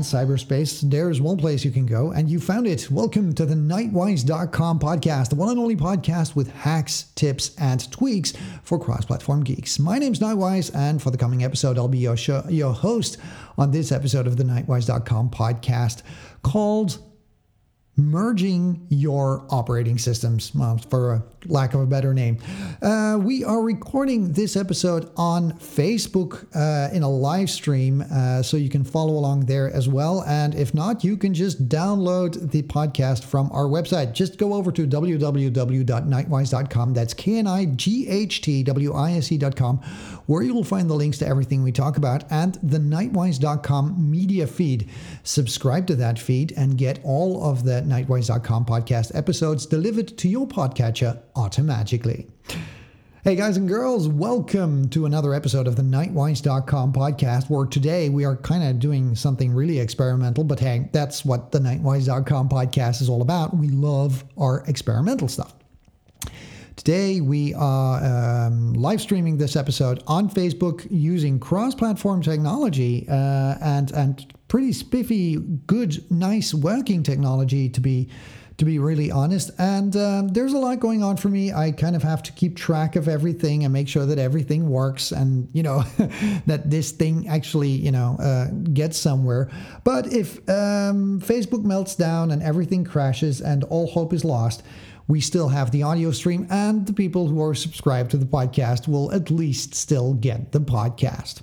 and 0.00 0.28
cyberspace, 0.28 0.80
there's 0.88 1.20
one 1.20 1.36
place 1.36 1.62
you 1.62 1.70
can 1.70 1.84
go, 1.84 2.10
and 2.12 2.30
you 2.30 2.40
found 2.40 2.66
it. 2.66 2.90
Welcome 2.90 3.34
to 3.34 3.44
the 3.44 3.54
Knightwise.com 3.54 4.78
podcast, 4.78 5.28
the 5.28 5.34
one 5.34 5.50
and 5.50 5.58
only 5.58 5.76
podcast 5.76 6.34
with 6.34 6.50
hacks, 6.50 7.12
tips, 7.16 7.54
and 7.58 7.90
tweaks 7.92 8.32
for 8.62 8.78
cross 8.78 9.04
platform 9.04 9.44
geeks. 9.44 9.78
My 9.78 9.98
name's 9.98 10.18
Knightwise, 10.18 10.74
and 10.74 11.02
for 11.02 11.10
the 11.10 11.18
coming 11.18 11.44
episode, 11.44 11.76
I'll 11.76 11.86
be 11.86 11.98
your, 11.98 12.16
show, 12.16 12.42
your 12.48 12.72
host 12.72 13.18
on 13.58 13.72
this 13.72 13.92
episode 13.92 14.26
of 14.26 14.38
the 14.38 14.44
Knightwise.com 14.44 15.28
podcast 15.28 16.02
called 16.42 16.98
merging 17.94 18.86
your 18.88 19.44
operating 19.50 19.98
systems, 19.98 20.54
well, 20.54 20.78
for 20.88 21.12
a 21.12 21.22
lack 21.46 21.74
of 21.74 21.80
a 21.80 21.86
better 21.86 22.14
name. 22.14 22.38
Uh, 22.82 23.18
we 23.20 23.44
are 23.44 23.62
recording 23.62 24.32
this 24.32 24.56
episode 24.56 25.10
on 25.16 25.52
Facebook 25.52 26.46
uh, 26.54 26.92
in 26.94 27.02
a 27.02 27.08
live 27.08 27.50
stream, 27.50 28.04
uh, 28.12 28.42
so 28.42 28.56
you 28.56 28.68
can 28.68 28.84
follow 28.84 29.14
along 29.14 29.46
there 29.46 29.72
as 29.72 29.88
well. 29.88 30.22
And 30.24 30.54
if 30.54 30.74
not, 30.74 31.02
you 31.04 31.16
can 31.16 31.34
just 31.34 31.68
download 31.68 32.50
the 32.50 32.62
podcast 32.62 33.24
from 33.24 33.50
our 33.52 33.64
website. 33.64 34.12
Just 34.12 34.38
go 34.38 34.54
over 34.54 34.72
to 34.72 34.86
www.knightwise.com. 34.86 36.94
That's 36.94 37.14
K 37.14 37.38
N 37.38 37.46
I 37.46 37.64
G 37.66 38.08
H 38.08 38.40
T 38.40 38.62
W 38.62 38.94
I 38.94 39.12
S 39.12 39.32
E.com, 39.32 39.78
where 40.26 40.42
you 40.42 40.54
will 40.54 40.64
find 40.64 40.90
the 40.90 40.94
links 40.94 41.18
to 41.18 41.26
everything 41.26 41.62
we 41.62 41.72
talk 41.72 41.96
about 41.96 42.24
and 42.30 42.58
the 42.62 42.78
knightwise.com 42.78 44.10
media 44.10 44.46
feed. 44.46 44.88
Subscribe 45.22 45.86
to 45.86 45.96
that 45.96 46.18
feed 46.18 46.52
and 46.56 46.76
get 46.76 47.00
all 47.04 47.44
of 47.44 47.64
the 47.64 47.82
Knightwise.com 47.82 48.64
podcast 48.64 49.14
episodes 49.14 49.66
delivered 49.66 50.16
to 50.18 50.28
your 50.28 50.46
podcatcher 50.46 51.20
automatically. 51.40 52.28
Hey 53.24 53.34
guys 53.34 53.56
and 53.56 53.66
girls, 53.66 54.08
welcome 54.08 54.90
to 54.90 55.06
another 55.06 55.32
episode 55.32 55.66
of 55.66 55.74
the 55.74 55.82
Knightwise.com 55.82 56.92
podcast, 56.92 57.48
where 57.48 57.64
today 57.64 58.10
we 58.10 58.26
are 58.26 58.36
kind 58.36 58.62
of 58.62 58.78
doing 58.78 59.14
something 59.14 59.54
really 59.54 59.78
experimental, 59.78 60.44
but 60.44 60.60
hey, 60.60 60.90
that's 60.92 61.24
what 61.24 61.50
the 61.50 61.58
Knightwise.com 61.58 62.50
podcast 62.50 63.00
is 63.00 63.08
all 63.08 63.22
about. 63.22 63.56
We 63.56 63.68
love 63.68 64.22
our 64.36 64.64
experimental 64.66 65.28
stuff. 65.28 65.54
Today, 66.76 67.22
we 67.22 67.54
are 67.54 68.46
um, 68.46 68.74
live 68.74 69.00
streaming 69.00 69.38
this 69.38 69.56
episode 69.56 70.02
on 70.06 70.28
Facebook 70.28 70.86
using 70.90 71.38
cross 71.40 71.74
platform 71.74 72.22
technology 72.22 73.06
uh, 73.08 73.56
and, 73.62 73.90
and 73.92 74.34
pretty 74.48 74.72
spiffy, 74.72 75.36
good, 75.66 76.10
nice 76.10 76.52
working 76.52 77.02
technology 77.02 77.70
to 77.70 77.80
be 77.80 78.10
to 78.60 78.66
be 78.66 78.78
really 78.78 79.10
honest. 79.10 79.50
And 79.58 79.96
um, 79.96 80.28
there's 80.28 80.52
a 80.52 80.58
lot 80.58 80.80
going 80.80 81.02
on 81.02 81.16
for 81.16 81.30
me. 81.30 81.50
I 81.50 81.72
kind 81.72 81.96
of 81.96 82.02
have 82.02 82.22
to 82.24 82.32
keep 82.32 82.56
track 82.56 82.94
of 82.94 83.08
everything 83.08 83.64
and 83.64 83.72
make 83.72 83.88
sure 83.88 84.04
that 84.04 84.18
everything 84.18 84.68
works 84.68 85.12
and, 85.12 85.48
you 85.54 85.62
know, 85.62 85.80
that 86.46 86.68
this 86.68 86.92
thing 86.92 87.26
actually, 87.26 87.70
you 87.70 87.90
know, 87.90 88.18
uh, 88.20 88.48
gets 88.74 88.98
somewhere. 88.98 89.50
But 89.82 90.12
if 90.12 90.46
um, 90.50 91.22
Facebook 91.22 91.64
melts 91.64 91.96
down 91.96 92.30
and 92.30 92.42
everything 92.42 92.84
crashes 92.84 93.40
and 93.40 93.64
all 93.64 93.86
hope 93.86 94.12
is 94.12 94.26
lost, 94.26 94.62
we 95.10 95.20
still 95.20 95.48
have 95.48 95.72
the 95.72 95.82
audio 95.82 96.12
stream, 96.12 96.46
and 96.50 96.86
the 96.86 96.92
people 96.92 97.26
who 97.26 97.42
are 97.42 97.52
subscribed 97.52 98.12
to 98.12 98.16
the 98.16 98.24
podcast 98.24 98.86
will 98.86 99.10
at 99.12 99.28
least 99.28 99.74
still 99.74 100.14
get 100.14 100.52
the 100.52 100.60
podcast. 100.60 101.42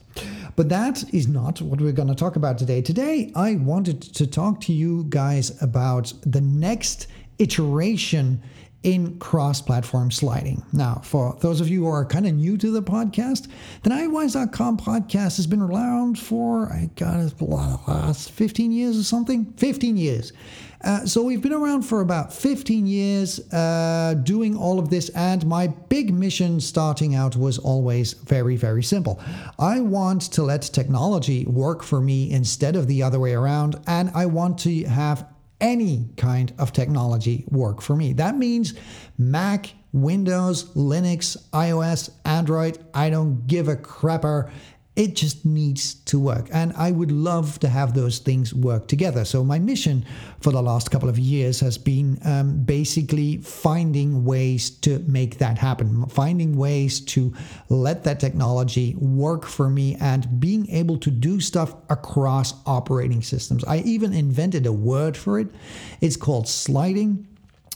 But 0.56 0.70
that 0.70 1.04
is 1.14 1.28
not 1.28 1.62
what 1.62 1.82
we're 1.82 1.92
going 1.92 2.08
to 2.08 2.16
talk 2.16 2.38
about 2.38 2.58
today. 2.58 2.82
Today, 2.82 3.30
I 3.36 3.56
wanted 3.56 4.02
to 4.02 4.26
talk 4.26 4.62
to 4.62 4.74
you 4.74 5.06
guys 5.10 5.62
about 5.62 6.14
the 6.26 6.40
next 6.40 7.08
iteration 7.40 8.42
in 8.84 9.20
cross 9.20 9.62
platform 9.62 10.12
sliding. 10.12 10.64
Now, 10.72 11.02
for 11.04 11.38
those 11.42 11.60
of 11.60 11.68
you 11.68 11.84
who 11.84 11.90
are 11.90 12.06
kind 12.06 12.26
of 12.26 12.36
new 12.36 12.58
to 12.58 12.72
the 12.72 12.82
podcast, 12.82 13.50
the 13.84 13.90
Knightwise.com 13.90 14.78
podcast 14.78 15.36
has 15.36 15.46
been 15.46 15.62
around 15.62 16.18
for, 16.18 16.72
I 16.72 16.90
got 16.96 17.20
it, 17.20 17.42
last 17.42 18.32
15 18.32 18.72
years 18.72 18.98
or 18.98 19.04
something? 19.04 19.52
15 19.58 19.98
years. 19.98 20.32
Uh, 20.84 21.06
so 21.06 21.24
we've 21.24 21.42
been 21.42 21.54
around 21.54 21.82
for 21.82 22.02
about 22.02 22.32
15 22.32 22.86
years 22.86 23.40
uh, 23.52 24.14
doing 24.24 24.56
all 24.56 24.78
of 24.78 24.90
this, 24.90 25.10
and 25.10 25.46
my 25.46 25.68
big 25.68 26.14
mission 26.14 26.60
starting 26.60 27.16
out 27.16 27.36
was 27.36 27.58
always 27.58 28.14
very, 28.14 28.56
very 28.56 28.84
simple. 28.84 29.20
I 29.58 29.80
want 29.80 30.22
to 30.34 30.44
let 30.44 30.62
technology 30.62 31.46
work 31.46 31.84
for 31.84 32.00
me 32.00 32.32
instead 32.32 32.76
of 32.76 32.88
the 32.88 33.02
other 33.02 33.20
way 33.20 33.34
around, 33.34 33.76
and 33.88 34.12
I 34.14 34.28
want 34.28 34.60
to 34.60 34.84
have 34.84 35.28
any 35.60 36.10
kind 36.18 36.54
of 36.60 36.72
technology 36.72 37.44
work 37.50 37.82
for 37.82 37.96
me. 37.96 38.14
That 38.14 38.38
means 38.38 38.76
Mac, 39.18 39.74
Windows, 39.92 40.66
Linux, 40.76 41.38
iOS, 41.52 42.12
Android, 42.26 42.78
I 42.94 43.10
don't 43.10 43.48
give 43.48 43.68
a 43.68 43.76
crapper. 43.76 44.52
It 44.98 45.14
just 45.14 45.46
needs 45.46 45.94
to 46.06 46.20
work. 46.20 46.50
And 46.52 46.74
I 46.76 46.90
would 46.90 47.12
love 47.12 47.60
to 47.60 47.70
have 47.70 47.94
those 47.94 48.18
things 48.18 48.52
work 48.52 48.88
together. 48.88 49.26
So, 49.26 49.44
my 49.44 49.60
mission 49.60 50.04
for 50.42 50.52
the 50.52 50.62
last 50.62 50.90
couple 50.90 51.08
of 51.08 51.20
years 51.20 51.60
has 51.60 51.78
been 51.78 52.18
um, 52.26 52.64
basically 52.64 53.38
finding 53.38 54.26
ways 54.26 54.72
to 54.82 54.98
make 55.08 55.38
that 55.38 55.60
happen, 55.60 56.08
finding 56.08 56.58
ways 56.58 57.00
to 57.02 57.32
let 57.70 58.06
that 58.06 58.20
technology 58.20 58.96
work 58.96 59.46
for 59.46 59.70
me 59.70 59.96
and 60.02 60.40
being 60.40 60.68
able 60.72 60.98
to 60.98 61.12
do 61.12 61.40
stuff 61.40 61.76
across 61.92 62.56
operating 62.66 63.22
systems. 63.22 63.64
I 63.66 63.78
even 63.86 64.14
invented 64.14 64.66
a 64.66 64.74
word 64.74 65.16
for 65.16 65.40
it. 65.40 65.50
It's 66.02 66.18
called 66.18 66.48
sliding 66.48 67.28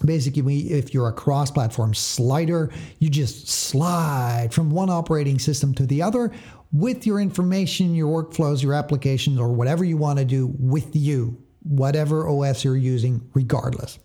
basically 0.04 0.72
if 0.72 0.96
you're 0.96 1.10
a 1.10 1.14
cross-platform 1.14 1.94
slider 1.94 2.72
you 2.98 3.08
just 3.08 3.48
slide 3.48 4.50
from 4.52 4.72
one 4.72 4.90
operating 4.90 5.38
system 5.38 5.76
to 5.76 5.86
the 5.86 6.02
other 6.02 6.32
with 6.74 7.06
your 7.06 7.20
information, 7.20 7.96
your 7.96 8.24
workflows, 8.24 8.64
your 8.64 8.74
applications, 8.74 9.40
or 9.40 9.52
whatever 9.52 9.84
you 9.84 9.98
want 9.98 10.20
to 10.20 10.26
do 10.26 10.54
with 10.58 10.96
you, 10.96 11.38
whatever 11.64 12.28
OS 12.28 12.64
you're 12.64 12.78
using, 12.78 13.30
regardless. 13.34 14.00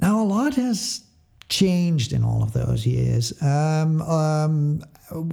Now, 0.00 0.22
a 0.22 0.24
lot 0.24 0.54
has 0.54 1.04
changed 1.48 2.12
in 2.12 2.24
all 2.24 2.42
of 2.42 2.52
those 2.52 2.86
years. 2.86 3.40
Um, 3.42 4.00
um, 4.02 4.82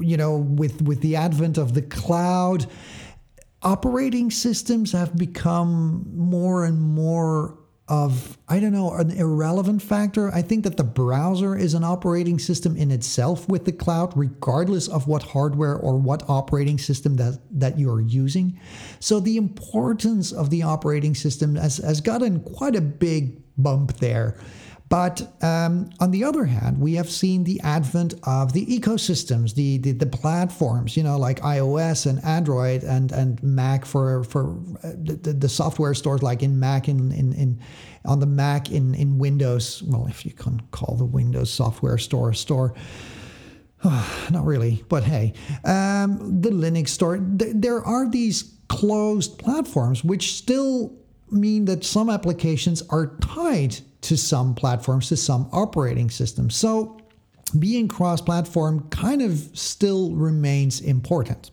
you 0.02 0.18
know, 0.18 0.38
with 0.38 0.82
with 0.82 1.02
the 1.02 1.16
advent 1.16 1.58
of 1.58 1.74
the 1.74 1.82
cloud, 1.82 2.68
operating 3.64 4.30
systems 4.30 4.92
have 4.92 5.16
become 5.16 6.06
more 6.14 6.66
and 6.66 6.82
more 6.82 7.58
of, 7.91 8.38
I 8.47 8.62
don't 8.62 8.72
know, 8.72 8.94
an 8.94 9.12
irrelevant 9.12 9.81
factor. 9.81 10.34
I 10.34 10.41
think 10.41 10.63
that 10.63 10.78
the 10.78 10.84
browser 10.84 11.57
is 11.57 11.74
an 11.74 11.84
operating 11.84 12.40
system 12.40 12.78
in 12.78 12.90
itself 12.90 13.50
with 13.50 13.66
the 13.66 13.74
cloud, 13.74 14.13
regardless 14.16 14.88
of 14.88 15.07
what 15.07 15.24
hardware 15.24 15.75
or 15.75 15.97
what 15.97 16.24
operating 16.29 16.78
system 16.78 17.18
that, 17.18 17.41
that 17.52 17.78
you're 17.78 18.00
using. 18.00 18.57
So 19.02 19.19
the 19.19 19.35
importance 19.35 20.31
of 20.31 20.50
the 20.50 20.63
operating 20.63 21.16
system 21.16 21.56
has, 21.56 21.78
has 21.78 22.00
gotten 22.00 22.40
quite 22.40 22.78
a 22.78 22.81
big 22.81 23.44
bump 23.57 23.97
there. 23.97 24.38
But 24.91 25.22
um, 25.41 25.90
on 26.02 26.12
the 26.12 26.25
other 26.25 26.44
hand, 26.44 26.78
we 26.78 26.96
have 26.96 27.09
seen 27.09 27.46
the 27.46 27.62
advent 27.62 28.13
of 28.24 28.52
the 28.52 28.66
ecosystems, 28.66 29.56
the, 29.56 29.78
the, 29.78 29.94
the 29.94 30.06
platforms, 30.06 30.97
you 30.97 31.03
know, 31.03 31.18
like 31.18 31.40
iOS 31.40 32.07
and 32.07 32.22
Android 32.25 32.84
and 32.84 33.09
and 33.13 33.41
Mac 33.41 33.85
for 33.85 34.25
for 34.25 34.59
uh, 34.84 34.91
the, 34.97 35.31
the 35.31 35.47
software 35.47 35.94
stores, 35.94 36.22
like 36.22 36.44
in 36.44 36.59
Mac 36.59 36.90
in, 36.90 37.13
in 37.13 37.31
in 37.31 37.62
on 38.03 38.19
the 38.19 38.25
Mac 38.25 38.69
in 38.69 38.94
in 38.94 39.18
Windows. 39.18 39.81
Well, 39.81 40.07
if 40.07 40.25
you 40.25 40.34
can 40.34 40.59
call 40.72 40.97
the 40.97 41.06
Windows 41.06 41.50
software 41.50 41.97
store 41.97 42.31
a 42.31 42.35
store. 42.35 42.73
not 43.85 44.44
really, 44.44 44.84
but 44.90 45.06
hey, 45.06 45.31
um, 45.63 46.41
the 46.41 46.50
Linux 46.50 46.90
store. 46.90 47.18
Th- 47.18 47.53
there 47.56 47.81
are 47.81 48.09
these 48.09 48.56
closed 48.68 49.38
platforms 49.38 50.03
which 50.03 50.34
still 50.34 50.97
mean 51.29 51.63
that 51.63 51.85
some 51.85 52.09
applications 52.09 52.81
are 52.90 53.16
tied 53.22 53.78
to 54.02 54.18
some 54.18 54.56
platforms, 54.56 55.09
to 55.09 55.18
some 55.18 55.48
operating 55.52 56.09
systems. 56.09 56.56
So 56.56 56.98
being 57.58 57.88
cross 57.88 58.22
platform 58.22 58.88
kind 58.90 59.22
of 59.22 59.50
still 59.53 60.12
remains 60.12 60.82
important. 60.82 61.52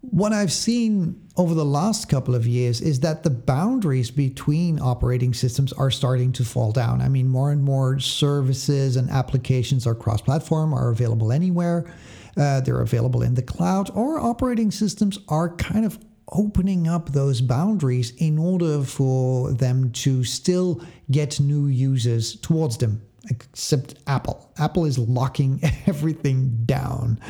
What 0.00 0.32
I've 0.32 0.52
seen 0.52 1.28
over 1.36 1.54
the 1.54 1.64
last 1.64 2.08
couple 2.08 2.34
of 2.34 2.46
years 2.46 2.80
is 2.80 3.00
that 3.00 3.22
the 3.22 3.30
boundaries 3.30 4.10
between 4.10 4.80
operating 4.80 5.34
systems 5.34 5.72
are 5.72 5.90
starting 5.90 6.32
to 6.32 6.44
fall 6.44 6.72
down. 6.72 7.00
I 7.00 7.08
mean, 7.08 7.28
more 7.28 7.52
and 7.52 7.62
more 7.62 7.98
services 7.98 8.96
and 8.96 9.10
applications 9.10 9.86
are 9.86 9.94
cross 9.94 10.20
platform, 10.20 10.72
are 10.72 10.90
available 10.90 11.32
anywhere. 11.32 11.92
Uh, 12.36 12.60
they're 12.60 12.80
available 12.80 13.22
in 13.22 13.34
the 13.34 13.42
cloud, 13.42 13.90
or 13.94 14.20
operating 14.20 14.70
systems 14.70 15.18
are 15.28 15.54
kind 15.56 15.84
of 15.84 15.98
opening 16.32 16.88
up 16.88 17.10
those 17.10 17.40
boundaries 17.40 18.12
in 18.16 18.38
order 18.38 18.82
for 18.82 19.52
them 19.52 19.90
to 19.92 20.24
still 20.24 20.82
get 21.10 21.40
new 21.40 21.66
users 21.66 22.36
towards 22.36 22.78
them 22.78 23.02
except 23.30 23.94
apple. 24.06 24.50
Apple 24.58 24.86
is 24.86 24.98
locking 24.98 25.60
everything 25.86 26.62
down. 26.64 27.20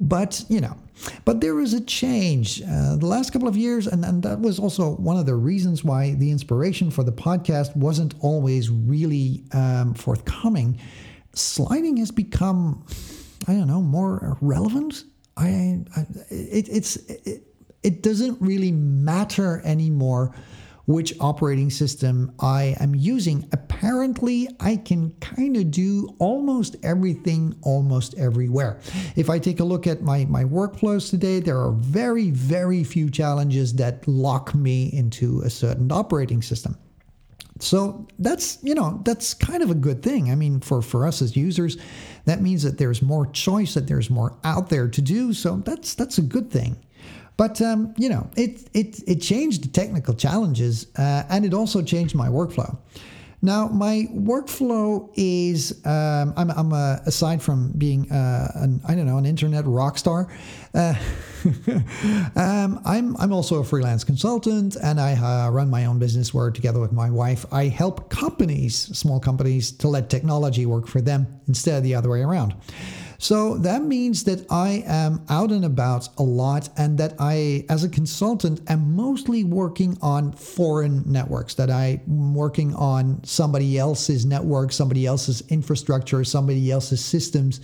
But 0.00 0.44
you 0.48 0.60
know 0.60 0.76
but 1.24 1.40
there 1.40 1.60
is 1.60 1.74
a 1.74 1.80
change. 1.80 2.60
Uh, 2.62 2.96
the 2.96 3.06
last 3.06 3.32
couple 3.32 3.46
of 3.46 3.56
years 3.56 3.86
and, 3.86 4.04
and 4.04 4.22
that 4.24 4.40
was 4.40 4.58
also 4.58 4.96
one 4.96 5.16
of 5.16 5.26
the 5.26 5.34
reasons 5.34 5.84
why 5.84 6.14
the 6.14 6.30
inspiration 6.30 6.90
for 6.90 7.04
the 7.04 7.12
podcast 7.12 7.76
wasn't 7.76 8.14
always 8.20 8.68
really 8.70 9.44
um, 9.52 9.94
forthcoming. 9.94 10.80
Sliding 11.34 11.98
has 11.98 12.10
become 12.10 12.84
i 13.46 13.52
don't 13.52 13.68
know 13.68 13.82
more 13.82 14.36
relevant? 14.40 15.04
I, 15.36 15.80
I 15.96 16.00
it, 16.30 16.68
it's 16.68 16.96
it, 16.96 17.47
it 17.82 18.02
doesn't 18.02 18.40
really 18.40 18.72
matter 18.72 19.62
anymore 19.64 20.34
which 20.88 21.12
operating 21.20 21.68
system 21.68 22.32
I 22.40 22.74
am 22.80 22.94
using. 22.94 23.46
Apparently, 23.52 24.48
I 24.58 24.76
can 24.76 25.10
kind 25.20 25.54
of 25.58 25.70
do 25.70 26.16
almost 26.18 26.76
everything 26.82 27.54
almost 27.60 28.14
everywhere. 28.14 28.80
If 29.14 29.28
I 29.28 29.38
take 29.38 29.60
a 29.60 29.64
look 29.64 29.86
at 29.86 30.00
my, 30.00 30.24
my 30.24 30.44
workflows 30.44 31.10
today, 31.10 31.40
there 31.40 31.58
are 31.60 31.72
very, 31.72 32.30
very 32.30 32.84
few 32.84 33.10
challenges 33.10 33.74
that 33.74 34.08
lock 34.08 34.54
me 34.54 34.90
into 34.94 35.42
a 35.42 35.50
certain 35.50 35.92
operating 35.92 36.40
system. 36.40 36.74
So 37.60 38.06
that's 38.20 38.58
you 38.62 38.74
know 38.74 39.00
that's 39.04 39.34
kind 39.34 39.64
of 39.64 39.70
a 39.70 39.74
good 39.74 40.00
thing. 40.00 40.30
I 40.30 40.36
mean, 40.36 40.60
for 40.60 40.80
for 40.80 41.06
us 41.06 41.20
as 41.20 41.36
users, 41.36 41.76
that 42.24 42.40
means 42.40 42.62
that 42.62 42.78
there's 42.78 43.02
more 43.02 43.26
choice, 43.26 43.74
that 43.74 43.88
there's 43.88 44.10
more 44.10 44.38
out 44.44 44.68
there 44.68 44.86
to 44.86 45.02
do. 45.02 45.32
So 45.32 45.56
that's 45.56 45.94
that's 45.94 46.18
a 46.18 46.22
good 46.22 46.52
thing. 46.52 46.76
But 47.38 47.62
um, 47.62 47.94
you 47.96 48.10
know, 48.10 48.28
it 48.36 48.68
it 48.74 49.00
it 49.06 49.22
changed 49.22 49.64
the 49.64 49.68
technical 49.68 50.12
challenges, 50.12 50.88
uh, 50.98 51.22
and 51.30 51.46
it 51.46 51.54
also 51.54 51.80
changed 51.82 52.14
my 52.14 52.28
workflow. 52.28 52.76
Now, 53.40 53.68
my 53.68 54.08
workflow 54.12 55.08
is 55.14 55.80
um, 55.86 56.34
I'm, 56.36 56.50
I'm 56.50 56.72
a, 56.72 57.00
aside 57.06 57.40
from 57.40 57.70
being 57.78 58.10
uh, 58.10 58.50
an 58.56 58.80
I 58.88 58.96
don't 58.96 59.06
know 59.06 59.18
an 59.18 59.26
internet 59.26 59.64
rock 59.66 59.96
star. 59.98 60.26
Uh, 60.74 60.94
um, 62.34 62.80
I'm 62.84 63.16
I'm 63.16 63.32
also 63.32 63.60
a 63.60 63.64
freelance 63.64 64.02
consultant, 64.02 64.74
and 64.74 65.00
I 65.00 65.14
uh, 65.14 65.50
run 65.50 65.70
my 65.70 65.84
own 65.84 66.00
business 66.00 66.34
where 66.34 66.50
together 66.50 66.80
with 66.80 66.92
my 66.92 67.08
wife 67.08 67.46
I 67.52 67.66
help 67.66 68.10
companies, 68.10 68.76
small 68.98 69.20
companies, 69.20 69.70
to 69.78 69.86
let 69.86 70.10
technology 70.10 70.66
work 70.66 70.88
for 70.88 71.00
them 71.00 71.28
instead 71.46 71.76
of 71.78 71.84
the 71.84 71.94
other 71.94 72.10
way 72.10 72.22
around. 72.22 72.56
So 73.20 73.58
that 73.58 73.82
means 73.82 74.22
that 74.24 74.46
I 74.48 74.84
am 74.86 75.24
out 75.28 75.50
and 75.50 75.64
about 75.64 76.08
a 76.18 76.22
lot, 76.22 76.68
and 76.76 76.98
that 76.98 77.14
I, 77.18 77.64
as 77.68 77.82
a 77.82 77.88
consultant, 77.88 78.60
am 78.70 78.94
mostly 78.94 79.42
working 79.42 79.98
on 80.00 80.30
foreign 80.30 81.02
networks, 81.04 81.54
that 81.54 81.68
I'm 81.68 82.32
working 82.32 82.76
on 82.76 83.22
somebody 83.24 83.76
else's 83.76 84.24
network, 84.24 84.70
somebody 84.70 85.04
else's 85.04 85.42
infrastructure, 85.48 86.22
somebody 86.22 86.70
else's 86.70 87.04
systems, 87.04 87.60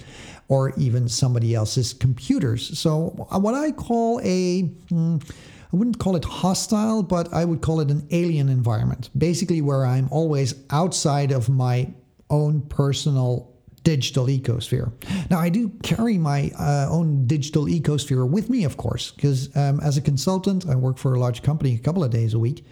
or 0.48 0.74
even 0.76 1.08
somebody 1.08 1.54
else's 1.54 1.92
computers. 1.92 2.76
So, 2.76 3.10
what 3.30 3.54
I 3.54 3.70
call 3.70 4.20
a 4.24 4.62
hmm, 4.62 5.18
I 5.72 5.76
wouldn't 5.76 6.00
call 6.00 6.16
it 6.16 6.24
hostile, 6.24 7.04
but 7.04 7.32
I 7.32 7.44
would 7.44 7.60
call 7.60 7.80
it 7.80 7.90
an 7.90 8.06
alien 8.10 8.48
environment. 8.48 9.10
Basically, 9.16 9.60
where 9.60 9.86
I'm 9.86 10.08
always 10.10 10.54
outside 10.70 11.30
of 11.30 11.48
my 11.48 11.92
own 12.28 12.62
personal 12.62 13.53
digital 13.84 14.26
ecosphere. 14.26 14.92
Now, 15.31 15.38
I 15.38 15.50
do 15.50 15.69
carry 15.82 16.19
my 16.19 16.50
uh, 16.58 16.88
own 16.90 17.26
digital 17.26 17.66
ecosphere 17.66 18.28
with 18.28 18.50
me, 18.50 18.64
of 18.64 18.76
course, 18.76 19.12
because 19.12 19.54
um, 19.56 19.78
as 19.81 19.96
a 19.96 20.00
consultant, 20.00 20.66
I 20.69 20.75
work 20.75 20.98
for 20.98 21.14
a 21.14 21.20
large 21.20 21.42
company 21.42 21.75
a 21.75 21.78
couple 21.78 22.02
of 22.02 22.10
days 22.10 22.34
a 22.34 22.38
week. 22.38 22.64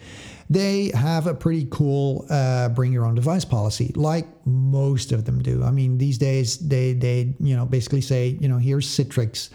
They 0.50 0.90
have 0.94 1.26
a 1.26 1.34
pretty 1.34 1.68
cool 1.70 2.26
uh, 2.28 2.70
bring 2.70 2.92
your 2.92 3.06
own 3.06 3.14
device 3.14 3.44
policy, 3.44 3.92
like 3.94 4.26
most 4.46 5.12
of 5.12 5.24
them 5.24 5.42
do. 5.42 5.62
I 5.62 5.70
mean, 5.70 5.98
these 5.98 6.18
days 6.18 6.58
they 6.58 6.92
they 6.92 7.34
you 7.40 7.56
know 7.56 7.64
basically 7.64 8.00
say 8.00 8.36
you 8.40 8.48
know 8.48 8.58
here's 8.58 8.86
Citrix 8.86 9.50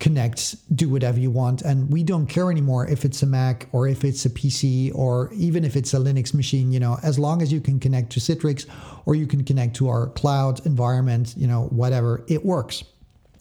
connect, 0.00 0.56
do 0.74 0.88
whatever 0.88 1.18
you 1.18 1.30
want. 1.30 1.62
And 1.62 1.90
we 1.92 2.02
don't 2.02 2.26
care 2.26 2.50
anymore 2.50 2.86
if 2.88 3.04
it's 3.04 3.22
a 3.22 3.26
Mac 3.26 3.68
or 3.72 3.86
if 3.88 4.04
it's 4.04 4.24
a 4.24 4.30
PC 4.30 4.94
or 4.94 5.32
even 5.34 5.64
if 5.64 5.76
it's 5.76 5.94
a 5.94 5.98
Linux 5.98 6.34
machine, 6.34 6.72
you 6.72 6.80
know, 6.80 6.98
as 7.02 7.18
long 7.18 7.42
as 7.42 7.52
you 7.52 7.60
can 7.60 7.78
connect 7.78 8.10
to 8.12 8.20
Citrix 8.20 8.66
or 9.06 9.14
you 9.14 9.26
can 9.26 9.44
connect 9.44 9.76
to 9.76 9.88
our 9.88 10.08
cloud 10.08 10.64
environment, 10.66 11.34
you 11.36 11.46
know, 11.46 11.64
whatever, 11.64 12.24
it 12.28 12.44
works. 12.44 12.84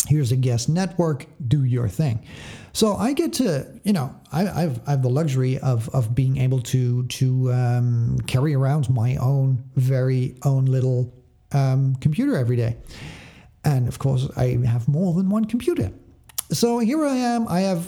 Here's 0.07 0.33
a 0.33 0.35
guest 0.35 0.67
network, 0.67 1.25
do 1.47 1.63
your 1.63 1.87
thing. 1.87 2.25
So 2.73 2.95
I 2.95 3.13
get 3.13 3.33
to, 3.33 3.65
you 3.83 3.93
know, 3.93 4.13
I, 4.31 4.43
have 4.43 4.81
I 4.85 4.91
have 4.91 5.01
the 5.01 5.09
luxury 5.09 5.59
of 5.59 5.87
of 5.89 6.13
being 6.13 6.37
able 6.37 6.59
to 6.61 7.05
to 7.05 7.53
um, 7.53 8.17
carry 8.27 8.53
around 8.53 8.89
my 8.89 9.15
own 9.17 9.63
very 9.75 10.35
own 10.43 10.65
little 10.65 11.13
um, 11.53 11.95
computer 11.97 12.35
every 12.35 12.57
day, 12.57 12.75
and 13.63 13.87
of 13.87 13.99
course 13.99 14.27
I 14.35 14.57
have 14.65 14.89
more 14.89 15.13
than 15.13 15.29
one 15.29 15.45
computer 15.45 15.91
so 16.53 16.79
here 16.79 17.05
I 17.05 17.15
am. 17.15 17.47
I 17.47 17.61
have 17.61 17.87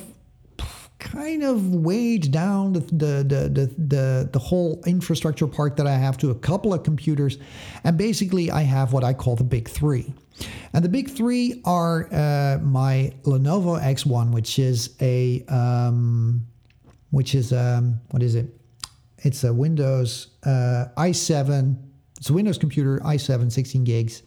kind 1.00 1.44
of 1.44 1.74
weighed 1.74 2.32
down 2.32 2.74
the, 2.74 2.80
the 2.80 3.24
the, 3.24 3.76
the 3.78 4.30
the 4.32 4.40
whole 4.40 4.82
infrastructure 4.86 5.48
part 5.48 5.78
that 5.78 5.88
I 5.88 5.96
have 5.96 6.18
to 6.20 6.32
a 6.32 6.36
couple 6.36 6.74
of 6.74 6.84
computers, 6.84 7.38
and 7.84 7.98
basically 7.98 8.52
I 8.52 8.62
have 8.62 8.92
what 8.92 9.04
I 9.04 9.14
call 9.14 9.36
the 9.36 9.44
big 9.44 9.70
three. 9.70 10.14
And 10.74 10.84
the 10.84 10.90
big 10.90 11.10
three 11.10 11.62
are 11.64 12.08
uh, 12.12 12.60
my 12.62 13.14
Lenovo 13.24 13.80
X1, 13.82 14.32
which 14.32 14.60
is 14.60 14.96
a 15.00 15.46
um, 15.48 16.46
which 17.12 17.36
is 17.36 17.54
um, 17.54 18.02
what 18.10 18.22
is 18.22 18.36
it? 18.36 18.48
It's 19.20 19.44
a 19.44 19.54
Windows 19.54 20.28
uh, 20.44 20.86
i7. 20.98 21.78
It's 22.18 22.30
a 22.30 22.34
Windows 22.34 22.58
computer, 22.58 23.00
i7, 23.00 23.52
16 23.52 23.84
gigs. 23.84 24.24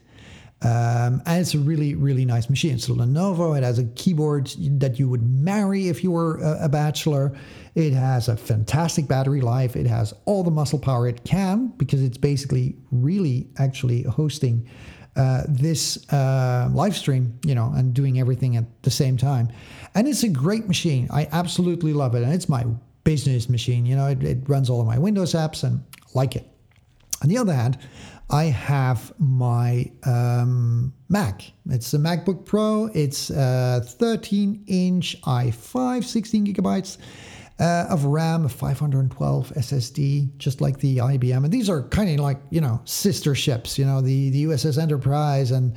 Um, 0.60 1.22
and 1.24 1.40
it's 1.40 1.54
a 1.54 1.58
really, 1.58 1.94
really 1.94 2.24
nice 2.24 2.50
machine. 2.50 2.74
It's 2.74 2.88
a 2.88 2.92
Lenovo. 2.92 3.56
It 3.56 3.62
has 3.62 3.78
a 3.78 3.84
keyboard 3.84 4.50
that 4.80 4.98
you 4.98 5.08
would 5.08 5.22
marry 5.22 5.88
if 5.88 6.02
you 6.02 6.10
were 6.10 6.38
a, 6.42 6.68
bachelor. 6.68 7.36
It 7.76 7.92
has 7.92 8.28
a 8.28 8.36
fantastic 8.36 9.06
battery 9.06 9.40
life. 9.40 9.76
It 9.76 9.86
has 9.86 10.12
all 10.24 10.42
the 10.42 10.50
muscle 10.50 10.80
power 10.80 11.06
it 11.06 11.22
can 11.24 11.68
because 11.76 12.02
it's 12.02 12.18
basically 12.18 12.76
really 12.90 13.48
actually 13.58 14.02
hosting 14.02 14.68
uh, 15.14 15.44
this 15.48 16.12
uh, 16.12 16.68
live 16.72 16.96
stream, 16.96 17.38
you 17.44 17.54
know, 17.54 17.72
and 17.76 17.94
doing 17.94 18.18
everything 18.18 18.56
at 18.56 18.82
the 18.82 18.90
same 18.90 19.16
time. 19.16 19.48
And 19.94 20.08
it's 20.08 20.24
a 20.24 20.28
great 20.28 20.66
machine. 20.66 21.08
I 21.12 21.28
absolutely 21.30 21.92
love 21.92 22.16
it. 22.16 22.24
And 22.24 22.32
it's 22.32 22.48
my 22.48 22.64
business 23.04 23.48
machine. 23.48 23.86
You 23.86 23.94
know, 23.94 24.08
it, 24.08 24.22
it 24.24 24.48
runs 24.48 24.68
all 24.68 24.80
of 24.80 24.86
my 24.88 24.98
Windows 24.98 25.34
apps 25.34 25.62
and 25.62 25.84
like 26.14 26.34
it. 26.34 26.48
On 27.22 27.28
the 27.28 27.38
other 27.38 27.52
hand, 27.52 27.78
I 28.30 28.44
have 28.44 29.12
my 29.18 29.90
um, 30.04 30.92
Mac. 31.08 31.50
It's 31.70 31.94
a 31.94 31.98
MacBook 31.98 32.44
Pro. 32.44 32.90
It's 32.92 33.30
a 33.30 33.80
13 33.82 34.64
inch 34.66 35.20
i5, 35.22 36.04
16 36.04 36.46
gigabytes 36.46 36.98
uh, 37.58 37.86
of 37.88 38.04
RAM, 38.04 38.46
512 38.46 39.52
SSD, 39.56 40.36
just 40.36 40.60
like 40.60 40.78
the 40.78 40.98
IBM. 40.98 41.44
And 41.44 41.52
these 41.52 41.70
are 41.70 41.82
kind 41.88 42.10
of 42.10 42.22
like, 42.22 42.40
you 42.50 42.60
know, 42.60 42.80
sister 42.84 43.34
ships, 43.34 43.78
you 43.78 43.86
know, 43.86 44.02
the, 44.02 44.30
the 44.30 44.44
USS 44.44 44.80
Enterprise 44.80 45.50
and 45.50 45.74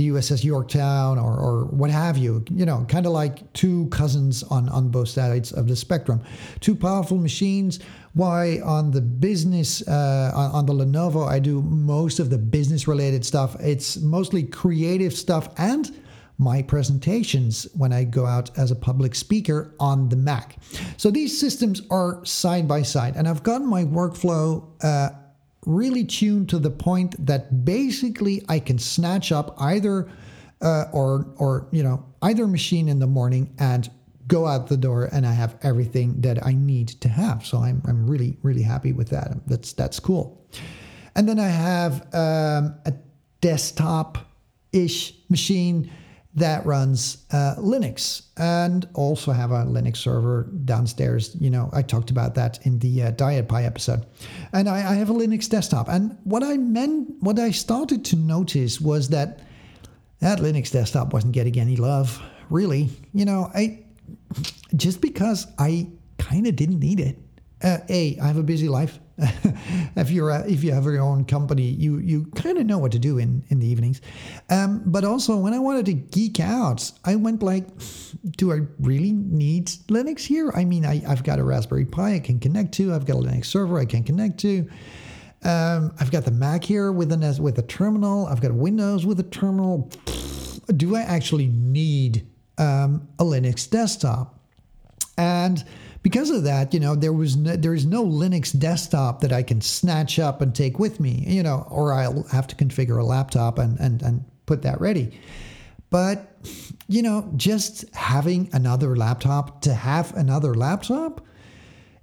the 0.00 0.08
USS 0.08 0.42
Yorktown 0.42 1.18
or, 1.18 1.36
or 1.36 1.64
what 1.66 1.90
have 1.90 2.16
you, 2.16 2.42
you 2.50 2.64
know, 2.64 2.86
kind 2.88 3.04
of 3.04 3.12
like 3.12 3.52
two 3.52 3.86
cousins 3.88 4.42
on, 4.44 4.66
on 4.70 4.88
both 4.88 5.10
sides 5.10 5.52
of 5.52 5.68
the 5.68 5.76
spectrum. 5.76 6.22
Two 6.60 6.74
powerful 6.74 7.18
machines. 7.18 7.80
Why 8.14 8.60
on 8.64 8.92
the 8.92 9.02
business, 9.02 9.86
uh, 9.86 10.32
on, 10.34 10.64
the 10.64 10.72
Lenovo, 10.72 11.28
I 11.28 11.38
do 11.38 11.60
most 11.60 12.18
of 12.18 12.30
the 12.30 12.38
business 12.38 12.88
related 12.88 13.26
stuff. 13.26 13.56
It's 13.60 13.98
mostly 13.98 14.42
creative 14.42 15.12
stuff 15.12 15.50
and 15.58 15.94
my 16.38 16.62
presentations 16.62 17.68
when 17.74 17.92
I 17.92 18.04
go 18.04 18.24
out 18.24 18.56
as 18.56 18.70
a 18.70 18.76
public 18.76 19.14
speaker 19.14 19.74
on 19.78 20.08
the 20.08 20.16
Mac. 20.16 20.56
So 20.96 21.10
these 21.10 21.38
systems 21.38 21.82
are 21.90 22.24
side 22.24 22.66
by 22.66 22.80
side, 22.80 23.16
and 23.16 23.28
I've 23.28 23.42
gotten 23.42 23.66
my 23.66 23.84
workflow 23.84 24.64
uh, 24.82 25.10
really 25.66 26.04
tuned 26.04 26.48
to 26.48 26.58
the 26.58 26.70
point 26.70 27.14
that 27.26 27.64
basically 27.64 28.44
I 28.48 28.58
can 28.58 28.78
snatch 28.78 29.30
up 29.32 29.54
either 29.60 30.10
uh, 30.62 30.84
or 30.92 31.32
or 31.36 31.68
you 31.70 31.82
know 31.82 32.04
either 32.22 32.46
machine 32.46 32.88
in 32.88 32.98
the 32.98 33.06
morning 33.06 33.54
and 33.58 33.90
go 34.26 34.46
out 34.46 34.68
the 34.68 34.76
door 34.76 35.08
and 35.12 35.26
I 35.26 35.32
have 35.32 35.56
everything 35.62 36.20
that 36.20 36.44
I 36.46 36.52
need 36.52 36.88
to 37.00 37.08
have. 37.08 37.44
So 37.44 37.58
I'm 37.58 37.82
I'm 37.86 38.08
really 38.08 38.38
really 38.42 38.62
happy 38.62 38.92
with 38.92 39.08
that. 39.10 39.32
That's 39.46 39.72
that's 39.72 40.00
cool. 40.00 40.46
And 41.14 41.28
then 41.28 41.38
I 41.38 41.48
have 41.48 42.02
um, 42.14 42.74
a 42.86 42.94
desktop 43.40 44.18
ish 44.72 45.14
machine 45.28 45.90
that 46.34 46.64
runs 46.64 47.26
uh, 47.32 47.56
Linux 47.58 48.22
and 48.36 48.88
also 48.94 49.32
have 49.32 49.50
a 49.50 49.64
Linux 49.64 49.96
server 49.96 50.44
downstairs. 50.64 51.36
You 51.40 51.50
know, 51.50 51.70
I 51.72 51.82
talked 51.82 52.10
about 52.10 52.36
that 52.36 52.64
in 52.64 52.78
the 52.78 53.02
uh, 53.02 53.12
DietPi 53.12 53.64
episode. 53.66 54.06
And 54.52 54.68
I, 54.68 54.92
I, 54.92 54.94
have 54.94 55.10
a 55.10 55.12
Linux 55.12 55.48
desktop. 55.48 55.88
And 55.88 56.16
what 56.22 56.44
I 56.44 56.56
meant, 56.56 57.10
what 57.20 57.38
I 57.40 57.50
started 57.50 58.04
to 58.06 58.16
notice 58.16 58.80
was 58.80 59.08
that 59.08 59.40
that 60.20 60.38
Linux 60.38 60.70
desktop 60.70 61.12
wasn't 61.12 61.32
getting 61.32 61.58
any 61.58 61.76
love, 61.76 62.22
really. 62.48 62.90
You 63.12 63.24
know, 63.24 63.50
I 63.54 63.84
just 64.76 65.00
because 65.00 65.46
I 65.58 65.88
kind 66.18 66.46
of 66.46 66.54
didn't 66.54 66.78
need 66.78 67.00
it. 67.00 67.18
Uh, 67.62 67.78
a, 67.88 68.18
I 68.22 68.26
have 68.26 68.36
a 68.36 68.42
busy 68.42 68.68
life. 68.68 69.00
if 69.96 70.10
you're 70.10 70.30
a, 70.30 70.48
if 70.48 70.64
you 70.64 70.72
have 70.72 70.84
your 70.84 71.00
own 71.00 71.24
company, 71.24 71.64
you 71.64 71.98
you 71.98 72.26
kind 72.34 72.58
of 72.58 72.66
know 72.66 72.78
what 72.78 72.92
to 72.92 72.98
do 72.98 73.18
in 73.18 73.44
in 73.48 73.58
the 73.58 73.66
evenings. 73.66 74.00
Um, 74.48 74.82
but 74.86 75.04
also, 75.04 75.36
when 75.36 75.52
I 75.52 75.58
wanted 75.58 75.86
to 75.86 75.92
geek 75.92 76.40
out, 76.40 76.90
I 77.04 77.16
went 77.16 77.42
like, 77.42 77.66
do 78.36 78.52
I 78.52 78.60
really 78.78 79.12
need 79.12 79.66
Linux 79.88 80.20
here? 80.20 80.52
I 80.54 80.64
mean, 80.64 80.86
I, 80.86 81.02
I've 81.06 81.22
got 81.22 81.38
a 81.38 81.44
Raspberry 81.44 81.84
Pi 81.84 82.14
I 82.14 82.20
can 82.20 82.40
connect 82.40 82.72
to. 82.74 82.94
I've 82.94 83.04
got 83.04 83.16
a 83.16 83.20
Linux 83.20 83.46
server 83.46 83.78
I 83.78 83.84
can 83.84 84.04
connect 84.04 84.38
to. 84.40 84.68
Um, 85.42 85.94
I've 85.98 86.10
got 86.10 86.24
the 86.24 86.30
Mac 86.30 86.64
here 86.64 86.92
with 86.92 87.12
an 87.12 87.20
with 87.42 87.58
a 87.58 87.62
terminal. 87.62 88.26
I've 88.26 88.40
got 88.40 88.52
Windows 88.52 89.06
with 89.06 89.20
a 89.20 89.24
terminal. 89.24 89.90
Do 90.66 90.96
I 90.96 91.00
actually 91.00 91.48
need 91.48 92.26
um, 92.58 93.08
a 93.18 93.24
Linux 93.24 93.68
desktop? 93.68 94.38
And 95.16 95.64
because 96.02 96.30
of 96.30 96.44
that, 96.44 96.72
you 96.72 96.80
know, 96.80 96.94
there 96.94 97.12
was 97.12 97.36
no, 97.36 97.56
there 97.56 97.74
is 97.74 97.84
no 97.84 98.04
Linux 98.04 98.58
desktop 98.58 99.20
that 99.20 99.32
I 99.32 99.42
can 99.42 99.60
snatch 99.60 100.18
up 100.18 100.40
and 100.40 100.54
take 100.54 100.78
with 100.78 100.98
me, 100.98 101.24
you 101.26 101.42
know, 101.42 101.66
or 101.70 101.92
I'll 101.92 102.22
have 102.24 102.46
to 102.48 102.56
configure 102.56 103.00
a 103.00 103.04
laptop 103.04 103.58
and 103.58 103.78
and 103.78 104.02
and 104.02 104.24
put 104.46 104.62
that 104.62 104.80
ready. 104.80 105.18
But 105.90 106.36
you 106.88 107.02
know, 107.02 107.30
just 107.36 107.84
having 107.94 108.48
another 108.52 108.96
laptop 108.96 109.60
to 109.62 109.74
have 109.74 110.14
another 110.16 110.54
laptop, 110.54 111.24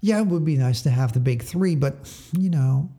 yeah, 0.02 0.20
it 0.20 0.28
would 0.28 0.46
be 0.46 0.58
nice 0.58 0.84
to 0.84 0.90
have 0.90 1.14
the 1.14 1.20
big 1.20 1.42
three, 1.42 1.76
but 1.76 1.96
you 2.38 2.50
know, 2.50 2.90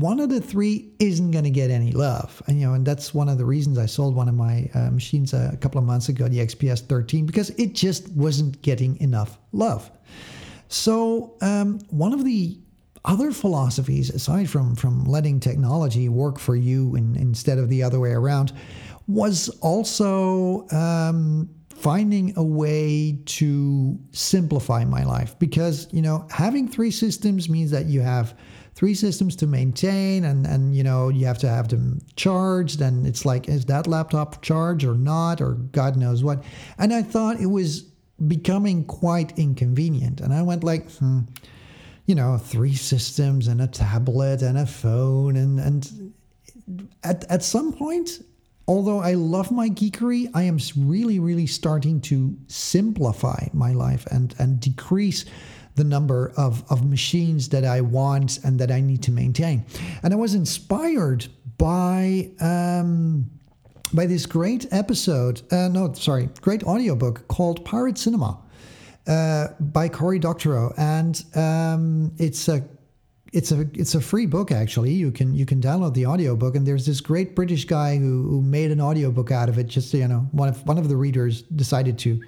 one 0.00 0.18
of 0.18 0.28
the 0.28 0.40
three 0.40 0.92
isn't 0.98 1.30
going 1.30 1.44
to 1.44 1.50
get 1.50 1.70
any 1.70 1.92
love. 1.92 2.42
And, 2.46 2.60
you 2.60 2.66
know, 2.66 2.74
and 2.74 2.84
that's 2.84 3.14
one 3.14 3.28
of 3.28 3.38
the 3.38 3.44
reasons 3.44 3.78
I 3.78 3.86
sold 3.86 4.14
one 4.16 4.28
of 4.28 4.34
my 4.34 4.68
uh, 4.74 4.90
machines 4.90 5.32
a, 5.32 5.50
a, 5.52 5.56
couple 5.56 5.78
of 5.78 5.84
months 5.84 6.08
ago, 6.08 6.26
the 6.26 6.38
XPS 6.38 6.80
13, 6.80 7.26
because 7.26 7.50
it 7.50 7.74
just 7.74 8.08
wasn't 8.12 8.60
getting 8.62 9.00
enough 9.00 9.38
love. 9.52 9.90
So, 10.68 11.36
um, 11.40 11.78
one 11.90 12.12
of 12.12 12.24
the 12.24 12.58
other 13.04 13.30
philosophies, 13.30 14.10
aside 14.10 14.48
from, 14.48 14.74
from 14.74 15.04
letting 15.04 15.38
technology 15.38 16.08
work 16.08 16.38
for 16.38 16.56
you 16.56 16.96
in, 16.96 17.14
instead 17.16 17.58
of 17.58 17.68
the 17.68 17.82
other 17.82 18.00
way 18.00 18.12
around, 18.12 18.52
was 19.06 19.48
also 19.60 20.66
um, 20.70 21.48
finding 21.68 22.36
a 22.36 22.42
way 22.42 23.18
to 23.26 23.98
simplify 24.10 24.84
my 24.84 25.04
life. 25.04 25.38
Because, 25.38 25.86
you 25.92 26.02
know, 26.02 26.26
having 26.30 26.66
three 26.66 26.90
systems 26.90 27.48
means 27.48 27.70
that 27.70 27.86
you 27.86 28.00
have 28.00 28.34
three 28.74 28.94
systems 28.94 29.36
to 29.36 29.46
maintain 29.46 30.24
and 30.24 30.46
and 30.46 30.74
you 30.74 30.82
know 30.82 31.08
you 31.08 31.26
have 31.26 31.38
to 31.38 31.48
have 31.48 31.68
them 31.68 32.00
charged. 32.16 32.80
And 32.80 33.06
it's 33.06 33.24
like 33.24 33.48
is 33.48 33.64
that 33.66 33.86
laptop 33.86 34.42
charged 34.42 34.84
or 34.84 34.94
not 34.94 35.40
or 35.40 35.54
god 35.54 35.96
knows 35.96 36.24
what? 36.24 36.44
And 36.78 36.92
i 36.92 37.02
thought 37.02 37.40
it 37.40 37.46
was 37.46 37.82
becoming 38.26 38.84
quite 38.84 39.38
inconvenient. 39.38 40.20
And 40.20 40.34
i 40.34 40.42
went 40.42 40.64
like 40.64 40.90
hmm, 40.92 41.20
you 42.06 42.14
know 42.14 42.36
three 42.38 42.74
systems 42.74 43.48
and 43.48 43.60
a 43.62 43.66
tablet 43.66 44.42
and 44.42 44.58
a 44.58 44.66
phone. 44.66 45.36
And 45.36 45.60
and 45.60 46.12
at, 47.02 47.24
at 47.30 47.42
some 47.42 47.72
point 47.72 48.22
although 48.66 49.00
i 49.00 49.12
love 49.12 49.50
my 49.50 49.68
geekery 49.68 50.26
i 50.32 50.42
am 50.42 50.58
really 50.78 51.18
really 51.18 51.46
starting 51.46 52.00
to 52.00 52.34
simplify 52.46 53.46
my 53.52 53.72
life 53.72 54.06
and 54.06 54.34
and 54.38 54.58
decrease 54.60 55.26
the 55.76 55.84
number 55.84 56.32
of, 56.36 56.64
of 56.70 56.88
machines 56.88 57.48
that 57.48 57.64
I 57.64 57.80
want 57.80 58.38
and 58.44 58.58
that 58.60 58.70
I 58.70 58.80
need 58.80 59.02
to 59.04 59.10
maintain. 59.10 59.64
And 60.02 60.12
I 60.12 60.16
was 60.16 60.34
inspired 60.34 61.26
by 61.58 62.30
um, 62.40 63.30
by 63.92 64.06
this 64.06 64.26
great 64.26 64.66
episode, 64.72 65.42
uh, 65.52 65.68
no, 65.68 65.92
sorry, 65.92 66.28
great 66.40 66.64
audiobook 66.64 67.28
called 67.28 67.64
Pirate 67.64 67.96
Cinema 67.96 68.40
uh, 69.06 69.48
by 69.60 69.88
Cory 69.88 70.18
Doctorow, 70.18 70.74
and 70.76 71.22
um, 71.36 72.12
it's 72.18 72.48
a 72.48 72.64
it's 73.32 73.50
a 73.50 73.68
it's 73.74 73.94
a 73.94 74.00
free 74.00 74.26
book 74.26 74.52
actually. 74.52 74.92
You 74.92 75.10
can 75.10 75.34
you 75.34 75.44
can 75.44 75.60
download 75.60 75.94
the 75.94 76.06
audiobook 76.06 76.54
and 76.54 76.64
there's 76.64 76.86
this 76.86 77.00
great 77.00 77.34
British 77.34 77.64
guy 77.64 77.96
who, 77.96 78.22
who 78.22 78.40
made 78.40 78.70
an 78.70 78.80
audiobook 78.80 79.32
out 79.32 79.48
of 79.48 79.58
it. 79.58 79.66
Just 79.66 79.92
you 79.92 80.06
know, 80.06 80.28
one 80.30 80.48
of 80.48 80.64
one 80.66 80.78
of 80.78 80.88
the 80.88 80.96
readers 80.96 81.42
decided 81.42 81.98
to 82.00 82.22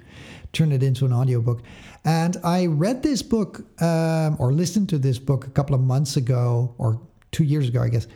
turn 0.53 0.71
it 0.71 0.83
into 0.83 1.05
an 1.05 1.13
audiobook. 1.13 1.61
And 2.05 2.37
I 2.43 2.67
read 2.67 3.03
this 3.03 3.21
book 3.21 3.61
um, 3.81 4.37
or 4.39 4.53
listened 4.53 4.89
to 4.89 4.97
this 4.97 5.19
book 5.19 5.45
a 5.45 5.49
couple 5.49 5.75
of 5.75 5.81
months 5.81 6.17
ago 6.17 6.73
or 6.77 7.01
two 7.31 7.43
years 7.43 7.67
ago, 7.67 7.81
I 7.81 7.89
guess. 7.89 8.07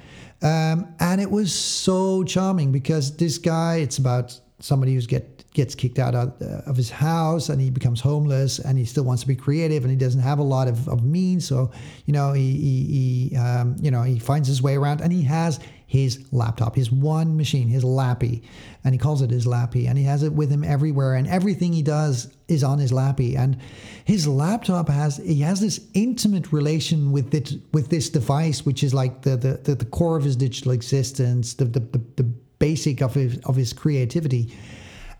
Um, 0.41 0.93
and 0.99 1.21
it 1.21 1.29
was 1.29 1.53
so 1.53 2.23
charming 2.23 2.71
because 2.71 3.15
this 3.17 3.37
guy, 3.37 3.77
it's 3.77 3.97
about 3.97 4.39
somebody 4.59 4.93
who's 4.93 5.07
get 5.07 5.41
gets 5.53 5.75
kicked 5.75 5.99
out 5.99 6.15
of, 6.15 6.41
uh, 6.41 6.73
his 6.73 6.89
house 6.89 7.49
and 7.49 7.59
he 7.59 7.69
becomes 7.69 7.99
homeless 7.99 8.59
and 8.59 8.77
he 8.77 8.85
still 8.85 9.03
wants 9.03 9.21
to 9.21 9.27
be 9.27 9.35
creative 9.35 9.83
and 9.83 9.91
he 9.91 9.97
doesn't 9.97 10.21
have 10.21 10.39
a 10.39 10.43
lot 10.43 10.67
of, 10.67 10.87
of 10.87 11.03
means 11.03 11.45
so 11.45 11.69
you 12.05 12.13
know 12.13 12.31
he, 12.31 12.53
he, 12.53 13.29
he 13.29 13.37
um, 13.37 13.75
you 13.81 13.91
know 13.91 14.01
he 14.01 14.17
finds 14.17 14.47
his 14.47 14.61
way 14.61 14.77
around 14.77 15.01
and 15.01 15.11
he 15.11 15.21
has 15.21 15.59
his 15.91 16.25
laptop, 16.31 16.73
his 16.73 16.89
one 16.89 17.35
machine, 17.35 17.67
his 17.67 17.83
lappy, 17.83 18.41
and 18.85 18.93
he 18.93 18.97
calls 18.97 19.21
it 19.21 19.29
his 19.29 19.45
lappy, 19.45 19.87
and 19.87 19.97
he 19.97 20.05
has 20.05 20.23
it 20.23 20.31
with 20.31 20.49
him 20.49 20.63
everywhere, 20.63 21.15
and 21.15 21.27
everything 21.27 21.73
he 21.73 21.81
does 21.81 22.33
is 22.47 22.63
on 22.63 22.79
his 22.79 22.93
lappy, 22.93 23.35
and 23.35 23.57
his 24.05 24.25
laptop 24.25 24.87
has 24.87 25.17
he 25.17 25.41
has 25.41 25.59
this 25.59 25.81
intimate 25.93 26.53
relation 26.53 27.11
with 27.11 27.35
it 27.35 27.55
with 27.73 27.89
this 27.89 28.09
device, 28.09 28.65
which 28.65 28.85
is 28.85 28.93
like 28.93 29.23
the 29.23 29.35
the, 29.35 29.59
the, 29.65 29.75
the 29.75 29.83
core 29.83 30.15
of 30.15 30.23
his 30.23 30.37
digital 30.37 30.71
existence, 30.71 31.55
the, 31.55 31.65
the 31.65 31.81
the, 31.81 32.01
the 32.15 32.23
basic 32.57 33.01
of 33.01 33.13
his 33.13 33.39
of 33.39 33.57
his 33.57 33.73
creativity. 33.73 34.55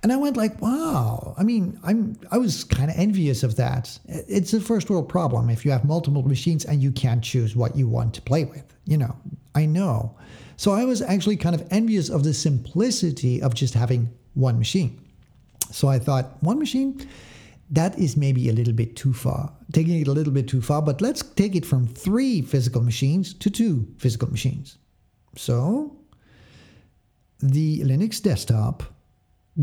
And 0.04 0.14
I 0.14 0.16
went 0.16 0.38
like, 0.38 0.62
wow. 0.62 1.36
I 1.38 1.44
mean, 1.44 1.78
I'm 1.84 2.18
I 2.32 2.38
was 2.38 2.64
kind 2.64 2.90
of 2.90 2.96
envious 2.98 3.44
of 3.44 3.58
that. 3.58 4.00
It's 4.06 4.54
a 4.54 4.62
first 4.62 4.90
world 4.90 5.10
problem 5.10 5.50
if 5.50 5.66
you 5.66 5.72
have 5.72 5.84
multiple 5.84 6.24
machines 6.24 6.64
and 6.64 6.82
you 6.82 6.94
can't 6.94 7.22
choose 7.22 7.58
what 7.58 7.76
you 7.76 7.90
want 7.90 8.14
to 8.14 8.22
play 8.22 8.46
with. 8.46 8.64
You 8.86 9.00
know, 9.00 9.18
I 9.54 9.66
know. 9.66 10.16
So 10.58 10.72
I 10.72 10.86
was 10.86 11.02
actually 11.02 11.38
kind 11.38 11.56
of 11.56 11.68
envious 11.72 12.10
of 12.10 12.24
the 12.24 12.34
simplicity 12.34 13.42
of 13.42 13.54
just 13.54 13.74
having 13.74 14.10
one 14.34 14.58
machine. 14.58 15.00
So 15.72 15.88
I 15.88 16.00
thought, 16.00 16.42
one 16.42 16.60
machine, 16.60 17.08
that 17.72 17.98
is 17.98 18.18
maybe 18.18 18.50
a 18.50 18.54
little 18.54 18.74
bit 18.74 18.96
too 18.96 19.14
far, 19.14 19.52
taking 19.72 20.02
it 20.02 20.08
a 20.08 20.12
little 20.12 20.34
bit 20.34 20.48
too 20.48 20.62
far, 20.62 20.82
but 20.82 21.02
let's 21.02 21.22
take 21.22 21.56
it 21.56 21.66
from 21.66 21.88
three 21.88 22.42
physical 22.42 22.82
machines 22.82 23.34
to 23.36 23.50
two 23.50 23.88
physical 23.98 24.30
machines. 24.30 24.78
So 25.38 25.96
the 27.40 27.80
Linux 27.82 28.22
desktop 28.22 28.84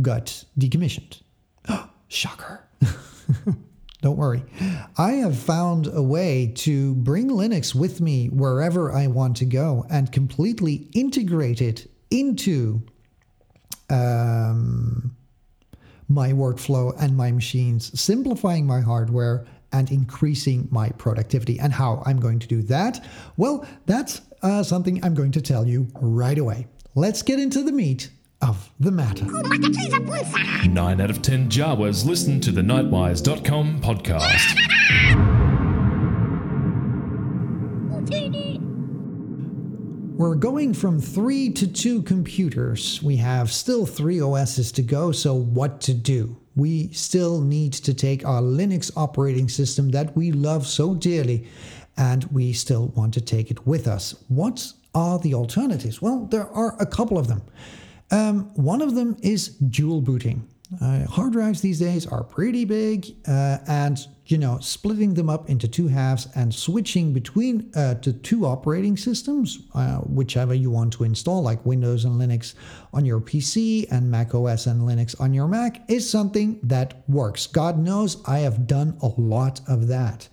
got 0.00 0.44
decommissioned. 0.58 1.20
Shocker. 2.08 2.64
Don't 4.00 4.16
worry. 4.16 4.44
I 4.96 5.12
have 5.12 5.36
found 5.36 5.88
a 5.88 6.02
way 6.02 6.52
to 6.56 6.94
bring 6.94 7.30
Linux 7.30 7.74
with 7.74 8.00
me 8.00 8.28
wherever 8.28 8.92
I 8.92 9.08
want 9.08 9.36
to 9.38 9.44
go 9.44 9.86
and 9.90 10.12
completely 10.12 10.88
integrate 10.94 11.60
it 11.60 11.90
into 12.10 12.82
um, 13.90 15.16
my 16.08 16.32
workflow 16.32 16.94
and 17.00 17.16
my 17.16 17.32
machines, 17.32 17.98
simplifying 17.98 18.66
my 18.66 18.80
hardware 18.80 19.46
and 19.72 19.90
increasing 19.90 20.68
my 20.70 20.90
productivity. 20.90 21.58
And 21.58 21.72
how 21.72 22.02
I'm 22.06 22.20
going 22.20 22.38
to 22.38 22.46
do 22.46 22.62
that? 22.62 23.04
Well, 23.36 23.66
that's 23.86 24.20
uh, 24.42 24.62
something 24.62 25.04
I'm 25.04 25.14
going 25.14 25.32
to 25.32 25.42
tell 25.42 25.66
you 25.66 25.88
right 26.00 26.38
away. 26.38 26.68
Let's 26.94 27.22
get 27.22 27.40
into 27.40 27.64
the 27.64 27.72
meat 27.72 28.10
of 28.40 28.70
the 28.78 28.90
matter. 28.90 29.24
Nine 30.68 31.00
out 31.00 31.10
of 31.10 31.22
ten 31.22 31.48
Jawas 31.48 32.06
listen 32.06 32.40
to 32.40 32.52
the 32.52 32.62
Knightwise.com 32.62 33.80
podcast. 33.80 34.54
We're 40.18 40.34
going 40.34 40.74
from 40.74 41.00
three 41.00 41.50
to 41.50 41.66
two 41.72 42.02
computers. 42.02 43.00
We 43.02 43.16
have 43.16 43.52
still 43.52 43.86
three 43.86 44.20
OSs 44.20 44.72
to 44.72 44.82
go, 44.82 45.12
so 45.12 45.32
what 45.34 45.80
to 45.82 45.94
do? 45.94 46.36
We 46.56 46.92
still 46.92 47.40
need 47.40 47.72
to 47.74 47.94
take 47.94 48.26
our 48.26 48.42
Linux 48.42 48.90
operating 48.96 49.48
system 49.48 49.90
that 49.90 50.16
we 50.16 50.32
love 50.32 50.66
so 50.66 50.94
dearly 50.94 51.46
and 51.96 52.24
we 52.32 52.52
still 52.52 52.88
want 52.88 53.14
to 53.14 53.20
take 53.20 53.52
it 53.52 53.64
with 53.64 53.86
us. 53.86 54.16
What 54.26 54.72
are 54.92 55.20
the 55.20 55.34
alternatives? 55.34 56.02
Well, 56.02 56.26
there 56.26 56.48
are 56.48 56.76
a 56.80 56.86
couple 56.86 57.16
of 57.16 57.28
them. 57.28 57.42
Um, 58.10 58.50
one 58.54 58.82
of 58.82 58.94
them 58.94 59.16
is 59.22 59.48
dual 59.48 60.00
booting. 60.00 60.48
Uh, 60.82 61.06
hard 61.06 61.32
drives 61.32 61.62
these 61.62 61.78
days 61.78 62.06
are 62.06 62.22
pretty 62.22 62.66
big, 62.66 63.16
uh, 63.26 63.56
and 63.66 64.06
you 64.26 64.36
know, 64.36 64.58
splitting 64.60 65.14
them 65.14 65.30
up 65.30 65.48
into 65.48 65.66
two 65.66 65.88
halves 65.88 66.28
and 66.34 66.54
switching 66.54 67.14
between 67.14 67.72
uh, 67.74 67.94
the 67.94 68.12
two 68.12 68.44
operating 68.44 68.94
systems, 68.94 69.60
uh, 69.74 69.96
whichever 69.96 70.52
you 70.52 70.70
want 70.70 70.92
to 70.92 71.04
install, 71.04 71.40
like 71.42 71.64
Windows 71.64 72.04
and 72.04 72.20
Linux 72.20 72.54
on 72.92 73.06
your 73.06 73.20
PC 73.20 73.90
and 73.90 74.10
Mac 74.10 74.34
OS 74.34 74.66
and 74.66 74.82
Linux 74.82 75.18
on 75.18 75.32
your 75.32 75.48
Mac, 75.48 75.90
is 75.90 76.08
something 76.08 76.60
that 76.62 77.02
works. 77.08 77.46
God 77.46 77.78
knows 77.78 78.22
I 78.26 78.40
have 78.40 78.66
done 78.66 78.98
a 79.00 79.08
lot 79.16 79.62
of 79.66 79.88
that, 79.88 80.28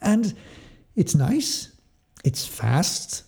and 0.00 0.32
it's 0.96 1.14
nice, 1.14 1.72
it's 2.24 2.46
fast, 2.46 3.24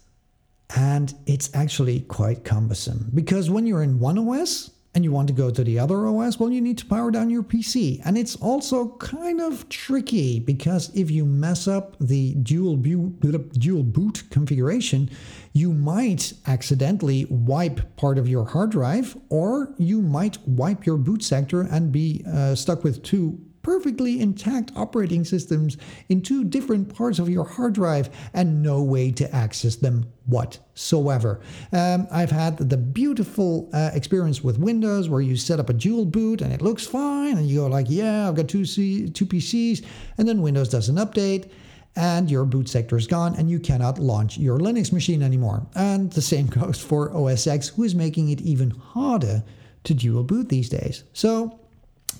and 0.76 1.14
it's 1.26 1.50
actually 1.54 2.00
quite 2.00 2.44
cumbersome 2.44 3.10
because 3.14 3.50
when 3.50 3.66
you're 3.66 3.82
in 3.82 3.98
one 3.98 4.18
OS 4.18 4.70
and 4.94 5.04
you 5.04 5.12
want 5.12 5.28
to 5.28 5.34
go 5.34 5.50
to 5.50 5.62
the 5.62 5.78
other 5.78 6.06
OS, 6.08 6.40
well, 6.40 6.50
you 6.50 6.60
need 6.60 6.78
to 6.78 6.86
power 6.86 7.12
down 7.12 7.30
your 7.30 7.44
PC. 7.44 8.00
And 8.04 8.18
it's 8.18 8.34
also 8.36 8.88
kind 8.96 9.40
of 9.40 9.68
tricky 9.68 10.40
because 10.40 10.90
if 10.96 11.10
you 11.10 11.24
mess 11.24 11.68
up 11.68 11.96
the 12.00 12.34
dual, 12.34 12.76
boot, 12.76 13.52
dual 13.52 13.84
boot 13.84 14.24
configuration, 14.30 15.08
you 15.52 15.72
might 15.72 16.32
accidentally 16.46 17.26
wipe 17.30 17.96
part 17.96 18.18
of 18.18 18.28
your 18.28 18.44
hard 18.44 18.70
drive, 18.70 19.16
or 19.28 19.72
you 19.78 20.02
might 20.02 20.38
wipe 20.46 20.84
your 20.84 20.96
boot 20.96 21.22
sector 21.22 21.60
and 21.60 21.92
be 21.92 22.24
uh, 22.26 22.56
stuck 22.56 22.82
with 22.82 23.02
two 23.04 23.40
perfectly 23.62 24.20
intact 24.20 24.72
operating 24.74 25.24
systems 25.24 25.76
in 26.08 26.22
two 26.22 26.44
different 26.44 26.94
parts 26.94 27.18
of 27.18 27.28
your 27.28 27.44
hard 27.44 27.74
drive 27.74 28.10
and 28.32 28.62
no 28.62 28.82
way 28.82 29.10
to 29.10 29.34
access 29.34 29.76
them 29.76 30.10
whatsoever. 30.26 31.40
Um, 31.72 32.06
I've 32.10 32.30
had 32.30 32.56
the 32.58 32.76
beautiful 32.76 33.68
uh, 33.72 33.90
experience 33.92 34.42
with 34.42 34.58
Windows 34.58 35.08
where 35.08 35.20
you 35.20 35.36
set 35.36 35.60
up 35.60 35.68
a 35.68 35.74
dual 35.74 36.04
boot 36.04 36.40
and 36.40 36.52
it 36.52 36.62
looks 36.62 36.86
fine, 36.86 37.36
and 37.36 37.46
you 37.46 37.60
go 37.60 37.66
like, 37.66 37.86
"Yeah, 37.88 38.28
I've 38.28 38.34
got 38.34 38.48
two 38.48 38.64
C- 38.64 39.08
two 39.10 39.26
PCs," 39.26 39.84
and 40.18 40.26
then 40.26 40.42
Windows 40.42 40.68
does 40.68 40.88
an 40.88 40.96
update. 40.96 41.50
And 41.96 42.30
your 42.30 42.44
boot 42.44 42.68
sector 42.68 42.96
is 42.96 43.08
gone, 43.08 43.34
and 43.34 43.50
you 43.50 43.58
cannot 43.58 43.98
launch 43.98 44.38
your 44.38 44.60
Linux 44.60 44.92
machine 44.92 45.24
anymore. 45.24 45.66
And 45.74 46.12
the 46.12 46.22
same 46.22 46.46
goes 46.58 46.80
for 46.80 47.12
OS 47.12 47.48
X, 47.48 47.68
who 47.68 47.82
is 47.82 47.96
making 47.96 48.28
it 48.30 48.40
even 48.42 48.70
harder 48.70 49.42
to 49.84 49.94
dual 49.94 50.22
boot 50.22 50.48
these 50.48 50.68
days. 50.68 51.02
So, 51.12 51.58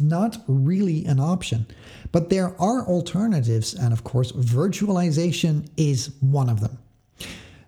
not 0.00 0.38
really 0.46 1.04
an 1.04 1.20
option. 1.20 1.66
But 2.12 2.30
there 2.30 2.60
are 2.60 2.86
alternatives, 2.86 3.74
and 3.74 3.92
of 3.92 4.04
course, 4.04 4.32
virtualization 4.32 5.68
is 5.76 6.10
one 6.20 6.48
of 6.48 6.60
them. 6.60 6.78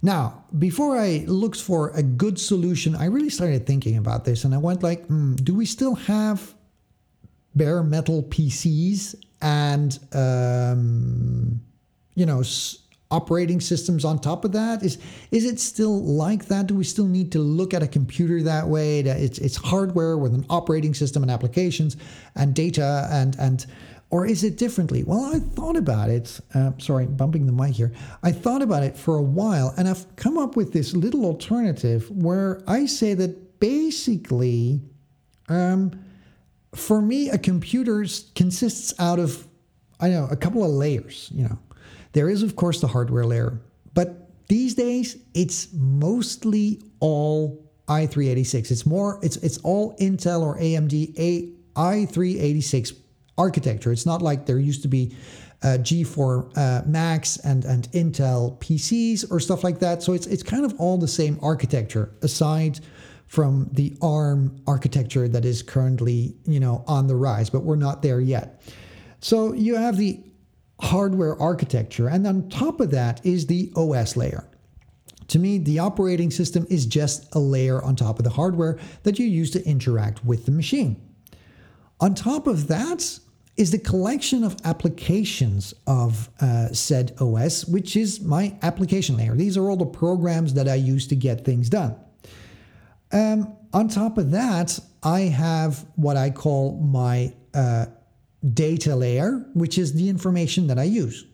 Now, 0.03 0.45
before 0.59 0.99
I 0.99 1.25
looked 1.29 1.61
for 1.61 1.91
a 1.91 2.03
good 2.03 2.39
solution, 2.39 2.97
I 2.97 3.05
really 3.05 3.31
started 3.31 3.67
thinking 3.67 3.97
about 3.97 4.25
this 4.25 4.45
and 4.45 4.53
I 4.53 4.59
went 4.59 4.83
like, 4.83 5.07
hmm, 5.07 5.37
do 5.37 5.55
we 5.55 5.65
still 5.65 5.95
have 5.95 6.55
bare 7.55 7.83
metal 7.85 8.25
PCs 8.25 9.15
and 9.41 9.99
um, 10.13 11.61
you 12.15 12.27
know 12.27 12.43
operating 13.13 13.61
systems 13.61 14.05
on 14.05 14.19
top 14.19 14.45
of 14.45 14.53
that? 14.53 14.83
Is 14.83 14.99
is 15.31 15.45
it 15.45 15.61
still 15.61 16.03
like 16.03 16.47
that? 16.47 16.67
Do 16.67 16.75
we 16.75 16.85
still 16.85 17.07
need 17.07 17.31
to 17.33 17.39
look 17.39 17.75
at 17.75 17.83
a 17.83 17.87
computer 17.87 18.43
that 18.43 18.67
way? 18.67 19.03
That 19.03 19.21
it's 19.21 19.39
it's 19.39 19.57
hardware 19.57 20.17
with 20.17 20.35
an 20.35 20.45
operating 20.51 20.95
system 20.95 21.23
and 21.23 21.31
applications 21.31 21.97
and 22.35 22.55
data 22.55 23.09
and 23.13 23.37
and 23.39 23.67
or 24.11 24.27
is 24.27 24.45
it 24.45 24.59
differently? 24.59 25.05
Well, 25.05 25.25
I 25.35 25.39
thought 25.39 25.77
about 25.77 26.11
it. 26.11 26.39
Uh, 26.53 26.73
sorry, 26.79 27.07
bumping 27.07 27.47
the 27.47 27.53
mic 27.53 27.75
here. 27.75 27.93
I 28.23 28.33
thought 28.33 28.61
about 28.61 28.83
it 28.83 28.95
for 28.97 29.17
a 29.17 29.23
while, 29.23 29.73
and 29.79 29.89
I've 29.89 30.05
come 30.17 30.37
up 30.37 30.55
with 30.55 30.73
this 30.73 30.95
little 30.95 31.25
alternative 31.25 32.11
where 32.11 32.63
I 32.67 32.85
say 32.85 33.15
that 33.15 33.59
basically, 33.59 34.83
um, 35.49 35.93
for 36.75 37.01
me, 37.01 37.31
a 37.31 37.39
computer 37.39 38.05
consists 38.35 38.93
out 38.99 39.19
of 39.19 39.47
I 40.03 40.09
know 40.09 40.27
a 40.31 40.37
couple 40.37 40.65
of 40.65 40.71
layers. 40.71 41.31
You 41.33 41.45
know, 41.45 41.59
there 42.13 42.29
is 42.29 42.43
of 42.43 42.57
course 42.57 42.81
the 42.81 42.87
hardware 42.89 43.25
layer, 43.25 43.61
but 43.95 44.31
these 44.49 44.75
days 44.75 45.17
it's 45.35 45.69
mostly 45.73 46.83
all 47.01 47.63
i386. 47.89 48.71
It's 48.71 48.87
more. 48.87 49.19
It's 49.23 49.37
it's 49.39 49.59
all 49.59 49.97
Intel 49.97 50.43
or 50.43 50.59
AMD 50.59 51.19
A 51.19 51.53
i386 51.75 52.97
architecture. 53.39 53.93
It's 53.93 54.07
not 54.07 54.23
like 54.23 54.47
there 54.47 54.59
used 54.59 54.83
to 54.83 54.89
be 54.89 55.15
uh, 55.63 55.79
G4 55.81 56.57
uh, 56.57 56.83
Macs 56.87 57.37
and 57.39 57.65
and 57.65 57.91
Intel 57.93 58.59
PCs 58.61 59.31
or 59.31 59.41
stuff 59.41 59.65
like 59.65 59.79
that. 59.81 60.03
So 60.03 60.13
it's 60.13 60.27
it's 60.27 60.43
kind 60.43 60.65
of 60.65 60.79
all 60.79 60.99
the 60.99 61.09
same 61.09 61.39
architecture, 61.43 62.13
aside 62.23 62.81
from 63.27 63.69
the 63.73 63.97
ARM 64.03 64.63
architecture 64.67 65.27
that 65.29 65.45
is 65.45 65.63
currently 65.63 66.35
you 66.47 66.61
know 66.61 66.85
on 66.87 67.07
the 67.07 67.17
rise, 67.17 67.51
but 67.51 67.63
we're 67.63 67.77
not 67.77 68.03
there 68.03 68.21
yet. 68.21 68.63
So 69.21 69.53
you 69.53 69.77
have 69.77 69.97
the 69.97 70.21
hardware 70.83 71.41
architecture, 71.41 72.09
and 72.09 72.27
on 72.27 72.49
top 72.49 72.81
of 72.81 72.91
that 72.91 73.25
is 73.25 73.47
the 73.47 73.73
OS 73.77 74.17
layer. 74.17 74.49
To 75.29 75.39
me, 75.39 75.59
the 75.59 75.79
operating 75.79 76.31
system 76.31 76.67
is 76.69 76.85
just 76.85 77.35
a 77.35 77.39
layer 77.39 77.83
on 77.83 77.97
top 77.97 78.19
of 78.19 78.25
the 78.25 78.31
hardware 78.31 78.79
that 79.05 79.19
you 79.19 79.27
use 79.27 79.51
to 79.53 79.65
interact 79.65 80.25
with 80.25 80.45
the 80.45 80.51
machine. 80.51 81.01
On 82.01 82.15
top 82.15 82.47
of 82.47 82.69
that 82.69 83.19
is 83.57 83.71
the 83.71 83.79
collection 83.79 84.43
of 84.45 84.57
applications 84.65 85.73
of 85.87 86.29
uh, 86.41 86.69
said 86.73 87.15
OS, 87.21 87.65
which 87.67 87.97
is 87.97 88.21
my 88.21 88.57
application 88.63 89.17
layer. 89.17 89.35
These 89.35 89.57
are 89.57 89.71
all 89.71 89.77
the 89.77 89.87
programs 89.87 90.55
that 90.55 90.69
I 90.69 90.75
use 90.75 91.07
to 91.09 91.17
get 91.17 91.45
things 91.45 91.69
done. 91.69 91.95
Um, 93.13 93.57
on 93.73 93.89
top 93.89 94.19
of 94.19 94.33
that, 94.33 94.79
I 95.03 95.21
have 95.21 95.87
what 95.97 96.17
I 96.17 96.31
call 96.31 96.81
my 96.81 97.35
uh, 97.55 97.87
data 98.55 98.97
layer, 98.97 99.47
which 99.55 99.79
is 99.79 99.93
the 99.93 100.09
information 100.09 100.67
that 100.67 100.79
I 100.79 100.85
use. 100.85 101.25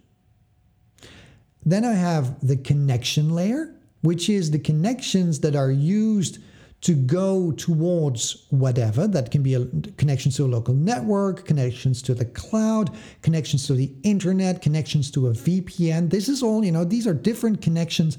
Then 1.64 1.85
I 1.85 1.94
have 1.94 2.47
the 2.47 2.57
connection 2.57 3.31
layer, 3.31 3.75
which 4.03 4.29
is 4.29 4.51
the 4.51 4.59
connections 4.59 5.40
that 5.40 5.57
are 5.57 5.71
used 5.71 6.38
to 6.81 6.94
go 6.94 7.51
towards 7.53 8.47
whatever. 8.51 9.09
That 9.09 9.31
can 9.31 9.42
be 9.42 9.55
a, 9.55 9.66
connections 9.97 10.37
to 10.37 10.44
a 10.44 10.47
local 10.47 10.75
network 10.75 11.44
connections 11.44 12.01
to 12.03 12.14
the 12.14 12.25
cloud 12.25 12.97
connections 13.23 13.66
to 13.66 13.75
the 13.75 13.92
internet 14.03 14.62
connections 14.62 15.11
to 15.11 15.27
a 15.27 15.33
vpn 15.33 16.11
this 16.11 16.29
is 16.29 16.42
all 16.42 16.64
you 16.64 16.73
know 16.73 16.85
these 16.85 17.07
are 17.07 17.14
different 17.14 17.61
connections 17.61 18.18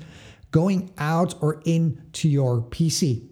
going 0.51 0.91
out 0.97 1.35
or 1.41 1.61
into 1.65 2.27
your 2.27 2.61
pc 2.63 3.27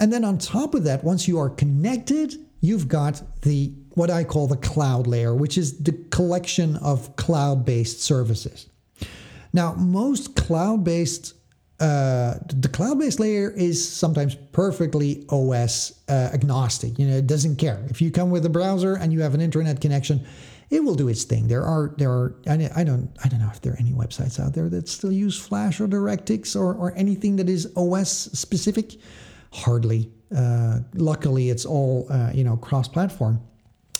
and 0.00 0.12
then 0.12 0.24
on 0.24 0.38
top 0.38 0.74
of 0.74 0.84
that 0.84 1.04
once 1.04 1.28
you 1.28 1.38
are 1.38 1.50
connected 1.50 2.34
you've 2.60 2.88
got 2.88 3.22
the 3.42 3.72
what 3.94 4.10
i 4.10 4.22
call 4.22 4.46
the 4.46 4.56
cloud 4.56 5.06
layer 5.06 5.34
which 5.34 5.58
is 5.58 5.78
the 5.78 5.92
collection 6.10 6.76
of 6.76 7.14
cloud-based 7.16 8.00
services 8.00 8.68
now 9.52 9.74
most 9.74 10.36
cloud-based 10.36 11.34
uh, 11.80 12.38
the 12.46 12.68
cloud-based 12.68 13.18
layer 13.18 13.50
is 13.50 13.86
sometimes 13.86 14.36
perfectly 14.52 15.26
OS 15.28 16.00
uh, 16.08 16.30
agnostic. 16.32 16.98
You 16.98 17.08
know, 17.08 17.16
it 17.16 17.26
doesn't 17.26 17.56
care 17.56 17.84
if 17.90 18.00
you 18.00 18.12
come 18.12 18.30
with 18.30 18.46
a 18.46 18.48
browser 18.48 18.94
and 18.94 19.12
you 19.12 19.22
have 19.22 19.34
an 19.34 19.40
internet 19.40 19.80
connection, 19.80 20.24
it 20.70 20.84
will 20.84 20.94
do 20.94 21.08
its 21.08 21.24
thing. 21.24 21.48
There 21.48 21.62
are 21.62 21.92
there 21.98 22.10
are 22.10 22.36
I 22.46 22.56
don't 22.84 23.10
I 23.22 23.28
don't 23.28 23.40
know 23.40 23.50
if 23.52 23.60
there 23.60 23.72
are 23.72 23.78
any 23.78 23.92
websites 23.92 24.38
out 24.38 24.54
there 24.54 24.68
that 24.68 24.88
still 24.88 25.12
use 25.12 25.38
Flash 25.38 25.80
or 25.80 25.88
DirectX 25.88 26.54
or 26.56 26.74
or 26.74 26.94
anything 26.96 27.36
that 27.36 27.48
is 27.48 27.70
OS 27.76 28.10
specific. 28.10 28.96
Hardly. 29.52 30.10
Uh, 30.34 30.80
luckily, 30.94 31.50
it's 31.50 31.64
all 31.64 32.06
uh, 32.10 32.30
you 32.32 32.44
know 32.44 32.56
cross-platform. 32.56 33.40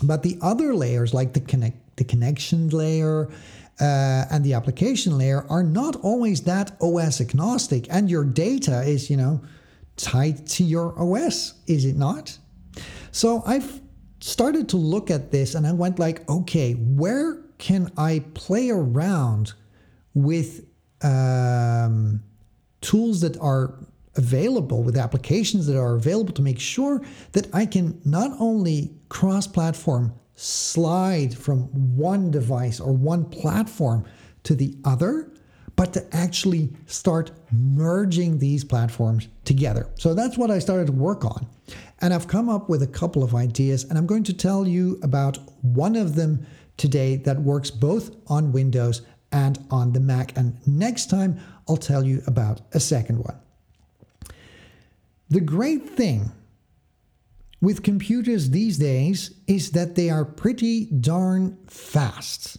But 0.02 0.22
the 0.22 0.38
other 0.42 0.74
layers, 0.74 1.14
like 1.14 1.32
the 1.32 1.40
connect 1.40 1.96
the 1.96 2.04
connection 2.04 2.68
layer 2.70 3.30
uh, 3.80 4.24
and 4.30 4.44
the 4.44 4.54
application 4.54 5.16
layer 5.18 5.46
are 5.48 5.62
not 5.62 5.96
always 5.96 6.42
that 6.42 6.76
OS 6.80 7.20
agnostic, 7.20 7.86
and 7.90 8.10
your 8.10 8.24
data 8.24 8.82
is, 8.82 9.10
you 9.10 9.16
know, 9.16 9.40
tied 9.96 10.46
to 10.46 10.64
your 10.64 10.94
OS, 10.98 11.54
is 11.66 11.84
it 11.84 11.96
not? 11.96 12.36
So 13.12 13.42
I've 13.46 13.80
started 14.20 14.68
to 14.70 14.76
look 14.76 15.10
at 15.10 15.30
this 15.30 15.54
and 15.54 15.66
I 15.66 15.72
went 15.72 15.98
like, 15.98 16.28
okay, 16.28 16.72
where 16.72 17.42
can 17.58 17.92
I 17.96 18.24
play 18.34 18.70
around 18.70 19.52
with 20.14 20.66
um, 21.02 22.22
tools 22.80 23.20
that 23.20 23.36
are 23.38 23.74
available, 24.16 24.82
with 24.82 24.96
applications 24.96 25.66
that 25.66 25.78
are 25.78 25.94
available 25.94 26.32
to 26.34 26.42
make 26.42 26.60
sure 26.60 27.02
that 27.32 27.52
I 27.54 27.66
can 27.66 28.00
not 28.04 28.30
only 28.38 28.94
cross 29.08 29.46
platform 29.46 30.14
slide 30.36 31.36
from 31.36 31.62
one 31.96 32.30
device 32.30 32.80
or 32.80 32.92
one 32.92 33.24
platform 33.24 34.04
to 34.44 34.54
the 34.54 34.76
other, 34.84 35.32
but 35.76 35.92
to 35.92 36.16
actually 36.16 36.72
start 36.86 37.32
merging 37.50 38.38
these 38.38 38.64
platforms 38.64 39.28
together. 39.44 39.88
So 39.96 40.14
that's 40.14 40.38
what 40.38 40.50
I 40.50 40.58
started 40.58 40.86
to 40.86 40.92
work 40.92 41.24
on. 41.24 41.46
And 42.00 42.14
I've 42.14 42.28
come 42.28 42.48
up 42.48 42.68
with 42.68 42.82
a 42.82 42.86
couple 42.86 43.24
of 43.24 43.34
ideas, 43.34 43.84
and 43.84 43.98
I'm 43.98 44.06
going 44.06 44.24
to 44.24 44.32
tell 44.32 44.68
you 44.68 45.00
about 45.02 45.38
one 45.62 45.96
of 45.96 46.14
them 46.14 46.46
today 46.76 47.16
that 47.16 47.40
works 47.40 47.70
both 47.70 48.14
on 48.28 48.52
Windows 48.52 49.02
and 49.32 49.58
on 49.70 49.92
the 49.92 50.00
Mac. 50.00 50.36
And 50.36 50.56
next 50.66 51.10
time, 51.10 51.40
I'll 51.68 51.76
tell 51.76 52.04
you 52.04 52.22
about 52.26 52.60
a 52.72 52.80
second 52.80 53.18
one. 53.18 53.36
The 55.34 55.40
great 55.40 55.90
thing 55.90 56.30
with 57.60 57.82
computers 57.82 58.50
these 58.50 58.78
days 58.78 59.34
is 59.48 59.72
that 59.72 59.96
they 59.96 60.08
are 60.08 60.24
pretty 60.24 60.84
darn 60.84 61.58
fast. 61.66 62.58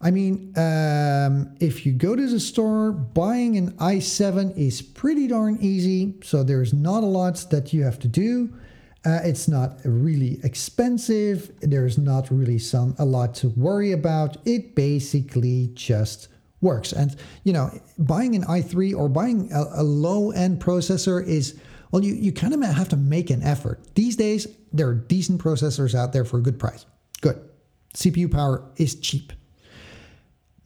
I 0.00 0.10
mean, 0.10 0.54
um, 0.56 1.54
if 1.60 1.84
you 1.84 1.92
go 1.92 2.16
to 2.16 2.26
the 2.26 2.40
store, 2.40 2.90
buying 2.90 3.58
an 3.58 3.72
i7 3.72 4.56
is 4.56 4.80
pretty 4.80 5.26
darn 5.28 5.58
easy. 5.60 6.14
So 6.22 6.42
there's 6.42 6.72
not 6.72 7.02
a 7.02 7.06
lot 7.06 7.44
that 7.50 7.74
you 7.74 7.82
have 7.82 7.98
to 7.98 8.08
do. 8.08 8.48
Uh, 9.04 9.20
it's 9.22 9.46
not 9.46 9.76
really 9.84 10.40
expensive. 10.42 11.52
There's 11.60 11.98
not 11.98 12.30
really 12.30 12.58
some 12.58 12.94
a 12.98 13.04
lot 13.04 13.34
to 13.34 13.50
worry 13.50 13.92
about. 13.92 14.38
It 14.46 14.74
basically 14.74 15.70
just 15.74 16.28
works. 16.62 16.92
And 16.92 17.14
you 17.44 17.52
know, 17.52 17.78
buying 17.98 18.34
an 18.36 18.44
i3 18.44 18.96
or 18.96 19.10
buying 19.10 19.52
a, 19.52 19.64
a 19.74 19.82
low 19.82 20.30
end 20.30 20.62
processor 20.62 21.22
is 21.22 21.60
well, 21.90 22.04
you, 22.04 22.14
you 22.14 22.32
kind 22.32 22.54
of 22.54 22.62
have 22.62 22.88
to 22.90 22.96
make 22.96 23.30
an 23.30 23.42
effort. 23.42 23.80
These 23.94 24.16
days, 24.16 24.46
there 24.72 24.88
are 24.88 24.94
decent 24.94 25.42
processors 25.42 25.94
out 25.94 26.12
there 26.12 26.24
for 26.24 26.38
a 26.38 26.42
good 26.42 26.58
price. 26.58 26.86
Good. 27.20 27.40
CPU 27.94 28.30
power 28.30 28.64
is 28.76 28.94
cheap. 28.94 29.32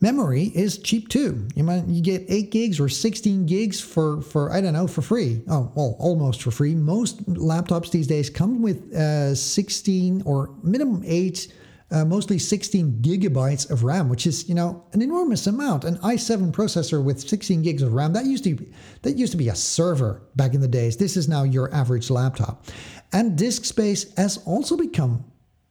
Memory 0.01 0.51
is 0.53 0.77
cheap 0.77 1.09
too. 1.09 1.47
You 1.55 1.63
might 1.63 1.87
you 1.87 2.01
get 2.01 2.25
8 2.27 2.51
gigs 2.51 2.79
or 2.79 2.89
16 2.89 3.45
gigs 3.45 3.79
for 3.79 4.21
for 4.21 4.51
I 4.51 4.61
don't 4.61 4.73
know 4.73 4.87
for 4.87 5.01
free. 5.01 5.41
Oh, 5.47 5.71
well, 5.73 5.95
almost 5.99 6.43
for 6.43 6.51
free. 6.51 6.75
Most 6.75 7.25
laptops 7.25 7.91
these 7.91 8.05
days 8.05 8.29
come 8.29 8.61
with 8.61 8.93
uh, 8.93 9.33
16 9.33 10.21
or 10.25 10.53
minimum 10.61 11.01
8 11.05 11.51
uh, 11.91 12.03
mostly 12.03 12.39
16 12.39 12.99
gigabytes 13.01 13.69
of 13.69 13.83
RAM, 13.83 14.09
which 14.09 14.25
is 14.25 14.49
you 14.49 14.55
know 14.55 14.83
an 14.93 15.01
enormous 15.01 15.45
amount. 15.47 15.83
An 15.83 15.97
i7 15.97 16.51
processor 16.51 17.03
with 17.03 17.19
16 17.19 17.61
gigs 17.61 17.81
of 17.81 17.93
RAM 17.93 18.13
that 18.13 18.25
used 18.25 18.43
to 18.45 18.55
be, 18.55 18.71
that 19.03 19.17
used 19.17 19.31
to 19.31 19.37
be 19.37 19.49
a 19.49 19.55
server 19.55 20.23
back 20.35 20.53
in 20.53 20.61
the 20.61 20.67
days. 20.67 20.97
This 20.97 21.15
is 21.15 21.27
now 21.27 21.43
your 21.43 21.73
average 21.73 22.09
laptop, 22.09 22.65
and 23.13 23.37
disk 23.37 23.65
space 23.65 24.13
has 24.15 24.37
also 24.45 24.75
become 24.75 25.23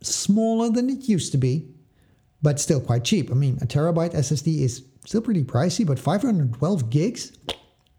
smaller 0.02 0.70
than 0.70 0.90
it 0.90 1.08
used 1.08 1.32
to 1.32 1.38
be, 1.38 1.68
but 2.42 2.60
still 2.60 2.80
quite 2.80 3.04
cheap. 3.04 3.30
I 3.30 3.34
mean, 3.34 3.58
a 3.60 3.66
terabyte 3.66 4.14
SSD 4.14 4.60
is 4.60 4.84
still 5.04 5.22
pretty 5.22 5.42
pricey, 5.42 5.86
but 5.86 5.98
512 5.98 6.90
gigs, 6.90 7.32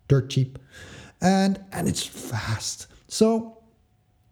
dirt 0.07 0.29
cheap, 0.29 0.57
and 1.21 1.59
and 1.73 1.87
it's 1.87 2.05
fast. 2.05 2.87
So 3.07 3.57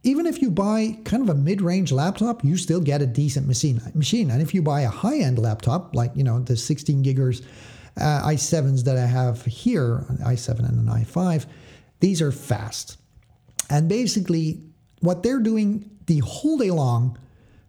even 0.04 0.26
if 0.26 0.42
you 0.42 0.52
buy 0.52 0.98
kind 1.06 1.24
of 1.24 1.30
a 1.30 1.34
mid-range 1.34 1.92
laptop, 1.92 2.44
you 2.44 2.58
still 2.58 2.82
get 2.82 3.02
a 3.02 3.06
decent 3.06 3.48
machine. 3.48 3.82
Machine, 3.96 4.32
and 4.32 4.42
if 4.42 4.54
you 4.54 4.62
buy 4.62 4.82
a 4.82 4.90
high-end 4.90 5.40
laptop, 5.40 5.96
like 5.96 6.12
you 6.16 6.24
know 6.24 6.40
the 6.40 6.58
16 6.58 7.04
giggers 7.04 7.44
uh, 7.98 8.28
i7s 8.28 8.84
that 8.84 8.98
I 8.98 9.06
have 9.06 9.46
here, 9.46 10.06
an 10.10 10.18
i7 10.18 10.60
and 10.60 10.88
an 10.90 11.04
i5, 11.04 11.46
these 12.02 12.22
are 12.22 12.32
fast. 12.32 12.98
And 13.70 13.88
basically, 13.88 14.62
what 15.00 15.24
they're 15.24 15.40
doing 15.40 15.90
the 16.08 16.20
whole 16.20 16.58
day 16.58 16.72
long, 16.72 17.18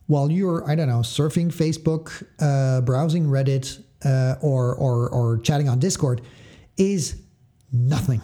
while 0.07 0.31
you're 0.31 0.69
I 0.69 0.75
don't 0.75 0.89
know 0.89 1.01
surfing 1.01 1.55
Facebook, 1.55 2.27
uh, 2.41 2.81
browsing 2.81 3.27
Reddit, 3.27 3.81
uh, 4.05 4.35
or 4.41 4.75
or 4.75 5.09
or 5.09 5.39
chatting 5.39 5.69
on 5.69 5.79
Discord, 5.79 6.21
is 6.77 7.23
nothing. 7.73 8.21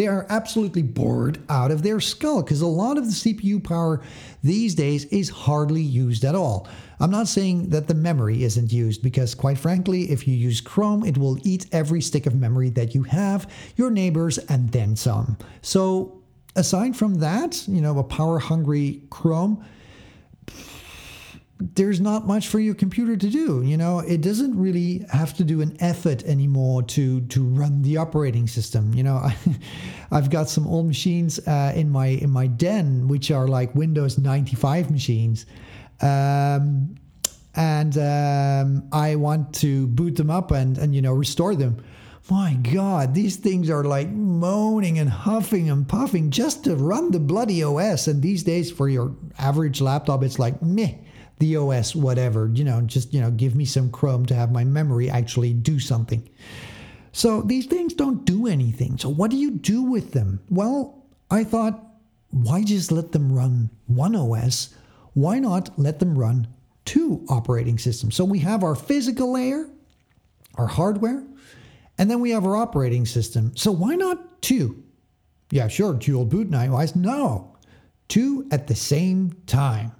They 0.00 0.06
are 0.06 0.24
absolutely 0.30 0.80
bored 0.80 1.42
out 1.50 1.70
of 1.70 1.82
their 1.82 2.00
skull 2.00 2.42
because 2.42 2.62
a 2.62 2.66
lot 2.66 2.96
of 2.96 3.04
the 3.04 3.12
CPU 3.12 3.62
power 3.62 4.00
these 4.42 4.74
days 4.74 5.04
is 5.04 5.28
hardly 5.28 5.82
used 5.82 6.24
at 6.24 6.34
all. 6.34 6.66
I'm 7.00 7.10
not 7.10 7.28
saying 7.28 7.68
that 7.68 7.86
the 7.86 7.92
memory 7.92 8.42
isn't 8.42 8.72
used 8.72 9.02
because, 9.02 9.34
quite 9.34 9.58
frankly, 9.58 10.10
if 10.10 10.26
you 10.26 10.34
use 10.34 10.62
Chrome, 10.62 11.04
it 11.04 11.18
will 11.18 11.36
eat 11.46 11.66
every 11.70 12.00
stick 12.00 12.24
of 12.24 12.34
memory 12.34 12.70
that 12.70 12.94
you 12.94 13.02
have, 13.02 13.52
your 13.76 13.90
neighbors, 13.90 14.38
and 14.38 14.72
then 14.72 14.96
some. 14.96 15.36
So, 15.60 16.22
aside 16.56 16.96
from 16.96 17.16
that, 17.16 17.68
you 17.68 17.82
know, 17.82 17.98
a 17.98 18.02
power 18.02 18.38
hungry 18.38 19.02
Chrome, 19.10 19.62
there's 21.60 22.00
not 22.00 22.26
much 22.26 22.48
for 22.48 22.58
your 22.58 22.74
computer 22.74 23.16
to 23.16 23.28
do. 23.28 23.62
You 23.62 23.76
know, 23.76 23.98
it 23.98 24.22
doesn't 24.22 24.58
really 24.58 25.04
have 25.12 25.34
to 25.34 25.44
do 25.44 25.60
an 25.60 25.76
effort 25.80 26.24
anymore 26.24 26.82
to 26.84 27.20
to 27.20 27.44
run 27.44 27.82
the 27.82 27.98
operating 27.98 28.46
system. 28.46 28.94
You 28.94 29.02
know, 29.02 29.16
I, 29.22 29.34
have 30.10 30.30
got 30.30 30.48
some 30.48 30.66
old 30.66 30.86
machines 30.86 31.38
uh, 31.46 31.72
in 31.76 31.90
my 31.90 32.06
in 32.06 32.30
my 32.30 32.46
den 32.46 33.08
which 33.08 33.30
are 33.30 33.46
like 33.46 33.74
Windows 33.74 34.18
95 34.18 34.90
machines. 34.90 35.46
Um, 36.00 36.96
and 37.54 37.98
um, 37.98 38.88
I 38.92 39.16
want 39.16 39.54
to 39.56 39.88
boot 39.88 40.16
them 40.16 40.30
up 40.30 40.52
and, 40.52 40.78
and 40.78 40.94
you 40.94 41.02
know 41.02 41.12
restore 41.12 41.54
them. 41.54 41.84
My 42.30 42.54
God, 42.54 43.12
these 43.12 43.36
things 43.36 43.68
are 43.70 43.82
like 43.82 44.08
moaning 44.08 44.98
and 44.98 45.10
huffing 45.10 45.68
and 45.68 45.86
puffing 45.86 46.30
just 46.30 46.64
to 46.64 46.76
run 46.76 47.10
the 47.10 47.18
bloody 47.18 47.64
OS. 47.64 48.06
And 48.06 48.22
these 48.22 48.44
days, 48.44 48.70
for 48.70 48.88
your 48.88 49.16
average 49.36 49.80
laptop, 49.80 50.22
it's 50.22 50.38
like 50.38 50.62
meh 50.62 50.94
the 51.40 51.56
OS, 51.56 51.96
whatever, 51.96 52.50
you 52.54 52.64
know, 52.64 52.80
just, 52.82 53.12
you 53.12 53.20
know, 53.20 53.30
give 53.30 53.56
me 53.56 53.64
some 53.64 53.90
Chrome 53.90 54.26
to 54.26 54.34
have 54.34 54.52
my 54.52 54.62
memory 54.62 55.10
actually 55.10 55.52
do 55.52 55.80
something. 55.80 56.28
So 57.12 57.42
these 57.42 57.66
things 57.66 57.94
don't 57.94 58.24
do 58.24 58.46
anything. 58.46 58.98
So 58.98 59.08
what 59.08 59.30
do 59.30 59.36
you 59.36 59.50
do 59.50 59.82
with 59.82 60.12
them? 60.12 60.40
Well, 60.48 61.02
I 61.30 61.44
thought, 61.44 61.82
why 62.30 62.62
just 62.62 62.92
let 62.92 63.12
them 63.12 63.32
run 63.32 63.70
one 63.86 64.14
OS? 64.14 64.74
Why 65.14 65.40
not 65.40 65.76
let 65.78 65.98
them 65.98 66.16
run 66.16 66.46
two 66.84 67.24
operating 67.28 67.78
systems? 67.78 68.14
So 68.14 68.24
we 68.24 68.38
have 68.40 68.62
our 68.62 68.76
physical 68.76 69.32
layer, 69.32 69.68
our 70.54 70.68
hardware, 70.68 71.24
and 71.98 72.10
then 72.10 72.20
we 72.20 72.30
have 72.30 72.44
our 72.44 72.56
operating 72.56 73.06
system. 73.06 73.56
So 73.56 73.72
why 73.72 73.94
not 73.96 74.42
two? 74.42 74.82
Yeah, 75.50 75.68
sure, 75.68 75.94
dual 75.94 76.26
boot 76.26 76.50
Knightwise. 76.50 76.94
No, 76.94 77.56
two 78.08 78.46
at 78.52 78.68
the 78.68 78.74
same 78.76 79.32
time. 79.46 79.92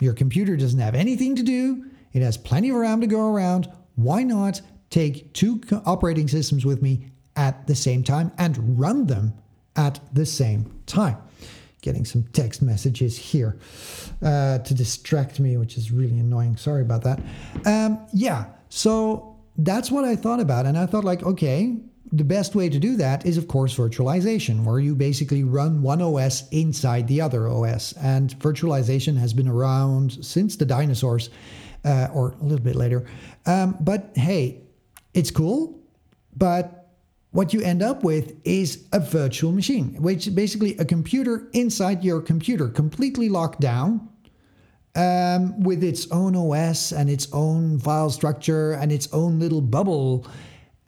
Your 0.00 0.14
computer 0.14 0.56
doesn't 0.56 0.78
have 0.78 0.94
anything 0.94 1.34
to 1.36 1.42
do, 1.42 1.84
it 2.12 2.22
has 2.22 2.36
plenty 2.36 2.70
of 2.70 2.76
RAM 2.76 3.00
to 3.00 3.06
go 3.06 3.32
around. 3.32 3.70
Why 3.96 4.22
not 4.22 4.60
take 4.90 5.32
two 5.34 5.60
operating 5.84 6.28
systems 6.28 6.64
with 6.64 6.82
me 6.82 7.10
at 7.36 7.66
the 7.66 7.74
same 7.74 8.02
time 8.02 8.32
and 8.38 8.78
run 8.78 9.06
them 9.06 9.34
at 9.76 10.00
the 10.12 10.24
same 10.24 10.80
time? 10.86 11.16
Getting 11.82 12.04
some 12.04 12.24
text 12.32 12.62
messages 12.62 13.16
here 13.16 13.58
uh, 14.22 14.58
to 14.58 14.74
distract 14.74 15.38
me, 15.38 15.56
which 15.56 15.76
is 15.76 15.92
really 15.92 16.18
annoying. 16.18 16.56
Sorry 16.56 16.82
about 16.82 17.04
that. 17.04 17.20
Um, 17.66 18.00
yeah, 18.12 18.46
so 18.68 19.36
that's 19.58 19.90
what 19.90 20.04
I 20.04 20.16
thought 20.16 20.40
about. 20.40 20.66
And 20.66 20.78
I 20.78 20.86
thought, 20.86 21.04
like, 21.04 21.22
okay, 21.22 21.76
the 22.12 22.24
best 22.24 22.54
way 22.54 22.68
to 22.68 22.78
do 22.78 22.96
that 22.96 23.26
is, 23.26 23.36
of 23.36 23.48
course, 23.48 23.76
virtualization, 23.76 24.64
where 24.64 24.78
you 24.78 24.94
basically 24.94 25.44
run 25.44 25.82
one 25.82 26.00
OS 26.00 26.48
inside 26.50 27.06
the 27.06 27.20
other 27.20 27.48
OS. 27.48 27.92
And 27.94 28.30
virtualization 28.38 29.16
has 29.18 29.32
been 29.32 29.48
around 29.48 30.24
since 30.24 30.56
the 30.56 30.64
dinosaurs, 30.64 31.30
uh, 31.84 32.08
or 32.12 32.34
a 32.40 32.44
little 32.44 32.64
bit 32.64 32.76
later. 32.76 33.06
Um, 33.46 33.76
but 33.80 34.10
hey, 34.14 34.62
it's 35.12 35.30
cool. 35.30 35.78
But 36.36 36.88
what 37.32 37.52
you 37.52 37.60
end 37.60 37.82
up 37.82 38.04
with 38.04 38.34
is 38.44 38.84
a 38.92 39.00
virtual 39.00 39.52
machine, 39.52 40.00
which 40.00 40.26
is 40.26 40.34
basically 40.34 40.76
a 40.78 40.84
computer 40.84 41.48
inside 41.52 42.04
your 42.04 42.22
computer, 42.22 42.68
completely 42.68 43.28
locked 43.28 43.60
down. 43.60 44.08
Um, 44.94 45.60
with 45.60 45.84
its 45.84 46.10
own 46.10 46.34
OS 46.34 46.90
and 46.90 47.08
its 47.08 47.28
own 47.32 47.78
file 47.78 48.10
structure 48.10 48.72
and 48.72 48.90
its 48.90 49.06
own 49.12 49.38
little 49.38 49.60
bubble 49.60 50.26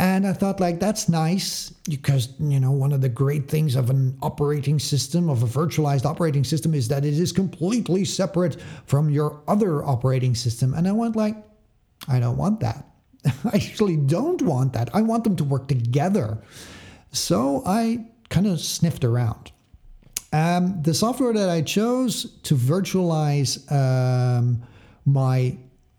and 0.01 0.27
I 0.27 0.33
thought, 0.33 0.61
like, 0.61 0.81
that's 0.81 1.11
nice 1.11 1.69
because, 1.87 2.33
you 2.39 2.59
know, 2.59 2.71
one 2.71 2.95
of 2.95 3.03
the 3.03 3.09
great 3.11 3.51
things 3.51 3.77
of 3.77 3.91
an 3.91 4.17
operating 4.23 4.79
system, 4.79 5.29
of 5.29 5.43
a 5.43 5.47
virtualized 5.47 6.07
operating 6.07 6.43
system, 6.43 6.73
is 6.73 6.89
that 6.89 7.05
it 7.05 7.13
is 7.13 7.33
completely 7.33 8.07
separate 8.07 8.57
from 8.87 9.11
your 9.11 9.43
other 9.47 9.85
operating 9.85 10.35
system. 10.35 10.73
And 10.73 10.89
I 10.89 10.93
went, 10.93 11.17
like, 11.17 11.37
I 12.09 12.19
don't 12.19 12.39
want 12.39 12.61
that. 12.61 12.87
I 13.27 13.51
actually 13.53 13.99
don't 13.99 14.41
want 14.41 14.73
that. 14.73 14.89
I 14.95 15.03
want 15.03 15.23
them 15.23 15.37
to 15.37 15.45
work 15.45 15.69
together. 15.69 16.39
So 17.13 17.63
I 17.67 18.07
kind 18.31 18.47
of 18.47 18.59
sniffed 18.59 19.05
around. 19.05 19.53
Um, 20.33 20.81
the 20.81 20.95
software 20.95 21.35
that 21.35 21.51
I 21.51 21.61
chose 21.61 22.39
to 22.45 22.55
virtualize 22.55 23.71
um, 23.71 24.63
my 25.05 25.59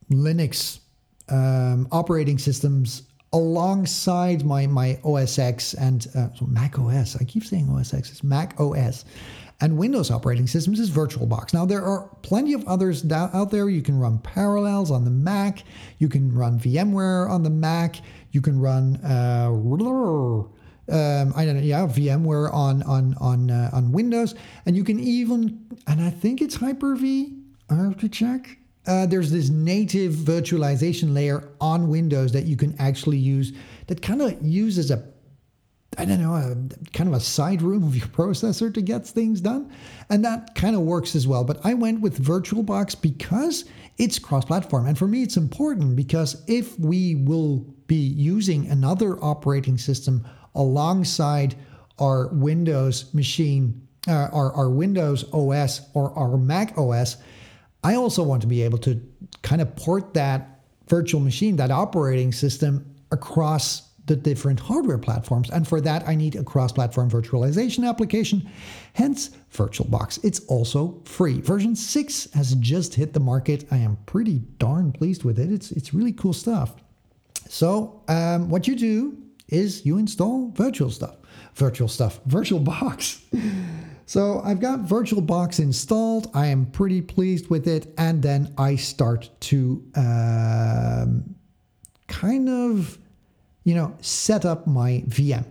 Linux 0.09 0.79
um, 1.29 1.87
operating 1.91 2.39
systems 2.39 3.03
alongside 3.33 4.45
my 4.45 4.67
my 4.67 4.99
OS 5.03 5.39
X 5.39 5.73
and 5.73 6.07
uh, 6.15 6.29
Mac 6.45 6.77
OS. 6.77 7.15
I 7.15 7.23
keep 7.23 7.43
saying 7.43 7.69
OS 7.69 7.93
X. 7.93 8.11
It's 8.11 8.23
Mac 8.23 8.59
OS. 8.59 9.05
And 9.61 9.77
Windows 9.77 10.09
operating 10.09 10.47
systems 10.47 10.79
is 10.79 10.89
VirtualBox. 10.89 11.53
Now, 11.53 11.67
there 11.67 11.83
are 11.83 12.09
plenty 12.23 12.53
of 12.53 12.67
others 12.67 13.09
out 13.11 13.51
there. 13.51 13.69
You 13.69 13.83
can 13.83 13.99
run 13.99 14.17
Parallels 14.17 14.89
on 14.89 15.05
the 15.05 15.11
Mac. 15.11 15.63
You 15.99 16.09
can 16.09 16.33
run 16.33 16.59
VMware 16.59 17.29
on 17.29 17.43
the 17.43 17.51
Mac. 17.51 17.97
You 18.31 18.41
can 18.41 18.59
run, 18.59 18.95
uh, 19.05 19.51
um, 19.51 21.33
I 21.35 21.45
don't 21.45 21.57
know, 21.57 21.61
yeah, 21.61 21.85
VMware 21.85 22.51
on 22.51 22.81
on 22.83 23.13
on 23.21 23.51
uh, 23.51 23.69
on 23.71 23.91
Windows. 23.91 24.33
And 24.65 24.75
you 24.75 24.83
can 24.83 24.99
even, 24.99 25.67
and 25.85 26.01
I 26.01 26.09
think 26.09 26.41
it's 26.41 26.55
Hyper 26.55 26.95
V. 26.95 27.37
I 27.69 27.75
have 27.75 27.99
to 27.99 28.09
check 28.09 28.57
uh, 28.91 29.06
there's 29.06 29.32
this 29.32 29.49
native 29.49 30.13
virtualization 30.13 31.13
layer 31.13 31.47
on 31.62 31.88
Windows 31.88 32.34
that 32.34 32.43
you 32.43 32.58
can 32.58 32.75
actually 32.77 33.17
use 33.17 33.54
that 33.88 34.01
kind 34.01 34.21
of 34.21 34.38
uses 34.41 34.91
a 34.91 35.01
I 35.97 36.06
don't 36.06 36.21
know, 36.21 36.36
a, 36.36 36.56
kind 36.93 37.10
of 37.10 37.13
a 37.13 37.19
side 37.19 37.62
room 37.62 37.84
of 37.84 37.95
your 37.95 38.08
processor 38.19 38.73
to 38.73 38.82
get 38.82 39.06
things 39.06 39.41
done. 39.41 39.73
And 40.10 40.23
that 40.23 40.56
kind 40.56 40.73
of 40.73 40.84
works 40.84 41.17
as 41.17 41.27
well. 41.27 41.43
But 41.43 41.65
I 41.65 41.73
went 41.73 41.99
with 41.99 42.23
VirtualBox 42.23 43.01
because 43.01 43.65
it's 43.97 44.17
cross 44.17 44.45
platform. 44.45 44.88
And 44.88 44.97
for 44.97 45.06
me, 45.06 45.21
it's 45.21 45.36
important 45.36 45.97
because 45.97 46.43
if 46.47 46.80
we 46.80 47.15
will 47.15 47.58
be 47.88 47.95
using 47.95 48.69
another 48.69 49.21
operating 49.21 49.77
system 49.77 50.25
alongside 50.56 51.56
our 51.99 52.30
Windows 52.30 53.13
machine, 53.13 53.86
uh, 54.08 54.30
our, 54.32 54.54
our 54.54 54.69
Windows 54.69 55.25
OS 55.34 55.82
or 55.93 56.17
our 56.17 56.38
Mac 56.38 56.77
OS, 56.77 57.17
I 57.83 57.95
also 57.95 58.23
want 58.23 58.41
to 58.41 58.47
be 58.47 58.61
able 58.61 58.77
to 58.79 59.01
kind 59.41 59.61
of 59.61 59.75
port 59.75 60.13
that 60.13 60.59
virtual 60.87 61.21
machine, 61.21 61.55
that 61.55 61.71
operating 61.71 62.31
system 62.31 62.85
across 63.11 63.91
the 64.07 64.15
different 64.15 64.59
hardware 64.59 64.97
platforms. 64.97 65.49
And 65.49 65.67
for 65.67 65.79
that, 65.81 66.07
I 66.07 66.15
need 66.15 66.35
a 66.35 66.43
cross 66.43 66.71
platform 66.71 67.09
virtualization 67.09 67.87
application, 67.87 68.49
hence 68.93 69.29
VirtualBox. 69.53 70.19
It's 70.23 70.39
also 70.47 71.01
free. 71.05 71.39
Version 71.41 71.75
6 71.75 72.33
has 72.33 72.55
just 72.55 72.95
hit 72.95 73.13
the 73.13 73.19
market. 73.19 73.65
I 73.71 73.77
am 73.77 73.97
pretty 74.05 74.39
darn 74.57 74.91
pleased 74.91 75.23
with 75.23 75.39
it. 75.39 75.51
It's, 75.51 75.71
it's 75.71 75.93
really 75.93 76.13
cool 76.13 76.33
stuff. 76.33 76.75
So, 77.47 78.01
um, 78.07 78.49
what 78.49 78.67
you 78.67 78.75
do 78.75 79.17
is 79.47 79.85
you 79.85 79.97
install 79.97 80.51
virtual 80.55 80.89
stuff, 80.89 81.15
virtual 81.55 81.87
stuff, 81.87 82.19
VirtualBox. 82.27 83.21
So 84.05 84.41
I've 84.43 84.59
got 84.59 84.81
VirtualBox 84.81 85.59
installed. 85.59 86.29
I 86.33 86.47
am 86.47 86.65
pretty 86.65 87.01
pleased 87.01 87.49
with 87.49 87.67
it. 87.67 87.93
And 87.97 88.21
then 88.21 88.53
I 88.57 88.75
start 88.75 89.29
to 89.41 89.83
um, 89.95 91.35
kind 92.07 92.49
of, 92.49 92.97
you 93.63 93.75
know, 93.75 93.95
set 94.01 94.45
up 94.45 94.67
my 94.67 95.03
VM. 95.07 95.45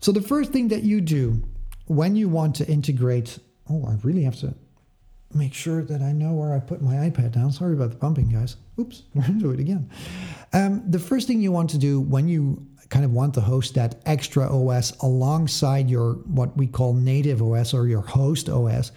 So 0.00 0.12
the 0.12 0.22
first 0.22 0.52
thing 0.52 0.68
that 0.68 0.82
you 0.82 1.00
do 1.00 1.42
when 1.86 2.16
you 2.16 2.28
want 2.28 2.54
to 2.56 2.66
integrate, 2.66 3.38
oh, 3.68 3.84
I 3.86 3.96
really 4.02 4.22
have 4.22 4.36
to 4.40 4.54
make 5.34 5.52
sure 5.52 5.82
that 5.82 6.00
I 6.00 6.12
know 6.12 6.32
where 6.32 6.54
I 6.54 6.60
put 6.60 6.80
my 6.80 6.94
iPad 6.94 7.32
down. 7.32 7.52
Sorry 7.52 7.74
about 7.74 7.90
the 7.90 7.96
bumping, 7.96 8.28
guys. 8.28 8.56
Oops, 8.78 9.02
we're 9.14 9.22
going 9.22 9.38
to 9.38 9.44
do 9.44 9.50
it 9.50 9.60
again. 9.60 9.90
Um, 10.52 10.82
the 10.88 10.98
first 10.98 11.26
thing 11.26 11.40
you 11.40 11.52
want 11.52 11.70
to 11.70 11.78
do 11.78 12.00
when 12.00 12.28
you 12.28 12.66
kind 12.88 13.04
of 13.04 13.12
want 13.12 13.34
to 13.34 13.40
host 13.40 13.74
that 13.74 14.00
extra 14.06 14.48
OS 14.50 14.96
alongside 14.98 15.90
your 15.90 16.14
what 16.26 16.56
we 16.56 16.66
call 16.66 16.94
native 16.94 17.42
OS 17.42 17.74
or 17.74 17.86
your 17.86 18.00
host 18.00 18.48
OS 18.48 18.92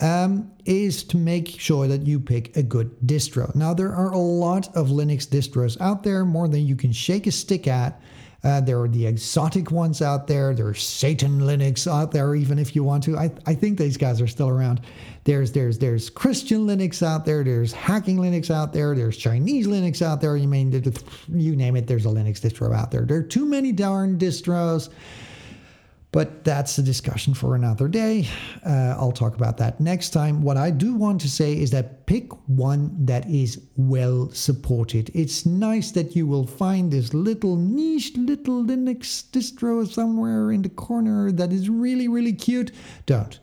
um, 0.00 0.50
is 0.64 1.02
to 1.04 1.16
make 1.16 1.48
sure 1.48 1.88
that 1.88 2.06
you 2.06 2.20
pick 2.20 2.56
a 2.56 2.62
good 2.62 2.90
distro. 3.00 3.54
Now, 3.54 3.72
there 3.74 3.94
are 3.94 4.12
a 4.12 4.18
lot 4.18 4.74
of 4.76 4.88
Linux 4.88 5.26
distros 5.26 5.80
out 5.80 6.02
there, 6.02 6.24
more 6.24 6.48
than 6.48 6.66
you 6.66 6.76
can 6.76 6.92
shake 6.92 7.26
a 7.26 7.32
stick 7.32 7.66
at. 7.66 8.00
Uh, 8.46 8.60
there 8.60 8.80
are 8.80 8.86
the 8.86 9.04
exotic 9.04 9.72
ones 9.72 10.00
out 10.00 10.28
there. 10.28 10.54
There's 10.54 10.80
Satan 10.80 11.40
Linux 11.40 11.90
out 11.90 12.12
there, 12.12 12.36
even 12.36 12.60
if 12.60 12.76
you 12.76 12.84
want 12.84 13.02
to. 13.02 13.18
I, 13.18 13.32
I 13.44 13.54
think 13.54 13.76
these 13.76 13.96
guys 13.96 14.20
are 14.20 14.28
still 14.28 14.48
around. 14.48 14.82
There's 15.24 15.50
there's 15.50 15.78
there's 15.78 16.08
Christian 16.08 16.64
Linux 16.64 17.04
out 17.04 17.24
there. 17.24 17.42
There's 17.42 17.72
hacking 17.72 18.18
Linux 18.18 18.48
out 18.48 18.72
there. 18.72 18.94
There's 18.94 19.16
Chinese 19.16 19.66
Linux 19.66 20.00
out 20.00 20.20
there. 20.20 20.36
You 20.36 20.46
mean 20.46 20.70
you 21.28 21.56
name 21.56 21.74
it? 21.74 21.88
There's 21.88 22.06
a 22.06 22.08
Linux 22.08 22.40
distro 22.40 22.72
out 22.72 22.92
there. 22.92 23.02
There 23.02 23.18
are 23.18 23.22
too 23.24 23.46
many 23.46 23.72
darn 23.72 24.16
distros. 24.16 24.90
But 26.16 26.44
that's 26.44 26.78
a 26.78 26.82
discussion 26.82 27.34
for 27.34 27.56
another 27.56 27.88
day. 27.88 28.26
Uh, 28.64 28.96
I'll 28.98 29.12
talk 29.12 29.34
about 29.36 29.58
that 29.58 29.80
next 29.80 30.14
time. 30.14 30.40
What 30.40 30.56
I 30.56 30.70
do 30.70 30.94
want 30.94 31.20
to 31.20 31.28
say 31.28 31.52
is 31.52 31.70
that 31.72 32.06
pick 32.06 32.32
one 32.48 33.04
that 33.04 33.28
is 33.28 33.60
well 33.76 34.30
supported. 34.30 35.10
It's 35.12 35.44
nice 35.44 35.90
that 35.90 36.16
you 36.16 36.26
will 36.26 36.46
find 36.46 36.90
this 36.90 37.12
little 37.12 37.56
niche 37.56 38.16
little 38.16 38.64
Linux 38.64 39.28
distro 39.30 39.86
somewhere 39.86 40.52
in 40.52 40.62
the 40.62 40.70
corner 40.70 41.30
that 41.32 41.52
is 41.52 41.68
really, 41.68 42.08
really 42.08 42.32
cute. 42.32 42.72
Don't 43.04 43.38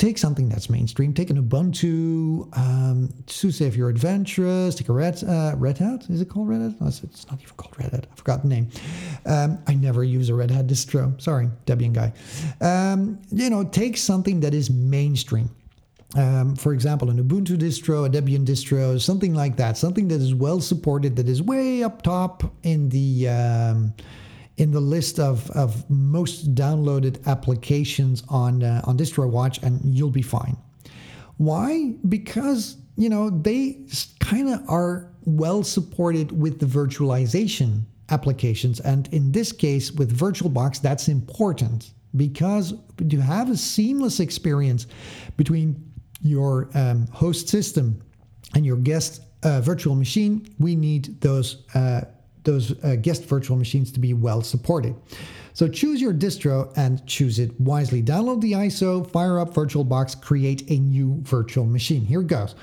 take 0.00 0.16
something 0.16 0.48
that's 0.48 0.70
mainstream. 0.70 1.12
Take 1.12 1.28
an 1.28 1.40
Ubuntu. 1.40 2.56
Um, 2.56 3.12
SUSE 3.26 3.60
if 3.60 3.76
you're 3.76 3.90
adventurous. 3.90 4.74
Take 4.74 4.88
a 4.88 4.92
Red, 4.92 5.22
uh, 5.22 5.54
Red 5.56 5.76
Hat. 5.76 6.06
Is 6.08 6.22
it 6.22 6.30
called 6.30 6.48
Red 6.48 6.62
Hat? 6.62 6.80
No, 6.80 6.88
it's 6.88 7.30
not 7.30 7.40
even 7.40 7.54
called 7.56 7.78
Red 7.78 7.92
Hat. 7.92 8.06
I 8.10 8.16
forgot 8.16 8.42
the 8.42 8.48
name. 8.48 8.68
Um, 9.26 9.58
I 9.66 9.74
never 9.74 10.02
use 10.02 10.30
a 10.30 10.34
Red 10.34 10.50
Hat 10.50 10.66
distro. 10.66 11.20
Sorry, 11.20 11.50
Debian 11.66 11.92
guy. 11.92 12.12
Um, 12.62 13.20
you 13.30 13.50
know, 13.50 13.62
take 13.62 13.98
something 13.98 14.40
that 14.40 14.54
is 14.54 14.70
mainstream. 14.70 15.50
Um, 16.16 16.56
for 16.56 16.72
example, 16.72 17.10
an 17.10 17.22
Ubuntu 17.22 17.56
distro, 17.58 18.06
a 18.06 18.10
Debian 18.10 18.44
distro, 18.44 19.00
something 19.00 19.34
like 19.34 19.56
that. 19.58 19.76
Something 19.76 20.08
that 20.08 20.20
is 20.20 20.34
well 20.34 20.60
supported, 20.60 21.14
that 21.16 21.28
is 21.28 21.42
way 21.42 21.84
up 21.84 22.02
top 22.02 22.42
in 22.62 22.88
the 22.88 23.28
um, 23.28 23.94
in 24.60 24.72
the 24.72 24.80
list 24.80 25.18
of, 25.18 25.50
of 25.52 25.88
most 25.88 26.54
downloaded 26.54 27.26
applications 27.26 28.22
on 28.28 28.62
uh, 28.62 28.82
on 28.84 28.96
DistroWatch, 28.98 29.62
and 29.62 29.80
you'll 29.82 30.10
be 30.10 30.22
fine. 30.22 30.56
Why? 31.38 31.94
Because 32.06 32.76
you 32.96 33.08
know 33.08 33.30
they 33.30 33.78
kind 34.20 34.50
of 34.50 34.60
are 34.68 35.10
well 35.24 35.64
supported 35.64 36.30
with 36.30 36.60
the 36.60 36.66
virtualization 36.66 37.84
applications, 38.10 38.80
and 38.80 39.08
in 39.12 39.32
this 39.32 39.50
case 39.50 39.92
with 39.92 40.16
VirtualBox, 40.16 40.82
that's 40.82 41.08
important 41.08 41.92
because 42.14 42.74
to 43.08 43.16
have 43.16 43.50
a 43.50 43.56
seamless 43.56 44.20
experience 44.20 44.86
between 45.38 45.82
your 46.20 46.68
um, 46.74 47.06
host 47.06 47.48
system 47.48 48.02
and 48.54 48.66
your 48.66 48.76
guest 48.76 49.22
uh, 49.42 49.62
virtual 49.62 49.94
machine, 49.94 50.46
we 50.58 50.76
need 50.76 51.18
those. 51.22 51.64
Uh, 51.74 52.02
those 52.44 52.72
uh, 52.84 52.96
guest 52.96 53.24
virtual 53.24 53.56
machines 53.56 53.92
to 53.92 54.00
be 54.00 54.14
well 54.14 54.42
supported. 54.42 54.94
So 55.52 55.68
choose 55.68 56.00
your 56.00 56.14
distro 56.14 56.72
and 56.76 57.04
choose 57.06 57.38
it 57.38 57.58
wisely. 57.60 58.02
Download 58.02 58.40
the 58.40 58.52
ISO, 58.52 59.08
fire 59.10 59.38
up 59.38 59.52
VirtualBox, 59.52 60.20
create 60.22 60.70
a 60.70 60.78
new 60.78 61.18
virtual 61.22 61.66
machine. 61.66 62.04
Here 62.04 62.20
it 62.20 62.28
goes. 62.28 62.54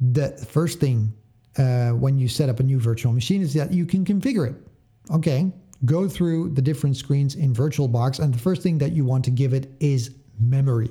The 0.00 0.30
first 0.48 0.78
thing 0.78 1.12
uh, 1.56 1.90
when 1.90 2.18
you 2.18 2.28
set 2.28 2.48
up 2.48 2.60
a 2.60 2.62
new 2.62 2.78
virtual 2.78 3.12
machine 3.12 3.42
is 3.42 3.54
that 3.54 3.72
you 3.72 3.86
can 3.86 4.04
configure 4.04 4.48
it. 4.48 4.54
Okay, 5.10 5.50
go 5.84 6.08
through 6.08 6.50
the 6.50 6.62
different 6.62 6.96
screens 6.96 7.34
in 7.34 7.54
VirtualBox, 7.54 8.20
and 8.20 8.32
the 8.32 8.38
first 8.38 8.62
thing 8.62 8.78
that 8.78 8.92
you 8.92 9.04
want 9.04 9.24
to 9.24 9.30
give 9.30 9.54
it 9.54 9.72
is 9.80 10.14
memory. 10.38 10.90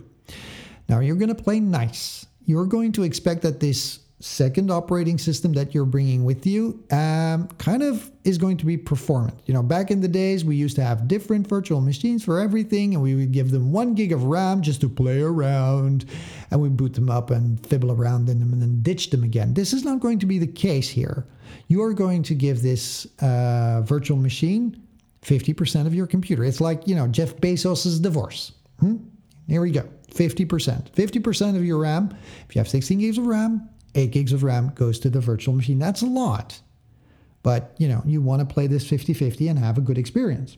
Now 0.90 1.00
you're 1.00 1.16
going 1.16 1.34
to 1.34 1.44
play 1.44 1.60
nice. 1.60 2.26
You're 2.46 2.66
going 2.66 2.92
to 2.94 3.04
expect 3.04 3.42
that 3.44 3.60
this 3.60 4.00
second 4.20 4.72
operating 4.72 5.18
system 5.18 5.54
that 5.54 5.76
you're 5.76 5.86
bringing 5.86 6.26
with 6.26 6.48
you 6.48 6.84
um, 6.92 7.48
kind 7.60 7.84
of 7.84 8.12
is 8.24 8.40
going 8.40 8.58
to 8.58 8.66
be 8.66 8.76
performant. 8.76 9.40
You 9.46 9.54
know, 9.54 9.62
back 9.62 9.92
in 9.92 10.02
the 10.02 10.08
days, 10.08 10.44
we 10.44 10.56
used 10.56 10.76
to 10.78 10.84
have 10.84 11.08
different 11.08 11.48
virtual 11.48 11.82
machines 11.82 12.24
for 12.24 12.40
everything, 12.40 12.96
and 12.96 13.04
we 13.04 13.14
would 13.14 13.32
give 13.32 13.52
them 13.52 13.72
one 13.72 13.94
gig 13.94 14.12
of 14.12 14.24
RAM 14.24 14.62
just 14.62 14.82
to 14.82 14.90
play 14.90 15.22
around, 15.22 16.06
and 16.50 16.60
we 16.60 16.70
boot 16.70 16.96
them 16.96 17.12
up 17.12 17.30
and 17.30 17.64
fibble 17.68 17.92
around 17.92 18.28
in 18.28 18.40
them 18.40 18.54
and 18.54 18.62
then 18.62 18.82
ditch 18.82 19.12
them 19.12 19.24
again. 19.24 19.54
This 19.54 19.72
is 19.72 19.86
not 19.86 20.00
going 20.00 20.18
to 20.20 20.26
be 20.26 20.40
the 20.40 20.48
case 20.48 20.90
here. 20.90 21.28
You 21.68 21.84
are 21.84 21.94
going 21.94 22.24
to 22.24 22.34
give 22.34 22.64
this 22.64 23.06
uh, 23.22 23.82
virtual 23.86 24.18
machine 24.18 24.82
50% 25.22 25.86
of 25.86 25.94
your 25.94 26.08
computer. 26.08 26.44
It's 26.44 26.62
like, 26.62 26.88
you 26.88 26.96
know, 26.96 27.08
Jeff 27.08 27.36
Bezos' 27.36 28.02
divorce. 28.02 28.54
Hmm? 28.80 28.98
Here 29.48 29.62
we 29.62 29.72
go 29.72 29.88
50%. 30.14 30.92
50% 30.92 31.56
of 31.56 31.66
your 31.66 31.80
RAM. 31.80 32.16
If 32.48 32.56
you 32.56 32.60
have 32.60 32.68
16 32.68 33.00
gigs 33.00 33.18
of 33.18 33.28
RAM, 33.28 33.70
8 33.96 34.12
gigs 34.12 34.34
of 34.34 34.44
RAM 34.44 34.72
goes 34.76 35.00
to 35.00 35.10
the 35.10 35.20
virtual 35.20 35.54
machine. 35.54 35.80
That's 35.80 36.02
a 36.02 36.06
lot. 36.06 36.60
But, 37.44 37.76
you 37.78 37.88
know, 37.88 38.02
you 38.06 38.22
want 38.22 38.48
to 38.48 38.54
play 38.54 38.68
this 38.68 38.88
50-50 38.90 39.50
and 39.50 39.60
have 39.60 39.78
a 39.78 39.82
good 39.82 39.98
experience. 39.98 40.58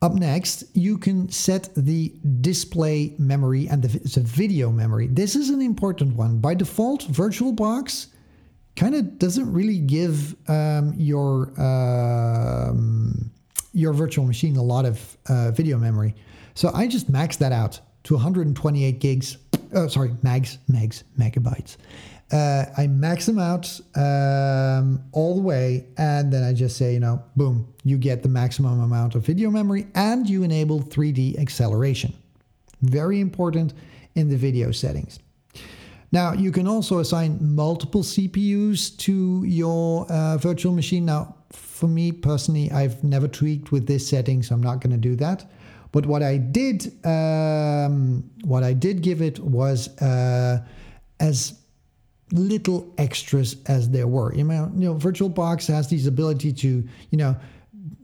Up 0.00 0.14
next, 0.14 0.64
you 0.74 0.96
can 0.96 1.28
set 1.28 1.70
the 1.74 2.14
display 2.40 3.16
memory 3.18 3.66
and 3.68 3.82
the, 3.82 4.20
video 4.20 4.70
memory. 4.70 5.08
This 5.08 5.34
is 5.34 5.50
an 5.50 5.60
important 5.60 6.14
one. 6.14 6.38
By 6.38 6.54
default, 6.54 7.02
VirtualBox 7.08 8.06
kind 8.76 8.94
of 8.94 9.18
doesn't 9.18 9.52
really 9.52 9.78
give 9.78 10.36
um, 10.48 10.94
your 10.96 11.50
um, 11.60 13.32
your 13.72 13.92
virtual 13.92 14.24
machine 14.24 14.56
a 14.56 14.62
lot 14.62 14.86
of 14.86 15.16
uh, 15.28 15.50
video 15.50 15.78
memory. 15.78 16.14
So 16.54 16.70
I 16.72 16.86
just 16.86 17.10
maxed 17.10 17.38
that 17.38 17.52
out 17.52 17.80
to 18.04 18.14
128 18.14 19.00
gigs 19.00 19.36
oh, 19.74 19.88
sorry, 19.88 20.10
megs, 20.22 20.58
megs, 20.70 21.04
megabytes. 21.18 21.76
Uh, 22.30 22.66
I 22.76 22.86
max 22.88 23.24
them 23.24 23.38
out 23.38 23.80
um, 23.94 25.02
all 25.12 25.34
the 25.34 25.40
way, 25.40 25.86
and 25.96 26.30
then 26.32 26.44
I 26.44 26.52
just 26.52 26.76
say, 26.76 26.92
you 26.92 27.00
know, 27.00 27.22
boom, 27.36 27.72
you 27.84 27.96
get 27.96 28.22
the 28.22 28.28
maximum 28.28 28.80
amount 28.80 29.14
of 29.14 29.24
video 29.24 29.50
memory 29.50 29.86
and 29.94 30.28
you 30.28 30.42
enable 30.42 30.80
3D 30.80 31.38
acceleration. 31.38 32.12
Very 32.82 33.20
important 33.20 33.72
in 34.14 34.28
the 34.28 34.36
video 34.36 34.72
settings. 34.72 35.18
Now, 36.12 36.32
you 36.32 36.52
can 36.52 36.66
also 36.66 36.98
assign 36.98 37.38
multiple 37.40 38.02
CPUs 38.02 38.96
to 38.98 39.44
your 39.44 40.10
uh, 40.10 40.38
virtual 40.38 40.72
machine. 40.72 41.04
Now, 41.06 41.34
for 41.50 41.86
me 41.86 42.12
personally, 42.12 42.70
I've 42.70 43.02
never 43.04 43.28
tweaked 43.28 43.72
with 43.72 43.86
this 43.86 44.06
setting, 44.06 44.42
so 44.42 44.54
I'm 44.54 44.62
not 44.62 44.80
going 44.80 44.92
to 44.92 44.98
do 44.98 45.16
that. 45.16 45.50
But 45.92 46.06
what 46.06 46.22
I 46.22 46.36
did, 46.36 46.92
um, 47.04 48.28
what 48.44 48.62
I 48.62 48.72
did 48.72 49.00
give 49.00 49.22
it 49.22 49.38
was 49.38 49.88
uh, 50.00 50.64
as 51.20 51.58
little 52.32 52.92
extras 52.98 53.56
as 53.66 53.88
there 53.90 54.06
were. 54.06 54.34
You 54.34 54.44
know, 54.44 54.70
you 54.74 54.88
know, 54.88 54.94
VirtualBox 54.94 55.66
has 55.68 55.88
these 55.88 56.06
ability 56.06 56.52
to, 56.54 56.84
you 57.10 57.18
know, 57.18 57.36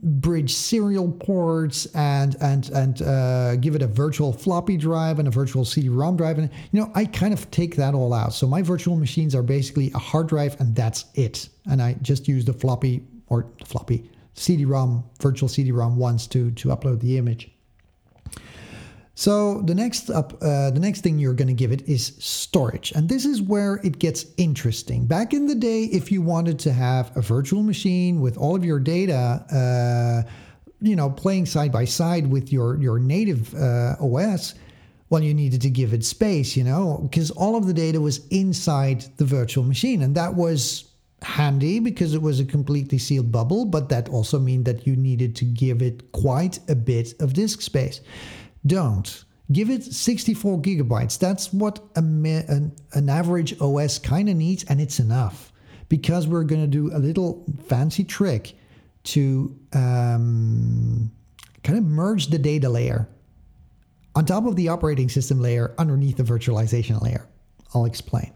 bridge 0.01 0.53
serial 0.53 1.11
ports 1.11 1.87
and 1.95 2.35
and 2.41 2.69
and 2.69 3.01
uh, 3.01 3.55
give 3.57 3.75
it 3.75 3.81
a 3.81 3.87
virtual 3.87 4.31
floppy 4.31 4.77
drive 4.77 5.19
and 5.19 5.27
a 5.27 5.31
virtual 5.31 5.65
CD-ROM 5.65 6.15
drive, 6.17 6.37
and 6.37 6.49
you 6.71 6.79
know, 6.79 6.91
I 6.95 7.05
kind 7.05 7.33
of 7.33 7.49
take 7.51 7.75
that 7.75 7.93
all 7.93 8.13
out. 8.13 8.33
So 8.33 8.47
my 8.47 8.61
virtual 8.61 8.95
machines 8.95 9.35
are 9.35 9.43
basically 9.43 9.91
a 9.93 9.99
hard 9.99 10.27
drive, 10.27 10.59
and 10.59 10.75
that's 10.75 11.05
it. 11.15 11.49
And 11.69 11.81
I 11.81 11.93
just 12.01 12.27
use 12.27 12.45
the 12.45 12.53
floppy 12.53 13.05
or 13.27 13.47
floppy 13.65 14.09
CD-ROM, 14.33 15.03
virtual 15.21 15.49
CD-ROM 15.49 15.97
once 15.97 16.27
to 16.27 16.51
to 16.51 16.69
upload 16.69 16.99
the 16.99 17.17
image. 17.17 17.54
So 19.17 19.61
the 19.61 19.73
next 19.73 20.09
up, 20.09 20.33
uh, 20.41 20.71
the 20.71 20.79
next 20.81 21.01
thing 21.01 21.17
you're 21.17 21.33
going 21.33 21.47
to 21.47 21.53
give 21.53 21.71
it 21.71 21.87
is 21.87 22.17
storage, 22.19 22.91
and 22.91 23.07
this 23.07 23.23
is 23.23 23.41
where 23.41 23.79
it 23.81 23.97
gets 23.97 24.25
interesting. 24.35 25.07
Back 25.07 25.33
in 25.33 25.47
the 25.47 25.55
day, 25.55 25.85
if 25.85 26.11
you 26.11 26.21
wanted 26.21 26.59
to 26.59 26.73
have 26.73 27.15
a 27.15 27.21
virtual 27.21 27.63
machine 27.63 28.19
with 28.19 28.37
all 28.37 28.57
of 28.57 28.65
your 28.65 28.77
data, 28.77 29.15
uh, 29.15 30.29
you 30.81 30.97
know, 30.97 31.09
playing 31.09 31.45
side 31.45 31.71
by 31.71 31.85
side 31.85 32.27
with 32.27 32.51
your 32.51 32.77
your 32.81 32.99
native 32.99 33.55
uh, 33.55 33.95
OS, 34.01 34.53
well, 35.09 35.23
you 35.23 35.33
needed 35.33 35.61
to 35.61 35.69
give 35.69 35.93
it 35.93 36.03
space, 36.03 36.57
you 36.57 36.65
know, 36.65 36.99
because 37.03 37.31
all 37.31 37.55
of 37.55 37.67
the 37.67 37.73
data 37.73 38.01
was 38.01 38.27
inside 38.27 39.05
the 39.15 39.25
virtual 39.25 39.63
machine, 39.63 40.01
and 40.01 40.13
that 40.15 40.35
was 40.35 40.91
handy 41.21 41.79
because 41.79 42.13
it 42.13 42.21
was 42.21 42.41
a 42.41 42.45
completely 42.45 42.97
sealed 42.97 43.31
bubble, 43.31 43.63
but 43.63 43.87
that 43.87 44.09
also 44.09 44.37
meant 44.39 44.65
that 44.65 44.85
you 44.85 44.97
needed 44.97 45.37
to 45.37 45.45
give 45.45 45.81
it 45.81 46.11
quite 46.11 46.59
a 46.67 46.75
bit 46.75 47.13
of 47.21 47.31
disk 47.31 47.61
space 47.61 48.01
don't. 48.65 49.23
Give 49.51 49.69
it 49.69 49.83
64 49.83 50.59
gigabytes. 50.59 51.19
That's 51.19 51.53
what 51.53 51.79
a, 51.95 51.99
an, 51.99 52.75
an 52.93 53.09
average 53.09 53.59
OS 53.61 53.99
kind 53.99 54.27
of 54.27 54.35
needs, 54.35 54.63
and 54.65 54.81
it's 54.81 54.99
enough 54.99 55.51
because 55.87 56.27
we're 56.27 56.43
going 56.43 56.61
to 56.61 56.67
do 56.67 56.95
a 56.95 56.97
little 56.97 57.45
fancy 57.67 58.03
trick 58.03 58.57
to 59.03 59.55
um, 59.73 61.11
kind 61.63 61.77
of 61.77 61.83
merge 61.83 62.27
the 62.27 62.39
data 62.39 62.69
layer 62.69 63.07
on 64.15 64.25
top 64.25 64.45
of 64.45 64.55
the 64.55 64.69
operating 64.69 65.09
system 65.09 65.39
layer 65.41 65.75
underneath 65.77 66.17
the 66.17 66.23
virtualization 66.23 67.01
layer. 67.01 67.27
I'll 67.73 67.85
explain. 67.85 68.31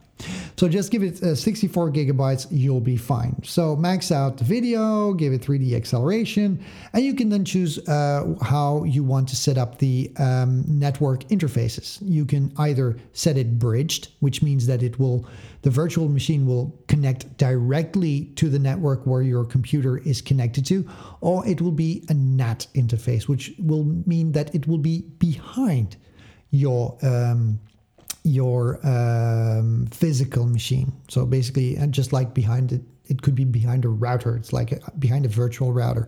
So 0.59 0.67
just 0.67 0.91
give 0.91 1.03
it 1.03 1.23
uh, 1.23 1.35
64 1.35 1.89
gigabytes, 1.91 2.45
you'll 2.51 2.81
be 2.81 2.97
fine. 2.97 3.33
So 3.45 3.77
max 3.77 4.11
out 4.11 4.35
the 4.35 4.43
video, 4.43 5.13
give 5.13 5.31
it 5.31 5.41
3D 5.41 5.73
acceleration, 5.73 6.61
and 6.91 7.01
you 7.01 7.13
can 7.15 7.29
then 7.29 7.45
choose 7.45 7.79
uh, 7.87 8.35
how 8.41 8.83
you 8.83 9.01
want 9.01 9.29
to 9.29 9.37
set 9.37 9.57
up 9.57 9.77
the 9.77 10.11
um, 10.19 10.65
network 10.67 11.23
interfaces. 11.29 11.99
You 12.01 12.25
can 12.25 12.51
either 12.57 12.97
set 13.13 13.37
it 13.37 13.57
bridged, 13.57 14.09
which 14.19 14.43
means 14.43 14.67
that 14.67 14.83
it 14.83 14.99
will, 14.99 15.25
the 15.61 15.69
virtual 15.69 16.09
machine 16.09 16.45
will 16.45 16.77
connect 16.89 17.37
directly 17.37 18.25
to 18.35 18.49
the 18.49 18.59
network 18.59 19.07
where 19.07 19.21
your 19.21 19.45
computer 19.45 19.99
is 19.99 20.21
connected 20.21 20.65
to, 20.65 20.85
or 21.21 21.47
it 21.47 21.61
will 21.61 21.71
be 21.71 22.03
a 22.09 22.13
NAT 22.13 22.67
interface, 22.75 23.29
which 23.29 23.53
will 23.59 23.85
mean 24.05 24.33
that 24.33 24.53
it 24.53 24.67
will 24.67 24.77
be 24.77 25.03
behind 25.19 25.95
your 26.51 26.97
um, 27.01 27.61
your 28.29 28.79
um, 28.85 29.87
physical 29.91 30.45
machine. 30.45 30.93
So 31.07 31.25
basically, 31.25 31.75
and 31.75 31.93
just 31.93 32.13
like 32.13 32.33
behind 32.33 32.71
it, 32.71 32.81
it 33.05 33.21
could 33.21 33.35
be 33.35 33.45
behind 33.45 33.85
a 33.85 33.89
router. 33.89 34.35
It's 34.35 34.53
like 34.53 34.71
a, 34.71 34.79
behind 34.99 35.25
a 35.25 35.29
virtual 35.29 35.73
router. 35.73 36.07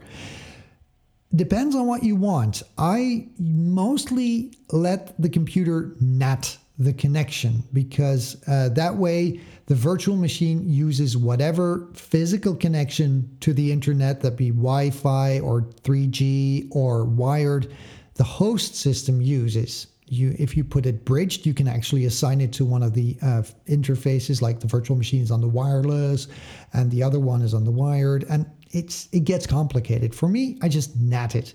Depends 1.35 1.75
on 1.75 1.87
what 1.87 2.03
you 2.03 2.15
want. 2.15 2.61
I 2.77 3.27
mostly 3.39 4.53
let 4.71 5.19
the 5.19 5.29
computer 5.29 5.95
NAT 5.99 6.57
the 6.77 6.93
connection 6.93 7.63
because 7.73 8.41
uh, 8.47 8.69
that 8.69 8.95
way 8.95 9.39
the 9.67 9.75
virtual 9.75 10.15
machine 10.15 10.67
uses 10.67 11.15
whatever 11.15 11.87
physical 11.93 12.55
connection 12.55 13.37
to 13.39 13.53
the 13.53 13.71
internet 13.71 14.21
that 14.21 14.35
be 14.35 14.49
Wi-Fi 14.49 15.39
or 15.39 15.61
3G 15.61 16.69
or 16.71 17.05
wired 17.05 17.71
the 18.15 18.23
host 18.23 18.75
system 18.75 19.21
uses 19.21 19.87
you 20.11 20.35
if 20.37 20.57
you 20.57 20.63
put 20.63 20.85
it 20.85 21.05
bridged, 21.05 21.45
you 21.45 21.53
can 21.53 21.67
actually 21.67 22.05
assign 22.05 22.41
it 22.41 22.51
to 22.53 22.65
one 22.65 22.83
of 22.83 22.93
the 22.93 23.17
uh, 23.21 23.43
interfaces, 23.67 24.41
like 24.41 24.59
the 24.59 24.67
virtual 24.67 24.97
machine 24.97 25.21
is 25.21 25.31
on 25.31 25.39
the 25.39 25.47
wireless, 25.47 26.27
and 26.73 26.91
the 26.91 27.01
other 27.01 27.19
one 27.19 27.41
is 27.41 27.53
on 27.53 27.63
the 27.63 27.71
wired, 27.71 28.25
and 28.29 28.45
it's 28.71 29.07
it 29.13 29.23
gets 29.23 29.47
complicated. 29.47 30.13
For 30.13 30.27
me, 30.27 30.57
I 30.61 30.67
just 30.67 30.95
NAT 30.97 31.35
it 31.35 31.53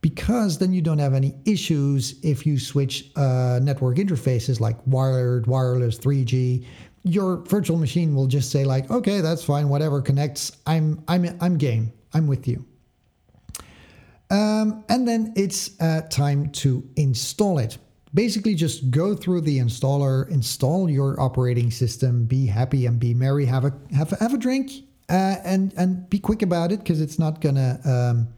because 0.00 0.58
then 0.58 0.72
you 0.72 0.82
don't 0.82 0.98
have 0.98 1.14
any 1.14 1.34
issues 1.44 2.16
if 2.22 2.44
you 2.44 2.58
switch 2.58 3.10
uh, 3.16 3.60
network 3.62 3.96
interfaces 3.96 4.60
like 4.60 4.76
wired, 4.86 5.46
wireless, 5.46 5.98
3G. 5.98 6.64
Your 7.04 7.36
virtual 7.38 7.76
machine 7.76 8.14
will 8.14 8.26
just 8.26 8.50
say 8.50 8.64
like, 8.64 8.90
okay, 8.90 9.20
that's 9.20 9.44
fine, 9.44 9.68
whatever 9.68 10.02
connects. 10.02 10.52
I'm 10.66 11.02
I'm 11.06 11.36
I'm 11.40 11.56
game. 11.56 11.92
I'm 12.12 12.26
with 12.26 12.48
you. 12.48 12.64
Um, 14.30 14.84
and 14.88 15.06
then 15.06 15.32
it's 15.36 15.80
uh, 15.80 16.02
time 16.10 16.50
to 16.50 16.88
install 16.96 17.58
it. 17.58 17.78
Basically, 18.14 18.54
just 18.54 18.90
go 18.90 19.14
through 19.14 19.42
the 19.42 19.58
installer, 19.58 20.28
install 20.30 20.88
your 20.88 21.20
operating 21.20 21.70
system, 21.70 22.24
be 22.24 22.46
happy 22.46 22.86
and 22.86 22.98
be 22.98 23.14
merry, 23.14 23.44
have 23.44 23.64
a 23.64 23.72
have 23.94 24.12
a, 24.12 24.16
have 24.16 24.34
a 24.34 24.38
drink, 24.38 24.72
uh, 25.08 25.36
and 25.44 25.72
and 25.76 26.08
be 26.08 26.18
quick 26.18 26.42
about 26.42 26.72
it 26.72 26.78
because 26.80 27.00
it's 27.00 27.18
not 27.18 27.40
gonna 27.40 27.78
um, 27.84 28.28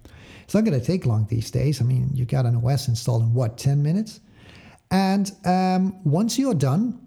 it's 0.43 0.55
not 0.55 0.65
gonna 0.65 0.81
take 0.81 1.07
long 1.07 1.27
these 1.31 1.51
days. 1.51 1.81
I 1.81 1.85
mean, 1.85 2.11
you 2.13 2.25
got 2.25 2.45
an 2.45 2.57
OS 2.57 2.89
installed 2.89 3.23
in 3.23 3.33
what 3.33 3.57
ten 3.57 3.83
minutes, 3.83 4.21
and 4.91 5.31
um, 5.45 6.03
once 6.05 6.39
you're 6.39 6.55
done, 6.55 6.99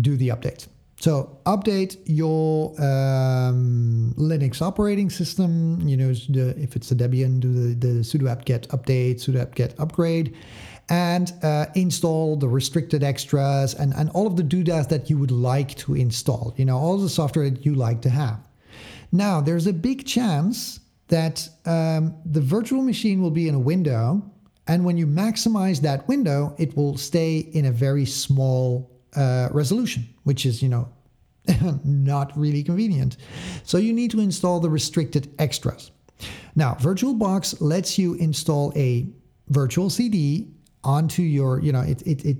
do 0.00 0.16
the 0.16 0.28
update. 0.28 0.66
So 0.98 1.38
update 1.44 1.98
your 2.06 2.70
um, 2.80 4.14
Linux 4.16 4.62
operating 4.62 5.10
system. 5.10 5.86
You 5.86 5.96
know, 5.96 6.14
the, 6.14 6.54
if 6.58 6.74
it's 6.74 6.90
a 6.90 6.94
Debian, 6.94 7.40
do 7.40 7.52
the, 7.52 7.74
the 7.74 8.00
sudo 8.00 8.30
apt-get 8.30 8.68
update, 8.68 9.16
sudo 9.16 9.42
apt-get 9.42 9.78
upgrade, 9.78 10.34
and 10.88 11.32
uh, 11.42 11.66
install 11.74 12.36
the 12.36 12.48
restricted 12.48 13.02
extras 13.02 13.74
and, 13.74 13.92
and 13.94 14.08
all 14.10 14.26
of 14.26 14.36
the 14.36 14.42
doodads 14.42 14.86
that 14.88 15.10
you 15.10 15.18
would 15.18 15.30
like 15.30 15.74
to 15.76 15.94
install. 15.94 16.54
You 16.56 16.64
know, 16.64 16.78
all 16.78 16.96
the 16.96 17.10
software 17.10 17.50
that 17.50 17.66
you 17.66 17.74
like 17.74 18.00
to 18.02 18.10
have. 18.10 18.38
Now, 19.12 19.40
there's 19.40 19.66
a 19.66 19.72
big 19.72 20.06
chance 20.06 20.80
that 21.08 21.48
um, 21.66 22.14
the 22.24 22.40
virtual 22.40 22.82
machine 22.82 23.20
will 23.20 23.30
be 23.30 23.48
in 23.48 23.54
a 23.54 23.58
window, 23.58 24.22
and 24.66 24.84
when 24.84 24.96
you 24.96 25.06
maximize 25.06 25.80
that 25.82 26.08
window, 26.08 26.54
it 26.58 26.76
will 26.76 26.96
stay 26.96 27.38
in 27.38 27.66
a 27.66 27.70
very 27.70 28.06
small 28.06 28.95
uh, 29.16 29.48
resolution, 29.52 30.06
which 30.24 30.46
is, 30.46 30.62
you 30.62 30.68
know, 30.68 30.88
not 31.84 32.36
really 32.36 32.62
convenient. 32.62 33.16
So 33.64 33.78
you 33.78 33.92
need 33.92 34.10
to 34.12 34.20
install 34.20 34.60
the 34.60 34.70
restricted 34.70 35.32
extras. 35.38 35.90
Now, 36.54 36.74
VirtualBox 36.74 37.60
lets 37.60 37.98
you 37.98 38.14
install 38.14 38.72
a 38.76 39.06
virtual 39.48 39.90
CD 39.90 40.48
onto 40.82 41.22
your, 41.22 41.60
you 41.60 41.72
know, 41.72 41.82
it, 41.82 42.02
it, 42.02 42.24
it 42.24 42.36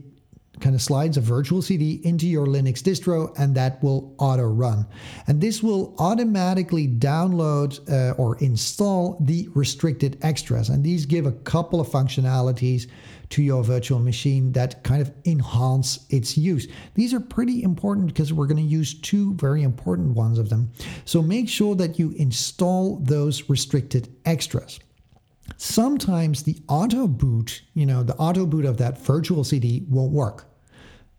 kind 0.60 0.74
of 0.74 0.80
slides 0.80 1.16
a 1.16 1.20
virtual 1.20 1.60
CD 1.60 2.00
into 2.04 2.26
your 2.26 2.46
Linux 2.46 2.82
distro 2.82 3.34
and 3.38 3.54
that 3.54 3.82
will 3.82 4.14
auto 4.18 4.44
run. 4.44 4.86
And 5.26 5.40
this 5.40 5.62
will 5.62 5.94
automatically 5.98 6.88
download 6.88 7.78
uh, 7.90 8.14
or 8.14 8.38
install 8.38 9.18
the 9.20 9.48
restricted 9.54 10.18
extras. 10.22 10.70
And 10.70 10.82
these 10.82 11.04
give 11.04 11.26
a 11.26 11.32
couple 11.32 11.80
of 11.80 11.88
functionalities 11.88 12.88
to 13.30 13.42
your 13.42 13.62
virtual 13.64 13.98
machine 13.98 14.52
that 14.52 14.82
kind 14.84 15.02
of 15.02 15.12
enhance 15.24 16.06
its 16.10 16.36
use. 16.36 16.68
These 16.94 17.12
are 17.12 17.20
pretty 17.20 17.62
important 17.62 18.08
because 18.08 18.32
we're 18.32 18.46
going 18.46 18.56
to 18.56 18.62
use 18.62 18.94
two 19.00 19.34
very 19.34 19.62
important 19.62 20.14
ones 20.14 20.38
of 20.38 20.48
them. 20.48 20.70
So 21.04 21.22
make 21.22 21.48
sure 21.48 21.74
that 21.76 21.98
you 21.98 22.12
install 22.16 22.96
those 22.96 23.48
restricted 23.48 24.14
extras. 24.24 24.78
Sometimes 25.56 26.42
the 26.42 26.58
auto 26.68 27.06
boot, 27.06 27.62
you 27.74 27.86
know, 27.86 28.02
the 28.02 28.16
auto 28.16 28.46
boot 28.46 28.64
of 28.64 28.76
that 28.78 28.98
virtual 28.98 29.44
CD 29.44 29.86
won't 29.88 30.12
work. 30.12 30.46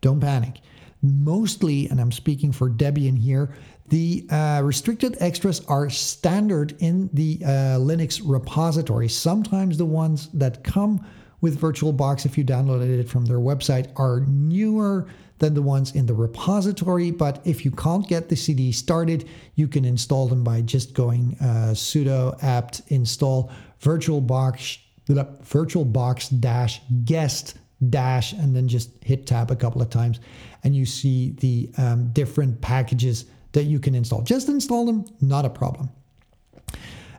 Don't 0.02 0.20
panic. 0.20 0.60
Mostly, 1.02 1.88
and 1.90 2.02
I'm 2.02 2.12
speaking 2.12 2.52
for 2.52 2.70
Debian 2.70 3.18
here, 3.18 3.54
the 3.90 4.28
uh, 4.30 4.62
restricted 4.64 5.16
extras 5.22 5.64
are 5.66 5.90
standard 5.90 6.76
in 6.80 7.10
the 7.14 7.40
uh, 7.44 7.48
Linux 7.80 8.22
repository. 8.24 9.08
Sometimes 9.08 9.78
the 9.78 9.86
ones 9.86 10.28
that 10.34 10.64
come 10.64 11.06
with 11.42 11.60
VirtualBox, 11.60 12.26
if 12.26 12.38
you 12.38 12.44
downloaded 12.44 13.00
it 13.00 13.10
from 13.10 13.26
their 13.26 13.40
website, 13.40 13.92
are 13.96 14.22
newer 14.28 15.08
than 15.40 15.54
the 15.54 15.62
ones 15.62 15.94
in 15.94 16.06
the 16.06 16.14
repository. 16.14 17.12
But 17.12 17.42
if 17.46 17.64
you 17.64 17.72
can't 17.72 18.08
get 18.08 18.30
the 18.30 18.36
CD 18.36 18.72
started, 18.72 19.30
you 19.56 19.68
can 19.68 19.86
install 19.86 20.28
them 20.28 20.44
by 20.44 20.62
just 20.62 20.94
going 20.94 21.38
uh, 21.40 21.74
sudo 21.74 22.42
apt 22.44 22.82
install 22.88 23.52
VirtualBox 23.82 24.80
VirtualBox 25.08 26.40
dash 26.40 26.82
guest 27.06 27.58
dash 27.90 28.34
and 28.34 28.56
then 28.56 28.68
just 28.68 28.90
hit 29.04 29.28
tab 29.28 29.52
a 29.52 29.56
couple 29.56 29.82
of 29.82 29.90
times 29.90 30.20
and 30.64 30.76
you 30.76 30.86
see 30.86 31.32
the 31.40 31.70
um, 31.78 32.10
different 32.12 32.60
packages 32.60 33.26
that 33.54 33.64
you 33.64 33.80
can 33.80 33.96
install. 33.96 34.22
Just 34.22 34.50
install 34.50 34.86
them, 34.86 35.06
not 35.22 35.46
a 35.46 35.50
problem. 35.50 35.90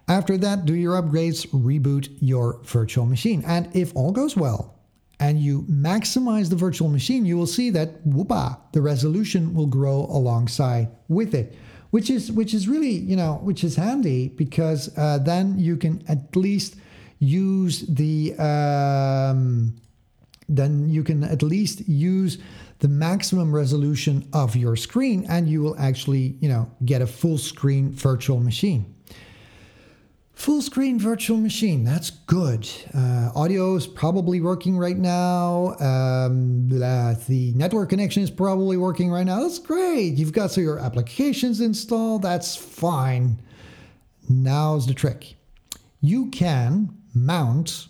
After 0.09 0.39
that, 0.39 0.65
do 0.65 0.75
your 0.75 1.01
upgrades, 1.01 1.47
reboot 1.49 2.09
your 2.21 2.61
virtual 2.65 3.05
machine. 3.05 3.45
And 3.47 3.69
if 3.77 3.95
all 3.95 4.11
goes 4.11 4.35
well 4.37 4.75
and 5.21 5.39
you 5.39 5.63
maximize 5.63 6.49
the 6.49 6.57
virtual 6.57 6.89
machine, 6.89 7.27
you 7.27 7.37
will 7.37 7.47
see 7.47 7.69
that 7.71 8.07
whoopa, 8.09 8.59
the 8.73 8.81
resolution 8.81 9.53
will 9.53 9.67
grow 9.67 10.07
alongside 10.07 10.89
with 11.09 11.35
it. 11.35 11.55
Which 11.91 12.11
is 12.11 12.31
which 12.31 12.53
is 12.53 12.69
really 12.69 12.91
you 12.91 13.17
know 13.17 13.41
which 13.43 13.65
is 13.65 13.77
handy 13.77 14.29
because 14.29 14.91
uh, 14.99 15.19
then 15.19 15.59
you 15.59 15.79
can 15.79 16.05
at 16.07 16.37
least 16.37 16.77
use 17.19 17.81
the 17.89 18.35
um, 18.39 19.75
then 20.51 20.91
you 20.91 21.03
can 21.03 21.25
at 21.25 21.43
least 21.43 21.89
use 21.89 22.37
the 22.81 22.89
maximum 22.89 23.55
resolution 23.55 24.29
of 24.35 24.55
your 24.55 24.77
screen 24.77 25.25
and 25.31 25.49
you 25.49 25.63
will 25.63 25.79
actually 25.79 26.37
you 26.41 26.49
know 26.51 26.71
get 26.85 27.01
a 27.01 27.07
full 27.07 27.39
screen 27.39 27.91
virtual 27.91 28.39
machine 28.39 28.95
Full 30.39 30.63
screen 30.63 31.01
virtual 31.01 31.37
machine, 31.37 31.83
that's 31.83 32.11
good. 32.11 32.71
Uh, 32.95 33.33
audio 33.35 33.75
is 33.75 33.89
probably 33.89 34.41
working 34.41 34.79
right 34.79 34.97
now. 34.97 35.75
Um, 35.81 36.69
the 36.69 37.53
network 37.57 37.89
connection 37.89 38.23
is 38.23 38.31
probably 38.31 38.77
working 38.77 39.11
right 39.11 39.27
now. 39.27 39.41
That's 39.43 39.59
great. 39.59 40.15
You've 40.15 40.33
got 40.33 40.53
so 40.53 40.61
your 40.61 40.79
applications 40.79 41.61
installed, 41.61 42.23
that's 42.23 42.55
fine. 42.55 43.43
Now's 44.29 44.87
the 44.87 44.95
trick. 44.95 45.35
You 46.01 46.31
can 46.31 46.97
mount 47.13 47.89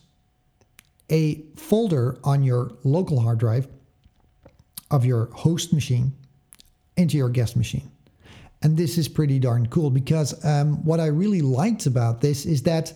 a 1.10 1.42
folder 1.54 2.16
on 2.24 2.42
your 2.42 2.72
local 2.82 3.20
hard 3.20 3.40
drive 3.40 3.68
of 4.90 5.04
your 5.04 5.26
host 5.34 5.74
machine 5.74 6.14
into 6.96 7.18
your 7.18 7.28
guest 7.28 7.56
machine. 7.56 7.90
And 8.62 8.76
this 8.76 8.98
is 8.98 9.08
pretty 9.08 9.38
darn 9.38 9.66
cool 9.68 9.90
because 9.90 10.44
um, 10.44 10.84
what 10.84 11.00
I 11.00 11.06
really 11.06 11.40
liked 11.40 11.86
about 11.86 12.20
this 12.20 12.44
is 12.44 12.62
that 12.64 12.92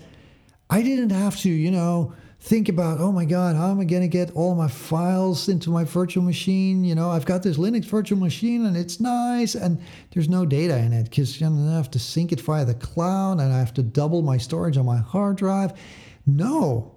I 0.68 0.82
didn't 0.82 1.10
have 1.10 1.36
to, 1.40 1.50
you 1.50 1.70
know, 1.70 2.14
think 2.40 2.68
about, 2.68 2.98
oh 2.98 3.12
my 3.12 3.24
God, 3.24 3.54
how 3.54 3.70
am 3.70 3.78
I 3.78 3.84
going 3.84 4.02
to 4.02 4.08
get 4.08 4.32
all 4.32 4.56
my 4.56 4.66
files 4.66 5.48
into 5.48 5.70
my 5.70 5.84
virtual 5.84 6.24
machine? 6.24 6.82
You 6.82 6.96
know, 6.96 7.10
I've 7.10 7.24
got 7.24 7.44
this 7.44 7.56
Linux 7.56 7.84
virtual 7.84 8.18
machine 8.18 8.66
and 8.66 8.76
it's 8.76 8.98
nice, 8.98 9.54
and 9.54 9.80
there's 10.10 10.28
no 10.28 10.44
data 10.44 10.76
in 10.78 10.92
it 10.92 11.04
because 11.04 11.40
you 11.40 11.48
know, 11.48 11.72
I 11.72 11.76
have 11.76 11.90
to 11.92 12.00
sync 12.00 12.32
it 12.32 12.40
via 12.40 12.64
the 12.64 12.74
cloud 12.74 13.38
and 13.38 13.52
I 13.52 13.58
have 13.58 13.72
to 13.74 13.82
double 13.82 14.22
my 14.22 14.38
storage 14.38 14.76
on 14.76 14.86
my 14.86 14.96
hard 14.96 15.36
drive. 15.36 15.78
No, 16.26 16.91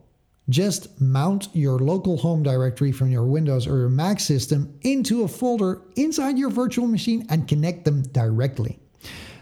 just 0.50 1.02
mount 1.02 1.48
your 1.54 1.80
local 1.80 2.18
home 2.18 2.44
directory 2.44 2.92
from 2.92 3.10
your 3.10 3.26
Windows 3.26 3.68
or 3.68 3.80
your 3.80 3.90
Mac 3.90 4.20
system 4.20 4.78
into 4.82 5.24
a 5.24 5.28
folder 5.28 5.82
inside 5.96 6.38
your 6.38 6.50
virtual 6.50 6.88
machine 6.88 7.26
and 7.30 7.48
connect 7.48 7.86
them 7.86 8.04
directly. 8.04 8.80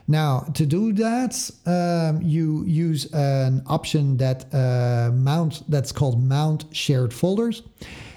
Now, 0.08 0.42
to 0.54 0.66
do 0.66 0.92
that, 0.94 1.50
um, 1.66 2.22
you 2.22 2.64
use 2.66 3.12
an 3.14 3.64
option 3.68 4.18
that 4.18 4.54
uh, 4.54 5.12
mount 5.14 5.64
that's 5.70 5.92
called 5.92 6.22
mount 6.22 6.66
shared 6.72 7.14
folders. 7.14 7.64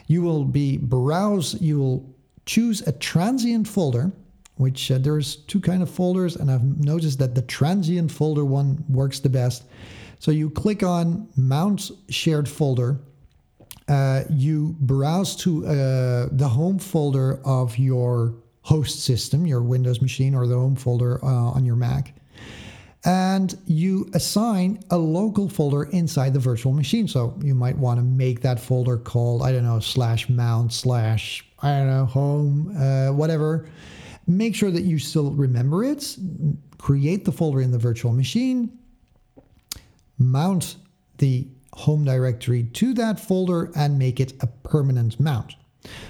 You 0.08 0.22
will 0.22 0.44
be 0.44 0.78
browse. 0.78 1.60
You 1.60 1.78
will 1.78 2.14
choose 2.44 2.80
a 2.86 2.92
transient 2.92 3.68
folder, 3.68 4.10
which 4.56 4.90
uh, 4.90 4.98
there's 4.98 5.36
two 5.36 5.60
kind 5.60 5.82
of 5.82 5.90
folders, 5.90 6.36
and 6.36 6.50
I've 6.50 6.64
noticed 6.64 7.18
that 7.20 7.34
the 7.34 7.42
transient 7.42 8.10
folder 8.10 8.44
one 8.44 8.84
works 8.88 9.20
the 9.20 9.28
best. 9.28 9.64
So 10.18 10.30
you 10.30 10.50
click 10.50 10.82
on 10.82 11.28
mount 11.36 11.90
shared 12.08 12.48
folder. 12.48 12.98
Uh, 13.88 14.24
you 14.30 14.74
browse 14.80 15.36
to 15.36 15.64
uh, 15.66 16.28
the 16.32 16.48
home 16.48 16.78
folder 16.78 17.40
of 17.44 17.78
your 17.78 18.34
host 18.62 19.04
system, 19.04 19.46
your 19.46 19.62
Windows 19.62 20.02
machine, 20.02 20.34
or 20.34 20.46
the 20.46 20.56
home 20.56 20.74
folder 20.74 21.24
uh, 21.24 21.28
on 21.28 21.64
your 21.64 21.76
Mac. 21.76 22.14
And 23.04 23.56
you 23.66 24.10
assign 24.14 24.80
a 24.90 24.98
local 24.98 25.48
folder 25.48 25.84
inside 25.84 26.34
the 26.34 26.40
virtual 26.40 26.72
machine. 26.72 27.06
So 27.06 27.38
you 27.40 27.54
might 27.54 27.78
want 27.78 28.00
to 28.00 28.04
make 28.04 28.40
that 28.40 28.58
folder 28.58 28.96
called, 28.96 29.42
I 29.44 29.52
don't 29.52 29.62
know, 29.62 29.78
slash 29.78 30.28
mount, 30.28 30.72
slash, 30.72 31.46
I 31.60 31.78
don't 31.78 31.86
know, 31.86 32.06
home, 32.06 32.76
uh, 32.76 33.12
whatever. 33.12 33.68
Make 34.26 34.56
sure 34.56 34.72
that 34.72 34.82
you 34.82 34.98
still 34.98 35.30
remember 35.30 35.84
it. 35.84 36.16
Create 36.78 37.24
the 37.24 37.30
folder 37.30 37.60
in 37.60 37.70
the 37.70 37.78
virtual 37.78 38.12
machine. 38.12 38.76
Mount 40.18 40.76
the 41.18 41.48
home 41.72 42.04
directory 42.04 42.64
to 42.64 42.94
that 42.94 43.20
folder 43.20 43.70
and 43.76 43.98
make 43.98 44.18
it 44.18 44.32
a 44.40 44.46
permanent 44.46 45.20
mount. 45.20 45.54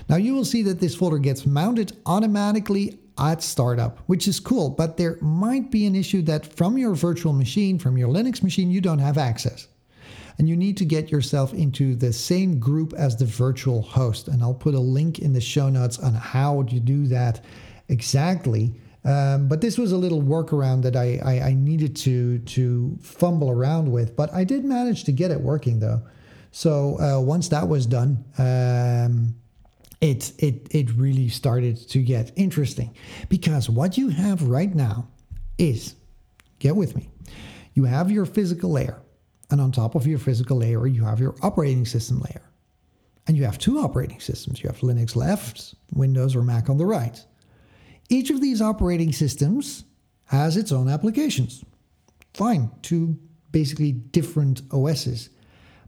Now 0.09 0.17
you 0.17 0.35
will 0.35 0.45
see 0.45 0.63
that 0.63 0.81
this 0.81 0.95
folder 0.95 1.19
gets 1.19 1.45
mounted 1.45 1.97
automatically 2.07 2.99
at 3.19 3.43
startup, 3.43 3.99
which 4.07 4.29
is 4.29 4.41
cool, 4.41 4.71
but 4.71 4.97
there 4.97 5.19
might 5.21 5.71
be 5.71 5.87
an 5.87 5.97
issue 5.97 6.23
that 6.23 6.47
from 6.47 6.79
your 6.79 6.95
virtual 6.95 7.33
machine, 7.33 7.79
from 7.79 7.97
your 7.97 8.09
Linux 8.09 8.43
machine, 8.43 8.71
you 8.71 8.81
don't 8.81 8.99
have 8.99 9.19
access. 9.19 9.69
And 10.39 10.49
you 10.49 10.57
need 10.57 10.77
to 10.77 10.85
get 10.85 11.11
yourself 11.11 11.55
into 11.55 11.95
the 11.95 12.13
same 12.13 12.59
group 12.59 12.93
as 12.93 13.17
the 13.17 13.25
virtual 13.25 13.81
host. 13.81 14.29
And 14.29 14.43
I'll 14.43 14.53
put 14.53 14.75
a 14.75 14.81
link 14.81 15.19
in 15.19 15.33
the 15.33 15.41
show 15.41 15.71
notes 15.71 15.99
on 15.99 16.13
how 16.13 16.63
you 16.69 16.79
do 16.79 17.07
that 17.07 17.43
exactly. 17.89 18.75
Um, 19.07 19.49
but 19.49 19.61
this 19.61 19.79
was 19.79 19.93
a 19.93 19.97
little 19.97 20.21
workaround 20.21 20.83
that 20.83 20.97
I, 20.97 21.21
I, 21.25 21.41
I, 21.51 21.55
needed 21.55 21.95
to 21.97 22.41
to 22.41 22.99
fumble 23.01 23.51
around 23.51 23.93
with, 23.93 24.17
but 24.17 24.35
I 24.35 24.43
did 24.43 24.65
manage 24.65 25.05
to 25.05 25.13
get 25.13 25.31
it 25.31 25.41
working 25.41 25.79
though. 25.79 26.03
So 26.51 26.99
uh, 27.01 27.21
once 27.21 27.49
that 27.51 27.69
was 27.69 27.87
done, 27.87 28.25
um, 28.37 29.37
it 30.01 30.33
it 30.39 30.67
it 30.73 30.91
really 30.97 31.29
started 31.29 31.77
to 31.91 32.03
get 32.03 32.33
interesting 32.35 32.97
because 33.29 33.71
what 33.71 33.97
you 33.97 34.09
have 34.09 34.43
right 34.43 34.75
now 34.75 35.09
is 35.57 35.95
get 36.59 36.75
with 36.75 36.97
me 36.97 37.09
you 37.77 37.85
have 37.85 38.11
your 38.11 38.27
physical 38.27 38.73
layer 38.73 39.01
and 39.51 39.61
on 39.61 39.71
top 39.71 39.95
of 39.95 40.07
your 40.07 40.19
physical 40.19 40.57
layer 40.57 40.87
you 40.87 41.05
have 41.05 41.21
your 41.21 41.37
operating 41.43 41.87
system 41.87 42.21
layer. 42.21 42.43
And 43.29 43.37
you 43.37 43.45
have 43.45 43.59
two 43.59 43.81
operating 43.81 44.21
systems. 44.21 44.63
You 44.63 44.69
have 44.69 44.79
linux 44.81 45.17
left 45.17 45.75
windows 45.93 46.37
or 46.37 46.43
mac 46.43 46.71
on 46.71 46.79
the 46.79 46.87
right 46.87 47.25
each 48.09 48.31
of 48.31 48.41
these 48.41 48.61
operating 48.61 49.13
systems 49.13 49.85
has 50.25 50.57
its 50.57 50.73
own 50.73 50.89
applications 50.89 51.65
fine 52.35 52.71
two 52.83 53.17
basically 53.53 53.93
different 53.93 54.63
os's 54.73 55.31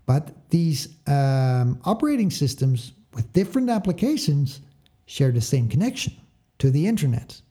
but 0.09 0.35
these 0.49 0.97
um, 1.07 1.79
operating 1.85 2.31
systems 2.31 2.93
with 3.13 3.31
different 3.35 3.69
applications 3.69 4.63
share 5.05 5.31
the 5.31 5.41
same 5.43 5.69
connection 5.69 6.15
to 6.59 6.71
the 6.71 6.87
internet. 6.87 7.43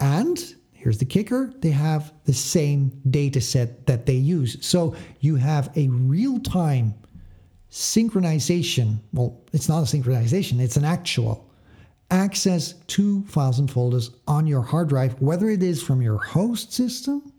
And 0.00 0.54
here's 0.72 0.98
the 0.98 1.06
kicker 1.06 1.50
they 1.60 1.70
have 1.70 2.12
the 2.26 2.34
same 2.34 3.00
data 3.08 3.40
set 3.40 3.86
that 3.86 4.04
they 4.04 4.16
use. 4.16 4.58
So 4.60 4.96
you 5.20 5.36
have 5.36 5.70
a 5.76 5.88
real 5.88 6.40
time 6.40 6.92
synchronization. 7.70 9.00
Well, 9.14 9.40
it's 9.54 9.68
not 9.68 9.78
a 9.80 9.96
synchronization, 9.96 10.60
it's 10.60 10.76
an 10.76 10.84
actual 10.84 11.50
access 12.14 12.74
to 12.86 13.24
files 13.24 13.58
and 13.58 13.68
folders 13.68 14.12
on 14.28 14.46
your 14.46 14.62
hard 14.62 14.88
drive, 14.88 15.20
whether 15.20 15.50
it 15.50 15.64
is 15.64 15.82
from 15.82 16.00
your 16.00 16.16
host 16.16 16.72
system 16.72 17.32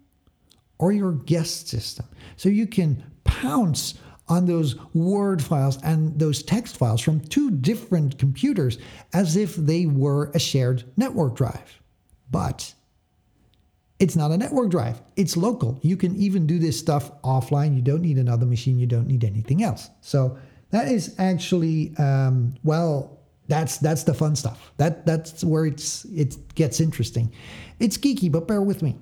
or 0.80 0.92
your 0.92 1.14
guest 1.14 1.70
system. 1.70 2.06
So 2.36 2.50
you 2.50 2.68
can 2.68 3.02
pounce 3.24 3.96
on 4.28 4.46
those 4.46 4.76
Word 4.94 5.42
files 5.42 5.82
and 5.84 6.20
those 6.20 6.44
text 6.44 6.78
files 6.78 7.00
from 7.00 7.22
two 7.22 7.52
different 7.52 8.18
computers 8.18 8.78
as 9.14 9.38
if 9.38 9.56
they 9.56 9.86
were 9.86 10.30
a 10.34 10.40
shared 10.40 10.84
network 10.98 11.36
drive. 11.36 11.82
But 12.30 12.74
it's 14.00 14.18
not 14.18 14.32
a 14.32 14.38
network 14.38 14.72
drive, 14.72 15.02
it's 15.16 15.38
local. 15.38 15.80
You 15.84 15.96
can 15.96 16.18
even 16.18 16.46
do 16.46 16.60
this 16.60 16.78
stuff 16.78 17.12
offline. 17.22 17.76
You 17.76 17.82
don't 17.82 18.02
need 18.02 18.18
another 18.18 18.46
machine, 18.46 18.78
you 18.78 18.88
don't 18.88 19.08
need 19.08 19.24
anything 19.24 19.64
else. 19.64 19.90
So 20.02 20.38
that 20.72 20.90
is 20.90 21.16
actually, 21.18 21.96
um, 21.98 22.56
well, 22.64 23.15
that's 23.48 23.78
that's 23.78 24.04
the 24.04 24.14
fun 24.14 24.36
stuff. 24.36 24.72
That 24.78 25.06
that's 25.06 25.44
where 25.44 25.66
it's 25.66 26.06
it 26.06 26.36
gets 26.56 26.80
interesting. 26.80 27.32
It's 27.80 27.98
geeky, 27.98 28.32
but 28.32 28.48
bear 28.48 28.62
with 28.62 28.82
me 28.82 28.98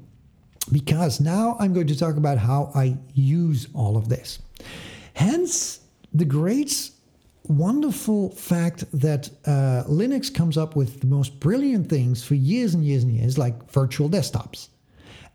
because 0.72 1.20
now 1.20 1.56
I'm 1.60 1.74
going 1.74 1.88
to 1.88 1.98
talk 1.98 2.16
about 2.18 2.38
how 2.38 2.72
I 2.76 2.98
use 3.14 3.68
all 3.74 3.98
of 3.98 4.10
this. 4.10 4.39
Hence, 5.14 5.82
the 6.14 6.26
great, 6.26 6.89
wonderful 7.48 8.30
fact 8.32 8.86
that 8.94 9.30
uh, 9.46 9.84
Linux 9.88 10.34
comes 10.34 10.58
up 10.58 10.76
with 10.76 11.02
the 11.02 11.08
most 11.08 11.39
brilliant 11.39 11.89
things 11.89 12.24
for 12.24 12.36
years 12.36 12.74
and 12.74 12.86
years 12.86 13.04
and 13.04 13.14
years, 13.14 13.38
like 13.38 13.72
virtual 13.72 14.10
desktops. 14.10 14.70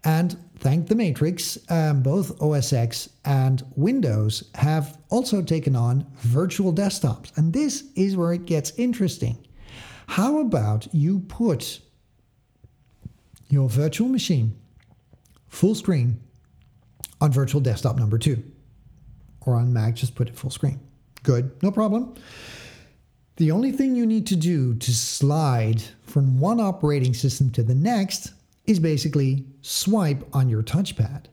And 0.04 0.36
thank 0.58 0.86
the 0.86 0.94
Matrix, 0.94 1.58
um, 1.70 2.02
both 2.02 2.40
OS 2.40 2.72
X 2.72 3.08
and 3.24 3.62
Windows 3.76 4.50
have 4.54 4.98
also 5.10 5.42
taken 5.42 5.74
on 5.74 6.06
virtual 6.18 6.72
desktops. 6.72 7.36
And 7.36 7.52
this 7.52 7.84
is 7.96 8.16
where 8.16 8.32
it 8.32 8.46
gets 8.46 8.72
interesting. 8.78 9.44
How 10.06 10.38
about 10.38 10.92
you 10.94 11.20
put 11.20 11.80
your 13.48 13.68
virtual 13.68 14.08
machine 14.08 14.56
full 15.48 15.74
screen 15.74 16.20
on 17.20 17.32
virtual 17.32 17.60
desktop 17.60 17.96
number 17.96 18.18
two? 18.18 18.42
or 19.48 19.56
on 19.56 19.72
Mac, 19.72 19.94
just 19.94 20.14
put 20.14 20.28
it 20.28 20.36
full 20.36 20.50
screen. 20.50 20.78
Good, 21.22 21.50
no 21.62 21.70
problem. 21.70 22.14
The 23.36 23.50
only 23.50 23.72
thing 23.72 23.94
you 23.94 24.04
need 24.04 24.26
to 24.26 24.36
do 24.36 24.74
to 24.74 24.94
slide 24.94 25.82
from 26.02 26.38
one 26.38 26.60
operating 26.60 27.14
system 27.14 27.50
to 27.52 27.62
the 27.62 27.74
next 27.74 28.32
is 28.68 28.78
basically 28.78 29.44
swipe 29.62 30.22
on 30.32 30.48
your 30.48 30.62
touchpad. 30.62 31.24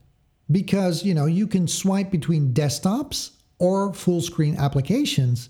Because, 0.52 1.04
you 1.04 1.14
know, 1.14 1.26
you 1.26 1.48
can 1.48 1.68
swipe 1.68 2.10
between 2.12 2.54
desktops 2.54 3.32
or 3.60 3.94
full 3.94 4.22
screen 4.22 4.56
applications 4.58 5.50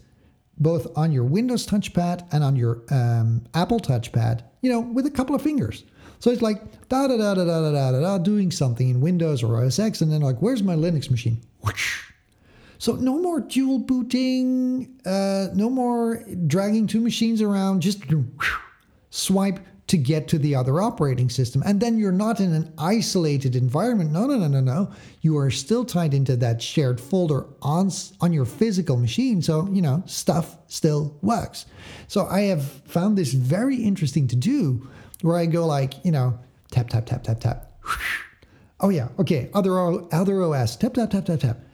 both 0.57 0.87
on 0.97 1.11
your 1.11 1.23
Windows 1.23 1.67
touchpad 1.67 2.25
and 2.31 2.43
on 2.43 2.55
your 2.55 2.83
um, 2.89 3.43
Apple 3.53 3.79
touchpad, 3.79 4.41
you 4.61 4.71
know, 4.71 4.79
with 4.79 5.05
a 5.05 5.11
couple 5.11 5.35
of 5.35 5.41
fingers. 5.41 5.83
So 6.19 6.31
it's 6.31 6.41
like 6.41 6.61
da 6.87 7.07
da 7.07 7.17
da 7.17 7.33
da 7.33 7.43
da 7.43 7.71
da 7.71 7.91
da 7.91 7.99
da 7.99 8.17
doing 8.17 8.51
something 8.51 8.89
in 8.89 9.01
Windows 9.01 9.43
or 9.43 9.63
OS 9.63 9.79
X, 9.79 10.01
and 10.01 10.11
then 10.11 10.21
like, 10.21 10.37
where's 10.37 10.63
my 10.63 10.75
Linux 10.75 11.11
machine? 11.11 11.41
So 12.77 12.93
no 12.93 13.19
more 13.19 13.39
dual 13.41 13.79
booting, 13.79 14.99
uh, 15.05 15.47
no 15.53 15.69
more 15.69 16.23
dragging 16.47 16.87
two 16.87 16.99
machines 16.99 17.41
around, 17.41 17.81
just 17.81 18.03
swipe 19.09 19.59
to 19.87 19.97
get 19.97 20.27
to 20.27 20.39
the 20.39 20.55
other 20.55 20.81
operating 20.81 21.29
system. 21.29 21.61
And 21.65 21.79
then 21.79 21.99
you're 21.99 22.11
not 22.11 22.39
in 22.39 22.53
an 22.53 22.73
isolated 22.77 23.55
environment. 23.55 24.11
No, 24.11 24.25
no, 24.25 24.37
no, 24.37 24.47
no, 24.47 24.59
no. 24.59 24.91
You 25.21 25.37
are 25.37 25.51
still 25.51 25.85
tied 25.85 26.13
into 26.13 26.35
that 26.37 26.61
shared 26.61 26.99
folder 26.99 27.45
on, 27.61 27.91
on 28.19 28.33
your 28.33 28.45
physical 28.45 28.97
machine. 28.97 29.41
So, 29.41 29.67
you 29.71 29.81
know, 29.81 30.01
stuff 30.07 30.57
still 30.67 31.15
works. 31.21 31.67
So 32.07 32.25
I 32.25 32.41
have 32.41 32.63
found 32.65 33.17
this 33.17 33.33
very 33.33 33.75
interesting 33.75 34.27
to 34.29 34.35
do 34.35 34.87
where 35.21 35.37
I 35.37 35.45
go 35.45 35.67
like, 35.67 36.03
you 36.03 36.11
know, 36.11 36.39
tap, 36.71 36.89
tap, 36.89 37.05
tap, 37.05 37.23
tap, 37.23 37.39
tap. 37.39 37.71
Oh 38.81 38.89
yeah, 38.89 39.07
okay, 39.19 39.49
other, 39.53 39.79
other 40.13 40.43
OS, 40.43 40.75
tap, 40.75 40.95
tap, 40.95 41.11
tap, 41.11 41.25
tap, 41.25 41.39
tap. 41.39 41.64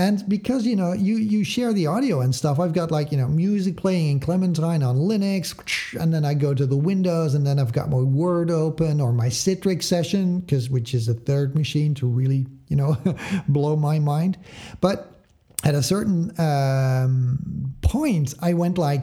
And 0.00 0.26
because 0.30 0.64
you 0.64 0.76
know 0.76 0.94
you 0.94 1.16
you 1.16 1.44
share 1.44 1.74
the 1.74 1.86
audio 1.86 2.22
and 2.22 2.34
stuff, 2.34 2.58
I've 2.58 2.72
got 2.72 2.90
like 2.90 3.12
you 3.12 3.18
know 3.18 3.28
music 3.28 3.76
playing 3.76 4.12
in 4.12 4.18
Clementine 4.18 4.82
on 4.82 4.96
Linux, 4.96 5.54
and 6.00 6.10
then 6.14 6.24
I 6.24 6.32
go 6.32 6.54
to 6.54 6.64
the 6.64 6.74
Windows, 6.74 7.34
and 7.34 7.46
then 7.46 7.58
I've 7.58 7.74
got 7.74 7.90
my 7.90 7.98
Word 7.98 8.50
open 8.50 8.98
or 8.98 9.12
my 9.12 9.26
Citrix 9.26 9.82
session, 9.82 10.40
because 10.40 10.70
which 10.70 10.94
is 10.94 11.06
a 11.08 11.12
third 11.12 11.54
machine 11.54 11.94
to 11.96 12.06
really 12.06 12.46
you 12.68 12.76
know 12.76 12.96
blow 13.48 13.76
my 13.76 13.98
mind. 13.98 14.38
But 14.80 15.20
at 15.64 15.74
a 15.74 15.82
certain 15.82 16.32
um, 16.40 17.74
point, 17.82 18.32
I 18.40 18.54
went 18.54 18.78
like, 18.78 19.02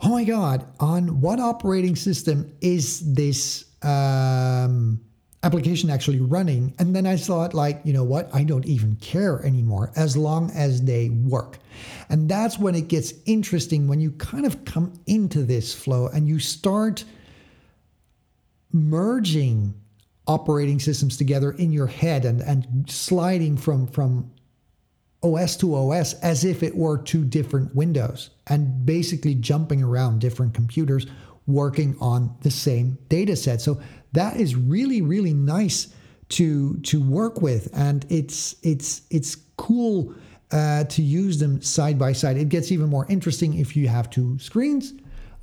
oh 0.00 0.08
my 0.08 0.24
God, 0.24 0.66
on 0.80 1.20
what 1.20 1.38
operating 1.38 1.94
system 1.94 2.52
is 2.60 3.14
this 3.14 3.64
um, 3.84 5.00
application 5.42 5.90
actually 5.90 6.20
running? 6.20 6.74
And 6.78 6.94
then 6.94 7.06
I 7.06 7.16
thought, 7.16 7.54
like, 7.54 7.80
you 7.84 7.92
know 7.92 8.04
what? 8.04 8.32
I 8.34 8.44
don't 8.44 8.66
even 8.66 8.96
care 8.96 9.44
anymore 9.44 9.92
as 9.96 10.16
long 10.16 10.50
as 10.52 10.82
they 10.82 11.10
work. 11.10 11.58
And 12.08 12.28
that's 12.28 12.58
when 12.58 12.74
it 12.74 12.88
gets 12.88 13.14
interesting 13.26 13.88
when 13.88 14.00
you 14.00 14.12
kind 14.12 14.46
of 14.46 14.64
come 14.64 14.92
into 15.06 15.42
this 15.42 15.74
flow 15.74 16.08
and 16.08 16.28
you 16.28 16.38
start 16.38 17.04
merging 18.72 19.74
operating 20.26 20.78
systems 20.78 21.16
together 21.16 21.52
in 21.52 21.72
your 21.72 21.86
head 21.86 22.24
and, 22.24 22.40
and 22.42 22.88
sliding 22.88 23.56
from, 23.56 23.86
from 23.88 24.30
OS 25.22 25.56
to 25.56 25.74
OS 25.74 26.14
as 26.14 26.44
if 26.44 26.62
it 26.62 26.76
were 26.76 26.98
two 26.98 27.24
different 27.24 27.74
windows 27.74 28.30
and 28.46 28.84
basically 28.86 29.34
jumping 29.34 29.82
around 29.82 30.20
different 30.20 30.54
computers 30.54 31.06
working 31.46 31.96
on 32.00 32.34
the 32.42 32.50
same 32.50 32.96
data 33.08 33.34
set. 33.34 33.60
So 33.60 33.80
that 34.12 34.36
is 34.36 34.54
really, 34.54 35.02
really 35.02 35.34
nice 35.34 35.88
to 36.30 36.76
to 36.78 37.02
work 37.02 37.42
with. 37.42 37.68
And 37.72 38.06
it's 38.08 38.56
it's 38.62 39.02
it's 39.10 39.36
cool 39.56 40.14
uh, 40.50 40.84
to 40.84 41.02
use 41.02 41.38
them 41.38 41.60
side 41.62 41.98
by 41.98 42.12
side. 42.12 42.36
It 42.36 42.48
gets 42.48 42.70
even 42.72 42.88
more 42.88 43.06
interesting 43.08 43.58
if 43.58 43.76
you 43.76 43.88
have 43.88 44.10
two 44.10 44.38
screens. 44.38 44.94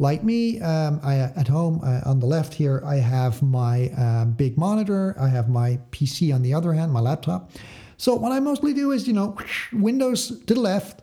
Like 0.02 0.24
me, 0.24 0.62
um, 0.62 1.02
I, 1.04 1.16
at 1.16 1.48
home 1.48 1.82
uh, 1.84 2.10
on 2.10 2.22
the 2.22 2.26
left 2.26 2.54
here, 2.54 2.82
I 2.86 2.96
have 2.96 3.42
my 3.42 3.90
uh, 3.90 4.26
big 4.26 4.58
monitor. 4.58 5.14
I 5.20 5.28
have 5.28 5.50
my 5.50 5.78
PC 5.92 6.34
on 6.34 6.42
the 6.42 6.54
other 6.54 6.72
hand, 6.72 6.94
my 6.94 7.02
laptop. 7.02 7.52
So 7.98 8.16
what 8.16 8.32
I 8.32 8.40
mostly 8.40 8.74
do 8.74 8.92
is, 8.92 9.08
you 9.08 9.14
know, 9.14 9.36
Windows 9.74 10.40
to 10.46 10.54
the 10.54 10.60
left, 10.62 11.02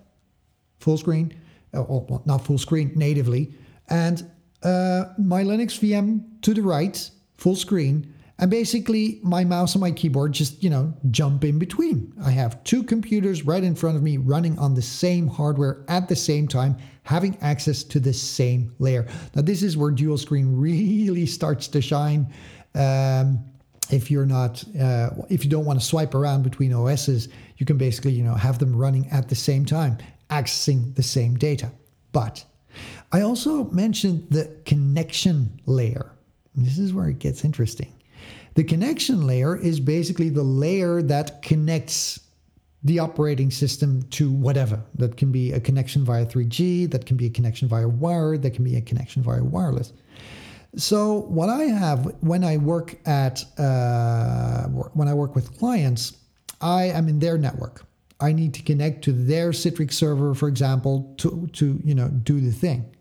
full 0.80 0.96
screen, 0.96 1.34
uh, 1.74 1.82
well, 1.82 2.22
not 2.24 2.46
full 2.46 2.56
screen 2.56 2.92
natively, 2.96 3.52
and 3.90 4.30
uh, 4.62 5.04
my 5.18 5.44
Linux 5.44 5.78
VM 5.78 6.22
to 6.40 6.54
the 6.54 6.62
right, 6.62 7.10
full 7.36 7.56
screen, 7.56 8.12
and 8.38 8.50
basically 8.50 9.18
my 9.22 9.44
mouse 9.44 9.74
and 9.74 9.80
my 9.80 9.90
keyboard 9.90 10.32
just, 10.32 10.62
you 10.62 10.68
know, 10.68 10.92
jump 11.10 11.42
in 11.44 11.58
between. 11.58 12.12
I 12.22 12.30
have 12.32 12.62
two 12.64 12.82
computers 12.82 13.44
right 13.44 13.64
in 13.64 13.74
front 13.74 13.96
of 13.96 14.02
me 14.02 14.18
running 14.18 14.58
on 14.58 14.74
the 14.74 14.82
same 14.82 15.26
hardware 15.26 15.84
at 15.88 16.08
the 16.08 16.16
same 16.16 16.46
time, 16.46 16.76
having 17.04 17.38
access 17.40 17.82
to 17.84 18.00
the 18.00 18.12
same 18.12 18.74
layer. 18.78 19.06
Now, 19.34 19.42
this 19.42 19.62
is 19.62 19.76
where 19.76 19.90
dual 19.90 20.18
screen 20.18 20.56
really 20.60 21.26
starts 21.26 21.66
to 21.68 21.80
shine. 21.80 22.32
Um, 22.74 23.42
if 23.90 24.10
you're 24.10 24.26
not 24.26 24.64
uh, 24.78 25.10
if 25.28 25.44
you 25.44 25.50
don't 25.50 25.64
want 25.64 25.78
to 25.80 25.84
swipe 25.84 26.14
around 26.14 26.42
between 26.42 26.72
OSs, 26.72 27.28
you 27.56 27.66
can 27.66 27.78
basically 27.78 28.12
you 28.12 28.24
know 28.24 28.34
have 28.34 28.58
them 28.58 28.74
running 28.74 29.08
at 29.10 29.28
the 29.28 29.34
same 29.34 29.64
time, 29.64 29.98
accessing 30.30 30.94
the 30.94 31.02
same 31.02 31.36
data. 31.36 31.70
But 32.12 32.44
I 33.12 33.20
also 33.20 33.64
mentioned 33.70 34.26
the 34.30 34.56
connection 34.64 35.60
layer. 35.66 36.15
This 36.56 36.78
is 36.78 36.92
where 36.92 37.08
it 37.08 37.18
gets 37.18 37.44
interesting. 37.44 37.92
The 38.54 38.64
connection 38.64 39.26
layer 39.26 39.56
is 39.56 39.78
basically 39.80 40.30
the 40.30 40.42
layer 40.42 41.02
that 41.02 41.42
connects 41.42 42.20
the 42.82 42.98
operating 43.00 43.50
system 43.50 44.02
to 44.10 44.30
whatever. 44.30 44.82
That 44.94 45.16
can 45.16 45.32
be 45.32 45.52
a 45.52 45.60
connection 45.60 46.04
via 46.04 46.24
3G, 46.24 46.90
that 46.90 47.04
can 47.04 47.16
be 47.16 47.26
a 47.26 47.30
connection 47.30 47.68
via 47.68 47.88
wired, 47.88 48.42
that 48.42 48.52
can 48.52 48.64
be 48.64 48.76
a 48.76 48.80
connection 48.80 49.22
via 49.22 49.42
wireless. 49.42 49.92
So 50.76 51.20
what 51.22 51.48
I 51.48 51.64
have 51.64 52.14
when 52.20 52.44
I 52.44 52.58
work 52.58 52.96
at 53.06 53.44
uh, 53.58 54.64
when 54.68 55.08
I 55.08 55.14
work 55.14 55.34
with 55.34 55.58
clients, 55.58 56.16
I 56.60 56.84
am 56.84 57.08
in 57.08 57.18
their 57.18 57.38
network. 57.38 57.84
I 58.20 58.32
need 58.32 58.54
to 58.54 58.62
connect 58.62 59.02
to 59.04 59.12
their 59.12 59.50
Citrix 59.50 59.92
server, 59.92 60.34
for 60.34 60.48
example, 60.48 61.14
to 61.18 61.48
to 61.54 61.80
you 61.82 61.94
know 61.94 62.08
do 62.08 62.40
the 62.40 62.52
thing. 62.52 62.94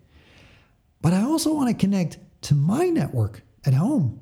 But 1.02 1.14
I 1.14 1.24
also 1.24 1.54
want 1.54 1.70
to 1.70 1.76
connect 1.76 2.18
to 2.46 2.56
my 2.56 2.90
network 2.90 3.42
at 3.66 3.74
home. 3.74 4.22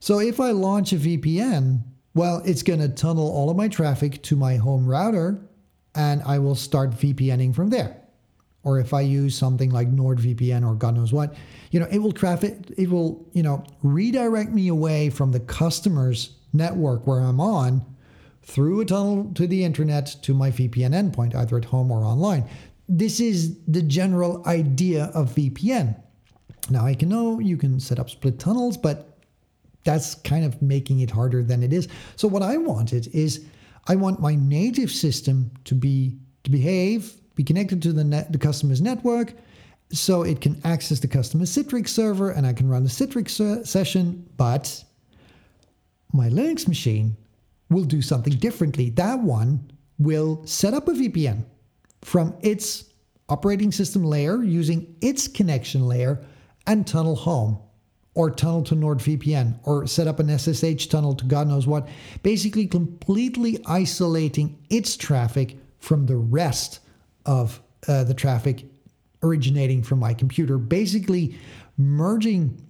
So 0.00 0.20
if 0.20 0.40
I 0.40 0.50
launch 0.50 0.92
a 0.92 0.96
VPN, 0.96 1.82
well, 2.14 2.42
it's 2.44 2.62
going 2.62 2.80
to 2.80 2.88
tunnel 2.88 3.30
all 3.30 3.50
of 3.50 3.56
my 3.56 3.68
traffic 3.68 4.22
to 4.24 4.36
my 4.36 4.56
home 4.56 4.86
router, 4.86 5.40
and 5.94 6.22
I 6.22 6.38
will 6.38 6.54
start 6.54 6.90
VPNing 6.90 7.54
from 7.54 7.70
there 7.70 8.02
or 8.68 8.78
if 8.78 8.92
I 8.92 9.00
use 9.00 9.36
something 9.36 9.70
like 9.70 9.90
NordVPN 9.90 10.66
or 10.66 10.74
God 10.74 10.96
knows 10.96 11.12
what, 11.12 11.34
you 11.70 11.80
know, 11.80 11.86
it 11.90 11.98
will 11.98 12.12
traffic, 12.12 12.70
it 12.76 12.90
will, 12.90 13.26
you 13.32 13.42
know, 13.42 13.64
redirect 13.82 14.50
me 14.50 14.68
away 14.68 15.10
from 15.10 15.32
the 15.32 15.40
customer's 15.40 16.36
network 16.52 17.06
where 17.06 17.20
I'm 17.20 17.40
on 17.40 17.84
through 18.42 18.80
a 18.80 18.84
tunnel 18.84 19.32
to 19.34 19.46
the 19.46 19.64
internet 19.64 20.16
to 20.22 20.34
my 20.34 20.50
VPN 20.50 20.92
endpoint, 20.92 21.34
either 21.34 21.56
at 21.56 21.66
home 21.66 21.90
or 21.90 22.04
online. 22.04 22.48
This 22.88 23.20
is 23.20 23.58
the 23.66 23.82
general 23.82 24.42
idea 24.46 25.10
of 25.14 25.34
VPN. 25.34 25.96
Now 26.70 26.84
I 26.84 26.94
can 26.94 27.08
know 27.08 27.38
you 27.40 27.56
can 27.56 27.80
set 27.80 27.98
up 27.98 28.10
split 28.10 28.38
tunnels, 28.38 28.76
but 28.76 29.18
that's 29.84 30.16
kind 30.16 30.44
of 30.44 30.60
making 30.60 31.00
it 31.00 31.10
harder 31.10 31.42
than 31.42 31.62
it 31.62 31.72
is. 31.72 31.88
So 32.16 32.28
what 32.28 32.42
I 32.42 32.56
wanted 32.56 33.08
is 33.14 33.44
I 33.86 33.96
want 33.96 34.20
my 34.20 34.34
native 34.34 34.90
system 34.90 35.50
to 35.64 35.74
be 35.74 36.18
to 36.44 36.50
behave 36.50 37.18
be 37.38 37.44
connected 37.44 37.80
to 37.80 37.92
the, 37.92 38.02
net, 38.02 38.32
the 38.32 38.38
customer's 38.38 38.82
network 38.82 39.32
so 39.92 40.24
it 40.24 40.40
can 40.40 40.60
access 40.64 40.98
the 40.98 41.06
customer 41.06 41.44
Citrix 41.44 41.88
server 41.88 42.30
and 42.32 42.44
I 42.44 42.52
can 42.52 42.68
run 42.68 42.82
the 42.82 42.90
Citrix 42.90 43.64
session, 43.64 44.28
but 44.36 44.84
my 46.12 46.28
Linux 46.28 46.66
machine 46.66 47.16
will 47.70 47.84
do 47.84 48.02
something 48.02 48.32
differently. 48.34 48.90
That 48.90 49.20
one 49.20 49.70
will 50.00 50.44
set 50.46 50.74
up 50.74 50.88
a 50.88 50.90
VPN 50.90 51.44
from 52.02 52.34
its 52.40 52.86
operating 53.28 53.70
system 53.70 54.02
layer 54.02 54.42
using 54.42 54.96
its 55.00 55.28
connection 55.28 55.86
layer 55.86 56.18
and 56.68 56.86
tunnel 56.86 57.16
home 57.16 57.58
or 58.14 58.30
tunnel 58.30 58.62
to 58.62 58.76
NordVPN 58.76 59.58
or 59.64 59.86
set 59.86 60.06
up 60.06 60.20
an 60.20 60.38
SSH 60.38 60.86
tunnel 60.86 61.14
to 61.14 61.24
God 61.24 61.48
knows 61.48 61.66
what, 61.66 61.88
basically 62.22 62.66
completely 62.66 63.58
isolating 63.66 64.58
its 64.70 64.96
traffic 64.96 65.56
from 65.78 66.06
the 66.06 66.16
rest 66.16 66.80
of 67.26 67.60
uh, 67.88 68.04
the 68.04 68.14
traffic 68.14 68.66
originating 69.22 69.82
from 69.82 69.98
my 69.98 70.12
computer, 70.12 70.58
basically 70.58 71.36
merging, 71.76 72.60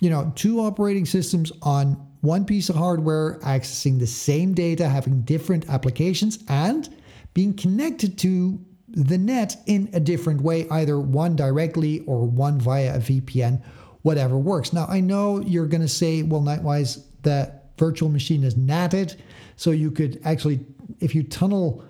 you 0.00 0.10
know, 0.10 0.32
two 0.34 0.60
operating 0.60 1.06
systems 1.06 1.52
on 1.62 1.92
one 2.22 2.44
piece 2.44 2.68
of 2.68 2.76
hardware, 2.76 3.38
accessing 3.40 3.98
the 3.98 4.06
same 4.06 4.54
data, 4.54 4.88
having 4.88 5.20
different 5.22 5.68
applications, 5.68 6.38
and 6.48 6.88
being 7.34 7.54
connected 7.54 8.18
to 8.18 8.58
the 8.94 9.18
net 9.18 9.56
in 9.66 9.90
a 9.92 10.00
different 10.00 10.40
way, 10.40 10.68
either 10.70 10.98
one 10.98 11.36
directly 11.36 12.00
or 12.00 12.24
one 12.24 12.60
via 12.60 12.94
a 12.94 12.98
VPN, 12.98 13.62
whatever 14.02 14.38
works. 14.38 14.72
Now, 14.72 14.86
I 14.88 15.00
know 15.00 15.40
you're 15.40 15.66
going 15.66 15.80
to 15.80 15.88
say, 15.88 16.22
well, 16.22 16.40
Knightwise, 16.40 17.04
the 17.22 17.52
virtual 17.78 18.08
machine 18.08 18.44
is 18.44 18.54
natted. 18.54 19.16
So 19.56 19.70
you 19.70 19.90
could 19.90 20.20
actually, 20.24 20.60
if 21.00 21.14
you 21.14 21.22
tunnel 21.22 21.84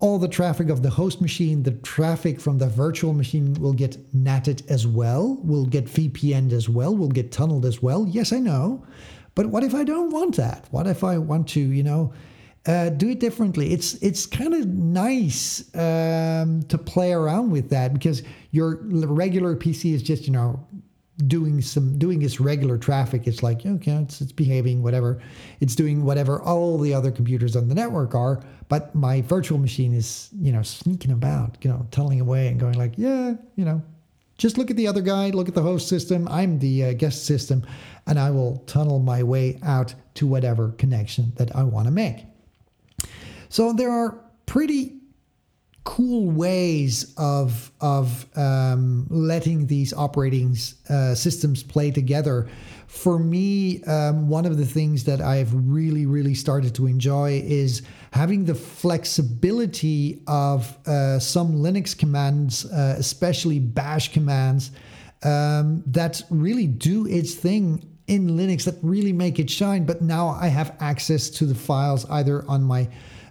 all 0.00 0.18
the 0.18 0.28
traffic 0.28 0.68
of 0.68 0.82
the 0.82 0.90
host 0.90 1.20
machine, 1.20 1.62
the 1.62 1.72
traffic 1.72 2.40
from 2.40 2.58
the 2.58 2.68
virtual 2.68 3.12
machine 3.12 3.54
will 3.54 3.72
get 3.72 3.96
natted 4.14 4.68
as 4.70 4.86
well, 4.86 5.36
will 5.42 5.66
get 5.66 5.86
VPN'd 5.86 6.52
as 6.52 6.68
well, 6.68 6.96
will 6.96 7.08
get 7.08 7.32
tunneled 7.32 7.66
as 7.66 7.82
well. 7.82 8.06
Yes, 8.08 8.32
I 8.32 8.38
know. 8.38 8.86
But 9.34 9.46
what 9.46 9.64
if 9.64 9.74
I 9.74 9.84
don't 9.84 10.10
want 10.10 10.36
that? 10.36 10.66
What 10.70 10.86
if 10.86 11.04
I 11.04 11.18
want 11.18 11.48
to, 11.50 11.60
you 11.60 11.82
know, 11.82 12.12
uh, 12.66 12.90
do 12.90 13.08
it 13.10 13.20
differently? 13.20 13.72
It's 13.72 13.94
it's 13.94 14.26
kind 14.26 14.54
of 14.54 14.66
nice 14.66 15.74
um, 15.74 16.62
to 16.64 16.78
play 16.78 17.12
around 17.12 17.50
with 17.50 17.70
that 17.70 17.92
because 17.92 18.22
your 18.50 18.78
regular 18.82 19.56
PC 19.56 19.94
is 19.94 20.02
just, 20.02 20.26
you 20.26 20.32
know, 20.32 20.66
doing 21.26 21.60
some 21.60 21.98
doing 21.98 22.22
its 22.22 22.40
regular 22.40 22.78
traffic. 22.78 23.26
It's 23.26 23.42
like 23.42 23.64
okay 23.64 23.92
it's, 23.92 24.20
it's 24.20 24.32
behaving 24.32 24.82
whatever. 24.82 25.20
It's 25.60 25.74
doing 25.74 26.04
whatever 26.04 26.42
all 26.42 26.78
the 26.78 26.94
other 26.94 27.10
computers 27.10 27.56
on 27.56 27.68
the 27.68 27.74
network 27.74 28.14
are 28.14 28.42
but 28.68 28.94
my 28.94 29.22
virtual 29.22 29.58
machine 29.58 29.94
is 29.94 30.28
you 30.38 30.52
know 30.52 30.62
sneaking 30.62 31.10
about 31.10 31.56
you 31.62 31.70
know 31.70 31.86
tunneling 31.90 32.20
away 32.20 32.48
and 32.48 32.60
going 32.60 32.74
like 32.74 32.92
yeah 32.96 33.34
you 33.56 33.64
know 33.64 33.82
just 34.36 34.56
look 34.56 34.70
at 34.70 34.76
the 34.76 34.86
other 34.86 35.00
guy 35.00 35.30
look 35.30 35.48
at 35.48 35.54
the 35.54 35.62
host 35.62 35.88
system. 35.88 36.28
I'm 36.28 36.58
the 36.58 36.84
uh, 36.84 36.92
guest 36.92 37.26
system 37.26 37.66
and 38.06 38.18
i 38.18 38.30
will 38.30 38.58
tunnel 38.66 38.98
my 38.98 39.22
way 39.22 39.58
out 39.62 39.94
to 40.14 40.26
whatever 40.26 40.70
connection 40.78 41.32
that 41.36 41.54
i 41.54 41.62
want 41.62 41.86
to 41.86 41.90
make 41.92 42.24
so 43.48 43.72
there 43.72 43.90
are 43.90 44.18
pretty 44.46 44.98
cool 45.88 46.30
ways 46.30 47.14
of 47.16 47.72
of 47.80 48.26
um, 48.36 49.06
letting 49.08 49.66
these 49.66 49.94
operating 49.94 50.54
uh, 50.90 51.14
systems 51.14 51.62
play 51.62 51.90
together. 51.90 52.46
For 52.88 53.18
me, 53.18 53.82
um, 53.84 54.28
one 54.28 54.44
of 54.44 54.58
the 54.58 54.66
things 54.66 55.04
that 55.04 55.22
I've 55.22 55.50
really 55.54 56.04
really 56.04 56.34
started 56.34 56.74
to 56.74 56.86
enjoy 56.86 57.42
is 57.42 57.82
having 58.12 58.44
the 58.44 58.54
flexibility 58.54 60.22
of 60.26 60.76
uh, 60.86 61.18
some 61.18 61.54
Linux 61.54 61.96
commands, 61.96 62.66
uh, 62.66 62.96
especially 62.98 63.58
Bash 63.58 64.12
commands, 64.12 64.72
um, 65.22 65.82
that 65.86 66.22
really 66.28 66.66
do 66.66 67.06
its 67.06 67.34
thing 67.34 67.82
in 68.08 68.30
Linux 68.30 68.64
that 68.64 68.76
really 68.82 69.12
make 69.12 69.38
it 69.38 69.48
shine. 69.48 69.86
But 69.86 70.02
now 70.02 70.28
I 70.28 70.48
have 70.48 70.76
access 70.80 71.30
to 71.30 71.46
the 71.46 71.54
files 71.54 72.04
either 72.10 72.44
on 72.46 72.62
my 72.62 72.88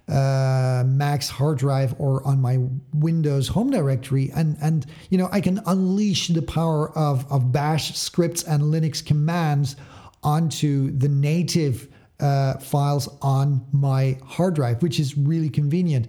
uh, 0.08 0.84
Mac's 0.86 1.30
hard 1.30 1.58
drive 1.58 1.96
or 2.00 2.26
on 2.26 2.40
my 2.40 2.60
Windows 2.94 3.48
home 3.48 3.70
directory, 3.70 4.32
and 4.36 4.58
and 4.62 4.86
you 5.10 5.18
know 5.18 5.30
I 5.32 5.42
can 5.42 5.60
unleash 5.66 6.30
the 6.30 6.42
power 6.42 6.98
of 6.98 7.30
of 7.32 7.52
Bash 7.52 7.96
scripts 7.98 8.44
and 8.44 8.64
Linux 8.64 9.06
commands 9.06 9.76
onto 10.24 10.92
the 10.98 11.10
native 11.10 11.88
uh, 12.20 12.58
files 12.58 13.10
on 13.22 13.66
my 13.72 14.18
hard 14.26 14.56
drive, 14.56 14.82
which 14.82 15.00
is 15.00 15.18
really 15.18 15.50
convenient. 15.50 16.08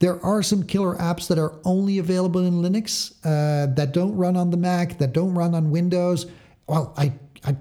There 0.00 0.24
are 0.24 0.42
some 0.42 0.62
killer 0.62 0.94
apps 0.96 1.26
that 1.28 1.38
are 1.38 1.54
only 1.64 1.98
available 1.98 2.46
in 2.46 2.62
Linux 2.62 3.16
uh, 3.24 3.72
that 3.74 3.92
don't 3.92 4.16
run 4.16 4.36
on 4.36 4.50
the 4.50 4.56
Mac, 4.56 4.98
that 4.98 5.12
don't 5.12 5.34
run 5.34 5.54
on 5.54 5.70
Windows. 5.70 6.26
Well, 6.68 6.94
I, 6.96 7.12
I, 7.44 7.56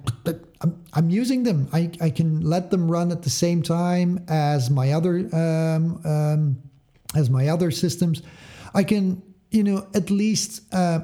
I'm, 0.61 0.83
I'm 0.93 1.09
using 1.09 1.43
them. 1.43 1.67
I, 1.71 1.91
I 2.01 2.09
can 2.09 2.41
let 2.41 2.71
them 2.71 2.89
run 2.89 3.11
at 3.11 3.21
the 3.21 3.29
same 3.29 3.61
time 3.61 4.23
as 4.27 4.69
my 4.69 4.93
other 4.93 5.29
um, 5.33 6.01
um, 6.03 6.57
as 7.15 7.29
my 7.29 7.47
other 7.49 7.71
systems. 7.71 8.21
I 8.73 8.83
can, 8.83 9.21
you 9.51 9.63
know, 9.63 9.87
at 9.93 10.09
least 10.09 10.61
uh, 10.73 11.01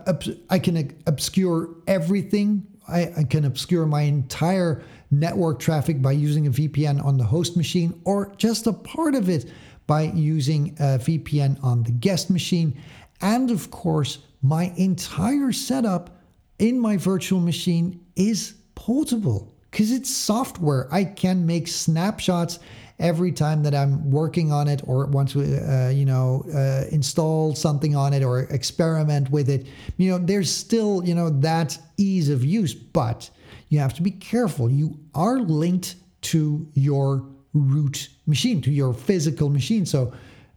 I 0.49 0.59
can 0.59 0.95
obscure 1.07 1.69
everything. 1.87 2.67
I, 2.87 3.11
I 3.17 3.23
can 3.23 3.45
obscure 3.45 3.85
my 3.85 4.01
entire 4.01 4.83
network 5.09 5.59
traffic 5.59 6.01
by 6.01 6.11
using 6.11 6.47
a 6.47 6.51
VPN 6.51 7.03
on 7.03 7.17
the 7.17 7.23
host 7.23 7.55
machine 7.55 7.99
or 8.03 8.33
just 8.37 8.67
a 8.67 8.73
part 8.73 9.15
of 9.15 9.29
it 9.29 9.45
by 9.87 10.03
using 10.03 10.75
a 10.79 10.99
VPN 10.99 11.63
on 11.63 11.83
the 11.83 11.91
guest 11.91 12.29
machine. 12.29 12.77
And 13.21 13.51
of 13.51 13.71
course, 13.71 14.19
my 14.41 14.73
entire 14.75 15.51
setup 15.51 16.21
in 16.59 16.79
my 16.79 16.97
virtual 16.97 17.39
machine 17.39 18.03
is 18.15 18.55
portable 18.75 19.53
because 19.71 19.91
it's 19.91 20.09
software. 20.09 20.87
I 20.91 21.03
can 21.03 21.45
make 21.45 21.67
snapshots 21.67 22.59
every 22.99 23.31
time 23.31 23.63
that 23.63 23.73
I'm 23.73 24.11
working 24.11 24.51
on 24.51 24.67
it 24.67 24.81
or 24.85 25.07
once 25.07 25.33
to, 25.33 25.39
uh, 25.41 25.89
you 25.89 26.05
know, 26.05 26.45
uh, 26.53 26.85
install 26.91 27.55
something 27.55 27.95
on 27.95 28.13
it 28.13 28.23
or 28.23 28.41
experiment 28.41 29.31
with 29.31 29.49
it. 29.49 29.65
You 29.97 30.11
know, 30.11 30.17
there's 30.19 30.51
still, 30.51 31.03
you 31.03 31.15
know, 31.15 31.29
that 31.29 31.77
ease 31.97 32.29
of 32.29 32.45
use, 32.45 32.73
but 32.73 33.29
you 33.69 33.79
have 33.79 33.93
to 33.95 34.01
be 34.01 34.11
careful. 34.11 34.69
You 34.69 34.99
are 35.15 35.39
linked 35.39 35.95
to 36.21 36.67
your 36.73 37.25
root 37.53 38.09
machine, 38.27 38.61
to 38.61 38.71
your 38.71 38.93
physical 38.93 39.49
machine. 39.49 39.85
So 39.85 40.13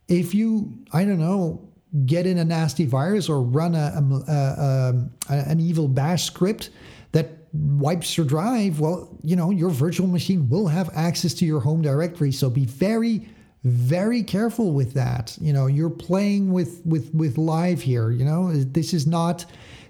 if 0.08 0.34
you, 0.34 0.72
I 0.92 1.04
don't 1.04 1.18
know, 1.18 1.66
get 2.04 2.26
in 2.26 2.38
a 2.38 2.44
nasty 2.44 2.84
virus 2.84 3.28
or 3.28 3.40
run 3.40 3.74
a, 3.74 3.92
a, 4.28 5.32
a, 5.32 5.34
an 5.34 5.60
evil 5.60 5.88
bash 5.88 6.24
script 6.24 6.70
wipes 7.58 8.16
your 8.16 8.26
drive, 8.26 8.80
well, 8.80 9.08
you 9.22 9.36
know, 9.36 9.50
your 9.50 9.70
virtual 9.70 10.06
machine 10.06 10.48
will 10.48 10.68
have 10.68 10.90
access 10.94 11.34
to 11.34 11.44
your 11.44 11.60
home 11.60 11.82
directory. 11.82 12.32
So 12.32 12.50
be 12.50 12.64
very, 12.64 13.28
very 13.64 14.22
careful 14.22 14.72
with 14.72 14.94
that. 14.94 15.36
You 15.40 15.52
know, 15.52 15.66
you're 15.66 15.90
playing 15.90 16.52
with 16.52 16.82
with 16.84 17.14
with 17.14 17.38
live 17.38 17.82
here. 17.82 18.10
You 18.10 18.24
know, 18.24 18.52
this 18.52 18.94
is 18.94 19.06
not 19.06 19.44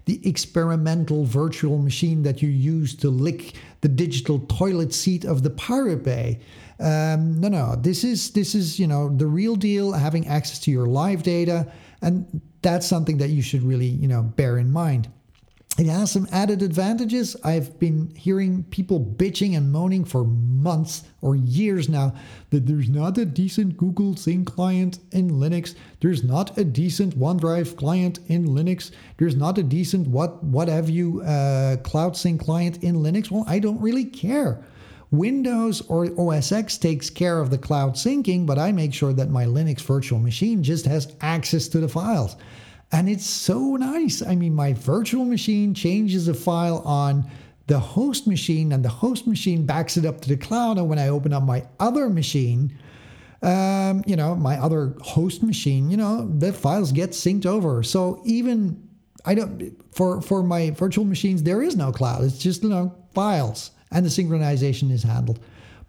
the 0.07 0.27
experimental 0.27 1.25
virtual 1.25 1.79
machine 1.79 2.23
that 2.23 2.41
you 2.41 2.49
use 2.49 2.95
to 2.95 3.11
lick 3.11 3.55
the 3.81 3.89
digital 3.89 4.39
toilet 4.49 4.95
seat 4.95 5.25
of 5.25 5.43
the 5.43 5.51
Pirate 5.51 6.05
Bay. 6.05 6.41
Um, 6.79 7.41
no, 7.41 7.49
no, 7.49 7.77
this 7.77 8.05
is 8.05 8.31
this 8.31 8.55
is 8.55 8.79
you 8.79 8.87
know 8.87 9.09
the 9.09 9.27
real 9.27 9.57
deal. 9.57 9.93
Having 9.93 10.29
access 10.29 10.59
to 10.61 10.71
your 10.71 10.87
live 10.87 11.23
data, 11.23 11.71
and 12.03 12.41
that's 12.63 12.87
something 12.87 13.19
that 13.19 13.29
you 13.29 13.43
should 13.43 13.63
really 13.63 13.87
you 13.87 14.09
know 14.09 14.23
bear 14.23 14.59
in 14.59 14.71
mind. 14.71 15.09
It 15.79 15.87
has 15.87 16.11
some 16.11 16.27
added 16.33 16.63
advantages. 16.63 17.37
I've 17.45 17.79
been 17.79 18.15
hearing 18.17 18.63
people 18.65 18.99
bitching 18.99 19.55
and 19.55 19.71
moaning 19.71 20.07
for 20.07 20.25
months 20.25 21.05
or 21.21 21.37
years 21.37 21.87
now 21.87 22.15
that 22.49 22.67
there's 22.67 22.89
not 22.89 23.19
a 23.19 23.27
decent 23.27 23.77
Google 23.77 24.17
Sync 24.17 24.47
client 24.47 25.01
in 25.13 25.33
Linux. 25.33 25.75
There's 26.01 26.25
not 26.25 26.57
a 26.57 26.65
decent 26.65 27.19
OneDrive 27.19 27.77
client 27.77 28.21
in 28.29 28.47
Linux. 28.49 28.91
There's 29.19 29.37
not 29.37 29.59
a 29.59 29.63
decent 29.63 30.09
what 30.09 30.43
what 30.43 30.69
have 30.69 30.89
you 30.89 31.21
uh, 31.21 31.77
Cloud 31.79 32.17
Sync 32.17 32.41
client 32.41 32.83
in 32.83 32.97
Linux. 32.97 33.31
Well, 33.31 33.45
I 33.47 33.59
don't 33.59 33.81
really 33.81 34.07
care. 34.07 34.65
Windows 35.11 35.83
or 35.83 36.09
OS 36.19 36.53
X 36.53 36.79
takes 36.79 37.11
care 37.11 37.39
of 37.39 37.51
the 37.51 37.59
cloud 37.59 37.95
syncing, 37.95 38.47
but 38.47 38.59
I 38.59 38.73
make 38.73 38.93
sure 38.95 39.13
that 39.13 39.31
my 39.31 39.45
Linux 39.45 39.83
virtual 39.83 40.19
machine 40.19 40.63
just 40.63 40.87
has 40.87 41.15
access 41.21 41.69
to 41.69 41.81
the 41.81 41.89
files. 41.89 42.37
And 42.93 43.09
it's 43.09 43.27
so 43.27 43.77
nice. 43.77 44.23
I 44.23 44.37
mean, 44.37 44.55
my 44.55 44.73
virtual 44.73 45.25
machine 45.25 45.75
changes 45.75 46.29
a 46.29 46.35
file 46.35 46.79
on 46.79 47.29
the 47.67 47.79
host 47.79 48.27
machine, 48.29 48.73
and 48.73 48.85
the 48.85 48.89
host 48.89 49.27
machine 49.27 49.67
backs 49.67 49.97
it 49.97 50.05
up 50.05 50.21
to 50.21 50.29
the 50.29 50.37
cloud. 50.37 50.79
And 50.79 50.89
when 50.89 50.99
I 50.99 51.09
open 51.09 51.33
up 51.33 51.43
my 51.43 51.67
other 51.81 52.09
machine, 52.09 52.79
um, 53.43 54.05
you 54.07 54.15
know, 54.15 54.37
my 54.37 54.57
other 54.59 54.95
host 55.03 55.43
machine, 55.43 55.91
you 55.91 55.97
know, 55.97 56.29
the 56.39 56.53
files 56.53 56.93
get 56.93 57.11
synced 57.11 57.45
over. 57.45 57.83
So 57.83 58.23
even 58.25 58.87
I 59.25 59.35
don't 59.35 59.73
for 59.93 60.21
for 60.23 60.43
my 60.43 60.71
virtual 60.71 61.05
machines, 61.05 61.43
there 61.43 61.63
is 61.63 61.77
no 61.77 61.91
cloud. 61.91 62.23
It's 62.23 62.39
just 62.39 62.63
you 62.63 62.69
know 62.69 62.95
files, 63.13 63.73
and 63.91 64.07
the 64.07 64.11
synchronization 64.11 64.91
is 64.93 65.03
handled 65.03 65.41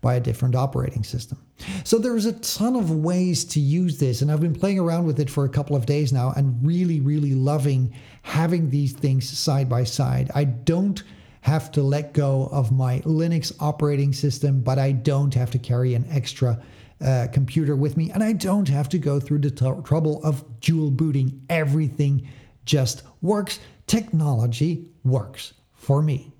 by 0.02 0.16
a 0.16 0.20
different 0.20 0.56
operating 0.56 1.04
system. 1.04 1.38
So 1.84 1.98
there's 1.98 2.26
a 2.26 2.34
ton 2.34 2.76
of 2.76 2.92
ways 2.92 3.44
to 3.46 3.60
use 3.60 3.98
this, 3.98 4.22
and 4.22 4.32
I've 4.32 4.42
been 4.42 4.54
playing 4.54 4.80
around 4.80 5.06
with 5.06 5.20
it 5.20 5.30
for 5.30 5.46
a 5.46 5.50
couple 5.50 5.76
of 5.76 5.86
days 5.86 6.14
now 6.14 6.34
and 6.36 6.66
really, 6.66 7.00
really 7.00 7.34
loving 7.34 7.94
having 8.22 8.70
these 8.70 8.94
things 8.94 9.30
side 9.30 9.70
by 9.70 9.84
side. 9.84 10.30
I 10.36 10.44
don't 10.44 11.02
have 11.42 11.72
to 11.72 11.82
let 11.82 12.14
go 12.14 12.50
of 12.52 12.72
my 12.72 13.00
Linux 13.02 13.54
operating 13.60 14.14
system, 14.14 14.62
but 14.62 14.78
I 14.78 14.92
don't 14.92 15.34
have 15.34 15.52
to 15.52 15.60
carry 15.60 15.94
an 15.94 16.06
extra 16.10 16.62
uh, 17.00 17.28
computer 17.32 17.76
with 17.76 17.96
me, 17.96 18.12
and 18.12 18.24
I 18.24 18.34
don't 18.34 18.68
have 18.68 18.90
to 18.90 18.98
go 19.00 19.20
through 19.20 19.40
the 19.40 19.52
t- 19.52 19.72
trouble 19.84 20.24
of 20.24 20.60
dual 20.60 20.92
booting. 20.92 21.42
Everything 21.50 22.28
just 22.66 23.04
works. 23.22 23.60
Technology 23.88 24.88
works 25.04 25.54
for 25.74 26.02
me 26.02 26.34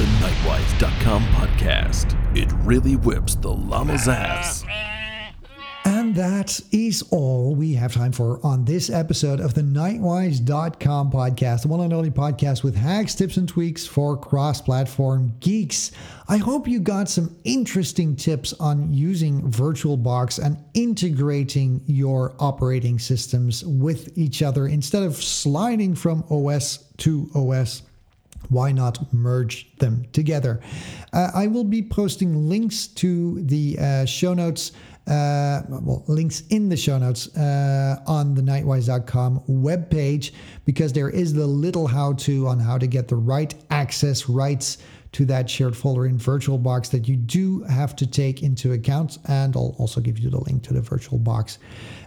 the 0.00 0.06
Knightwise.com 0.06 1.22
podcast. 1.24 2.16
It 2.34 2.50
really 2.64 2.96
whips 2.96 3.34
the 3.34 3.50
llama's 3.50 4.08
ass. 4.08 4.64
And 5.84 6.14
that 6.14 6.58
is 6.72 7.02
all 7.10 7.54
we 7.54 7.74
have 7.74 7.92
time 7.92 8.12
for 8.12 8.40
on 8.42 8.64
this 8.64 8.88
episode 8.88 9.40
of 9.40 9.52
the 9.52 9.60
Knightwise.com 9.60 11.10
podcast, 11.10 11.62
the 11.62 11.68
one 11.68 11.80
and 11.80 11.92
only 11.92 12.10
podcast 12.10 12.62
with 12.62 12.74
hacks, 12.74 13.14
tips, 13.14 13.36
and 13.36 13.46
tweaks 13.46 13.86
for 13.86 14.16
cross 14.16 14.62
platform 14.62 15.34
geeks. 15.40 15.90
I 16.28 16.38
hope 16.38 16.66
you 16.66 16.80
got 16.80 17.10
some 17.10 17.36
interesting 17.44 18.16
tips 18.16 18.54
on 18.54 18.94
using 18.94 19.42
VirtualBox 19.52 20.42
and 20.42 20.56
integrating 20.72 21.82
your 21.84 22.34
operating 22.38 22.98
systems 22.98 23.66
with 23.66 24.16
each 24.16 24.42
other 24.42 24.66
instead 24.66 25.02
of 25.02 25.16
sliding 25.16 25.94
from 25.94 26.24
OS 26.30 26.78
to 26.96 27.28
OS 27.34 27.82
why 28.48 28.72
not 28.72 29.12
merge 29.12 29.76
them 29.76 30.06
together? 30.12 30.60
Uh, 31.12 31.30
I 31.34 31.46
will 31.46 31.64
be 31.64 31.82
posting 31.82 32.48
links 32.48 32.86
to 32.88 33.42
the 33.42 33.78
uh, 33.78 34.04
show 34.04 34.34
notes. 34.34 34.72
Uh, 35.06 35.62
well, 35.68 36.04
links 36.06 36.42
in 36.50 36.68
the 36.68 36.76
show 36.76 36.98
notes 36.98 37.34
uh, 37.36 37.96
on 38.06 38.34
the 38.34 38.42
knightwise.com 38.42 39.40
webpage 39.48 40.32
because 40.64 40.92
there 40.92 41.10
is 41.10 41.32
the 41.32 41.46
little 41.46 41.86
how 41.86 42.12
to 42.12 42.46
on 42.46 42.60
how 42.60 42.78
to 42.78 42.86
get 42.86 43.08
the 43.08 43.16
right 43.16 43.54
access 43.70 44.28
rights 44.28 44.78
to 45.12 45.24
that 45.24 45.50
shared 45.50 45.76
folder 45.76 46.06
in 46.06 46.18
VirtualBox 46.18 46.90
that 46.90 47.08
you 47.08 47.16
do 47.16 47.62
have 47.64 47.96
to 47.96 48.06
take 48.06 48.42
into 48.42 48.72
account. 48.72 49.18
And 49.26 49.56
I'll 49.56 49.74
also 49.78 50.00
give 50.00 50.18
you 50.18 50.30
the 50.30 50.38
link 50.38 50.62
to 50.64 50.74
the 50.74 50.80
VirtualBox 50.80 51.58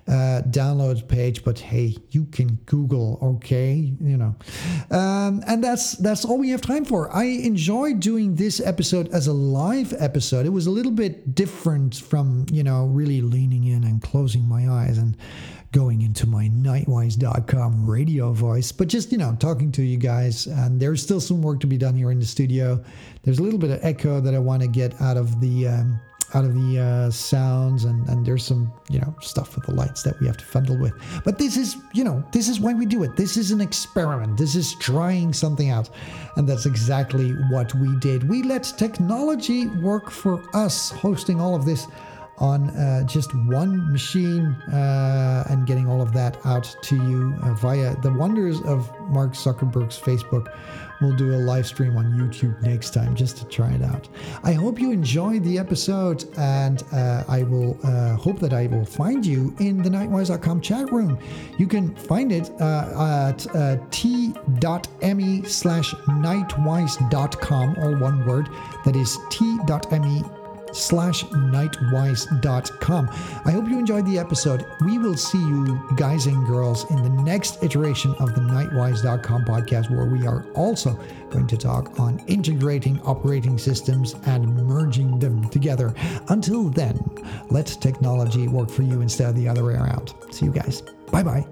uh, 0.07 0.41
download 0.49 1.07
page. 1.07 1.43
But 1.43 1.59
hey, 1.59 1.97
you 2.11 2.25
can 2.25 2.55
Google, 2.65 3.19
okay? 3.21 3.73
You 3.73 4.17
know, 4.17 4.35
um, 4.91 5.43
and 5.47 5.63
that's 5.63 5.93
that's 5.93 6.25
all 6.25 6.37
we 6.37 6.49
have 6.49 6.61
time 6.61 6.85
for. 6.85 7.13
I 7.15 7.25
enjoyed 7.25 7.99
doing 7.99 8.35
this 8.35 8.59
episode 8.59 9.09
as 9.09 9.27
a 9.27 9.33
live 9.33 9.93
episode. 9.99 10.45
It 10.45 10.49
was 10.49 10.67
a 10.67 10.71
little 10.71 10.91
bit 10.91 11.35
different 11.35 11.95
from 11.95 12.45
you 12.51 12.63
know 12.63 12.85
really 12.85 13.21
leaning 13.21 13.65
in 13.65 13.83
and 13.83 14.01
closing 14.01 14.47
my 14.47 14.69
eyes 14.69 14.97
and 14.97 15.17
going 15.73 16.03
into 16.03 16.27
my 16.27 16.47
knightwise.com 16.49 17.89
radio 17.89 18.31
voice, 18.31 18.71
but 18.71 18.87
just, 18.87 19.11
you 19.11 19.17
know, 19.17 19.35
talking 19.39 19.71
to 19.71 19.81
you 19.81 19.97
guys. 19.97 20.45
And 20.45 20.79
there's 20.79 21.01
still 21.01 21.19
some 21.19 21.41
work 21.41 21.59
to 21.61 21.67
be 21.67 21.77
done 21.77 21.95
here 21.95 22.11
in 22.11 22.19
the 22.19 22.25
studio. 22.25 22.81
There's 23.23 23.39
a 23.39 23.43
little 23.43 23.59
bit 23.59 23.71
of 23.71 23.79
echo 23.83 24.21
that 24.21 24.35
I 24.35 24.39
want 24.39 24.61
to 24.61 24.67
get 24.67 25.01
out 25.01 25.17
of 25.17 25.41
the. 25.41 25.67
Um, 25.67 25.99
out 26.33 26.45
of 26.45 26.53
the 26.53 26.79
uh, 26.79 27.11
sounds 27.11 27.85
and, 27.85 28.07
and 28.09 28.25
there's 28.25 28.45
some 28.45 28.71
you 28.89 28.99
know 28.99 29.13
stuff 29.21 29.55
with 29.55 29.65
the 29.65 29.73
lights 29.73 30.03
that 30.03 30.19
we 30.19 30.27
have 30.27 30.37
to 30.37 30.45
fiddle 30.45 30.77
with. 30.77 30.93
But 31.23 31.37
this 31.37 31.57
is 31.57 31.77
you 31.93 32.03
know 32.03 32.23
this 32.31 32.49
is 32.49 32.59
why 32.59 32.73
we 32.73 32.85
do 32.85 33.03
it. 33.03 33.15
This 33.15 33.37
is 33.37 33.51
an 33.51 33.61
experiment. 33.61 34.37
This 34.37 34.55
is 34.55 34.75
trying 34.75 35.33
something 35.33 35.69
out. 35.69 35.89
And 36.35 36.47
that's 36.47 36.65
exactly 36.65 37.31
what 37.51 37.73
we 37.75 37.95
did. 37.97 38.27
We 38.27 38.43
let 38.43 38.63
technology 38.77 39.67
work 39.67 40.09
for 40.09 40.43
us 40.55 40.89
hosting 40.91 41.39
all 41.39 41.55
of 41.55 41.65
this 41.65 41.87
on 42.39 42.69
uh, 42.71 43.03
just 43.03 43.33
one 43.45 43.91
machine 43.91 44.47
uh, 44.73 45.45
and 45.49 45.67
getting 45.67 45.87
all 45.87 46.01
of 46.01 46.13
that 46.13 46.43
out 46.45 46.75
to 46.81 46.95
you 46.95 47.35
uh, 47.43 47.53
via 47.53 47.95
the 48.01 48.11
wonders 48.11 48.59
of 48.61 48.91
Mark 49.09 49.33
Zuckerberg's 49.33 49.99
Facebook. 49.99 50.47
We'll 51.03 51.11
do 51.11 51.33
a 51.33 51.35
live 51.35 51.67
stream 51.67 51.97
on 51.97 52.13
YouTube 52.13 52.61
next 52.61 52.93
time 52.93 53.13
just 53.13 53.35
to 53.39 53.45
try 53.45 53.71
it 53.73 53.81
out. 53.81 54.07
I 54.43 54.53
hope 54.53 54.79
you 54.79 54.91
enjoyed 54.91 55.43
the 55.43 55.59
episode, 55.59 56.23
and 56.37 56.81
uh, 56.93 57.25
I 57.27 57.43
will 57.43 57.77
uh, 57.83 58.15
hope 58.15 58.39
that 58.39 58.53
I 58.53 58.67
will 58.67 58.85
find 58.85 59.25
you 59.25 59.53
in 59.59 59.83
the 59.83 59.89
knightwise.com 59.89 60.61
chat 60.61 60.93
room. 60.93 61.19
You 61.57 61.67
can 61.67 61.93
find 61.93 62.31
it 62.31 62.51
uh, 62.61 63.27
at 63.29 63.53
uh, 63.53 63.77
t.me 63.91 65.43
slash 65.43 65.93
knightwise.com, 65.93 67.75
all 67.79 67.95
one 67.97 68.25
word. 68.25 68.47
That 68.85 68.95
is 68.95 69.17
t.me 69.29 70.23
slash 70.73 71.23
knightwise.com. 71.25 73.09
I 73.45 73.51
hope 73.51 73.67
you 73.67 73.79
enjoyed 73.79 74.05
the 74.05 74.19
episode. 74.19 74.65
We 74.85 74.97
will 74.97 75.17
see 75.17 75.39
you 75.39 75.81
guys 75.95 76.25
and 76.25 76.45
girls 76.45 76.89
in 76.91 77.01
the 77.03 77.09
next 77.09 77.63
iteration 77.63 78.13
of 78.15 78.35
the 78.35 78.41
knightwise.com 78.41 79.45
podcast, 79.45 79.89
where 79.89 80.05
we 80.05 80.25
are 80.25 80.45
also 80.53 80.99
going 81.29 81.47
to 81.47 81.57
talk 81.57 81.99
on 81.99 82.19
integrating 82.27 82.99
operating 83.01 83.57
systems 83.57 84.15
and 84.25 84.55
merging 84.67 85.19
them 85.19 85.49
together. 85.49 85.93
Until 86.29 86.69
then, 86.69 86.99
let 87.49 87.67
technology 87.67 88.47
work 88.47 88.69
for 88.69 88.83
you 88.83 89.01
instead 89.01 89.29
of 89.29 89.35
the 89.35 89.47
other 89.47 89.63
way 89.63 89.73
around. 89.73 90.13
See 90.31 90.45
you 90.45 90.51
guys. 90.51 90.81
Bye 91.11 91.23
bye. 91.23 91.45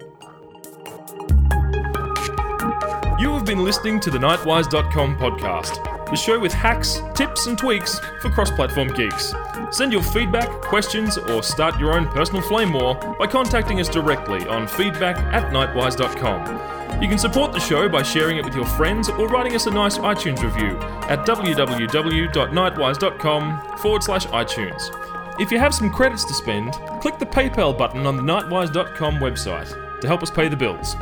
You 3.19 3.31
have 3.33 3.45
been 3.45 3.63
listening 3.63 3.99
to 3.99 4.09
the 4.09 4.17
Knightwise.com 4.17 5.17
podcast 5.17 5.90
the 6.11 6.17
show 6.17 6.39
with 6.39 6.53
hacks, 6.53 7.01
tips, 7.15 7.47
and 7.47 7.57
tweaks 7.57 7.97
for 8.21 8.29
cross 8.29 8.51
platform 8.51 8.89
geeks. 8.89 9.33
Send 9.71 9.91
your 9.91 10.03
feedback, 10.03 10.47
questions, 10.61 11.17
or 11.17 11.41
start 11.41 11.79
your 11.79 11.93
own 11.93 12.07
personal 12.09 12.41
flame 12.41 12.73
war 12.73 12.93
by 13.17 13.25
contacting 13.25 13.79
us 13.79 13.89
directly 13.89 14.47
on 14.47 14.67
feedback 14.67 15.17
at 15.33 15.51
knightwise.com. 15.51 17.01
You 17.01 17.07
can 17.07 17.17
support 17.17 17.53
the 17.53 17.59
show 17.59 17.89
by 17.89 18.03
sharing 18.03 18.37
it 18.37 18.45
with 18.45 18.53
your 18.53 18.65
friends 18.65 19.09
or 19.09 19.27
writing 19.27 19.55
us 19.55 19.65
a 19.65 19.71
nice 19.71 19.97
iTunes 19.97 20.43
review 20.43 20.77
at 21.09 21.25
www.knightwise.com 21.25 23.77
forward 23.77 24.03
slash 24.03 24.27
iTunes. 24.27 25.39
If 25.39 25.51
you 25.51 25.57
have 25.57 25.73
some 25.73 25.89
credits 25.89 26.25
to 26.25 26.33
spend, 26.33 26.73
click 27.01 27.17
the 27.17 27.25
PayPal 27.25 27.75
button 27.75 28.05
on 28.05 28.17
the 28.17 28.23
knightwise.com 28.23 29.15
website 29.15 30.01
to 30.01 30.07
help 30.07 30.21
us 30.21 30.29
pay 30.29 30.47
the 30.49 30.57
bills. 30.57 30.95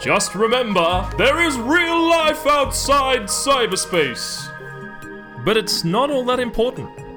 Just 0.00 0.36
remember, 0.36 1.10
there 1.18 1.40
is 1.44 1.58
real 1.58 2.08
life 2.08 2.46
outside 2.46 3.22
cyberspace. 3.22 4.48
But 5.44 5.56
it's 5.56 5.82
not 5.82 6.08
all 6.08 6.24
that 6.26 6.38
important. 6.38 7.07